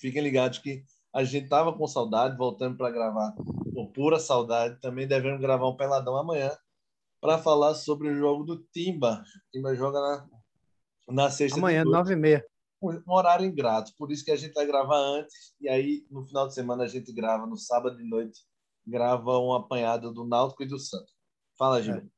Fiquem 0.00 0.22
ligados 0.22 0.58
que 0.58 0.84
a 1.12 1.24
gente 1.24 1.48
tava 1.48 1.72
com 1.72 1.86
saudade, 1.86 2.36
voltando 2.36 2.76
para 2.76 2.90
gravar 2.90 3.34
por 3.74 3.90
pura 3.92 4.20
saudade. 4.20 4.80
Também 4.80 5.06
devemos 5.06 5.40
gravar 5.40 5.68
um 5.68 5.76
peladão 5.76 6.16
amanhã 6.16 6.56
para 7.20 7.38
falar 7.38 7.74
sobre 7.74 8.08
o 8.08 8.16
jogo 8.16 8.44
do 8.44 8.58
Timba. 8.72 9.22
O 9.22 9.50
Timba 9.50 9.74
joga 9.74 10.00
na, 10.00 10.28
na 11.08 11.30
sexta 11.30 11.58
Amanhã, 11.58 11.84
nove 11.84 12.12
e 12.12 12.16
meia. 12.16 12.44
um 12.80 13.12
horário 13.12 13.44
ingrato. 13.44 13.92
Por 13.98 14.12
isso 14.12 14.24
que 14.24 14.30
a 14.30 14.36
gente 14.36 14.54
vai 14.54 14.66
gravar 14.66 14.98
antes 14.98 15.54
e 15.60 15.68
aí 15.68 16.06
no 16.08 16.24
final 16.24 16.46
de 16.46 16.54
semana 16.54 16.84
a 16.84 16.88
gente 16.88 17.12
grava 17.12 17.46
no 17.46 17.56
sábado 17.56 17.96
de 17.96 18.04
noite, 18.04 18.40
grava 18.86 19.38
um 19.38 19.52
apanhado 19.52 20.12
do 20.12 20.24
Náutico 20.24 20.62
e 20.62 20.68
do 20.68 20.78
Santos. 20.78 21.12
Fala, 21.58 21.82
Gil. 21.82 22.08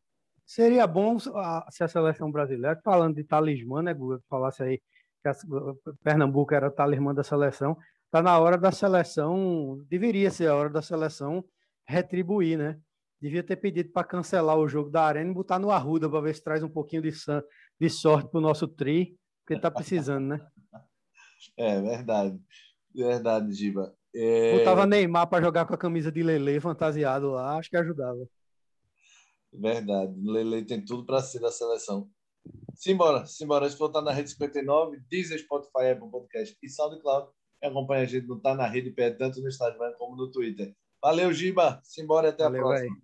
Seria 0.46 0.86
bom 0.86 1.16
a- 1.34 1.66
se 1.70 1.82
a 1.84 1.88
seleção 1.88 2.30
brasileira, 2.30 2.78
falando 2.84 3.16
de 3.16 3.24
talismã, 3.24 3.82
né, 3.82 3.94
Guga, 3.94 4.18
que 4.18 4.26
falasse 4.28 4.62
aí 4.62 4.78
que 5.22 5.28
a, 5.28 5.32
Pernambuco 6.02 6.52
era 6.54 6.68
o 6.68 6.70
talismã 6.70 7.14
da 7.14 7.22
seleção, 7.22 7.76
tá 8.10 8.20
na 8.20 8.38
hora 8.38 8.58
da 8.58 8.72
seleção, 8.72 9.82
deveria 9.88 10.30
ser 10.30 10.48
a 10.48 10.54
hora 10.56 10.68
da 10.68 10.82
seleção 10.82 11.44
retribuir, 11.86 12.58
né? 12.58 12.78
Devia 13.20 13.42
ter 13.42 13.56
pedido 13.56 13.90
para 13.92 14.06
cancelar 14.06 14.56
o 14.58 14.68
jogo 14.68 14.90
da 14.90 15.04
Arena 15.04 15.30
e 15.30 15.34
botar 15.34 15.58
no 15.58 15.70
Arruda 15.70 16.10
para 16.10 16.20
ver 16.20 16.34
se 16.34 16.42
traz 16.42 16.62
um 16.62 16.68
pouquinho 16.68 17.02
de, 17.02 17.12
san- 17.12 17.42
de 17.80 17.88
sorte 17.88 18.28
pro 18.30 18.40
nosso 18.40 18.66
tri, 18.66 19.16
porque 19.46 19.60
tá 19.60 19.70
precisando, 19.70 20.26
né? 20.26 20.40
É 21.56 21.80
verdade. 21.80 22.38
Verdade, 22.94 23.52
Giba. 23.52 23.94
É, 24.14 24.58
Botava 24.58 24.86
Neymar 24.86 25.26
para 25.28 25.42
jogar 25.42 25.66
com 25.66 25.74
a 25.74 25.78
camisa 25.78 26.12
de 26.12 26.22
Lele 26.22 26.60
fantasiado 26.60 27.30
lá, 27.32 27.58
acho 27.58 27.70
que 27.70 27.76
ajudava. 27.76 28.20
Verdade. 29.52 30.14
Lele 30.22 30.64
tem 30.64 30.84
tudo 30.84 31.04
para 31.04 31.20
ser 31.20 31.40
da 31.40 31.50
seleção. 31.50 32.08
Simbora, 32.74 33.26
simbora. 33.26 33.66
Esse 33.66 33.76
foi 33.76 33.92
Tá 33.92 34.00
na 34.00 34.12
Rede 34.12 34.30
59, 34.30 35.00
Deezer, 35.08 35.38
Spotify, 35.38 35.90
Apple 35.92 36.10
Podcast 36.10 36.56
e 36.62 36.68
SoundCloud. 36.68 37.28
E 37.62 37.66
acompanha 37.66 38.02
a 38.02 38.06
gente 38.06 38.26
no 38.26 38.40
Tá 38.40 38.54
na 38.54 38.66
Rede 38.66 38.90
Pé, 38.90 39.10
tanto 39.10 39.40
no 39.40 39.48
Instagram 39.48 39.92
como 39.98 40.16
no 40.16 40.30
Twitter. 40.30 40.74
Valeu, 41.00 41.32
Giba. 41.32 41.80
Simbora 41.84 42.28
e 42.28 42.30
até 42.30 42.44
Valeu, 42.44 42.60
a 42.62 42.64
próxima. 42.68 42.94
véi. 42.94 43.02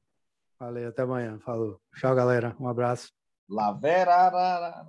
Valeu, 0.58 0.88
até 0.88 1.02
amanhã. 1.02 1.38
Falou. 1.40 1.80
Tchau, 1.96 2.14
galera. 2.14 2.56
Um 2.58 2.66
abraço. 2.68 3.12
Lavera. 3.48 4.84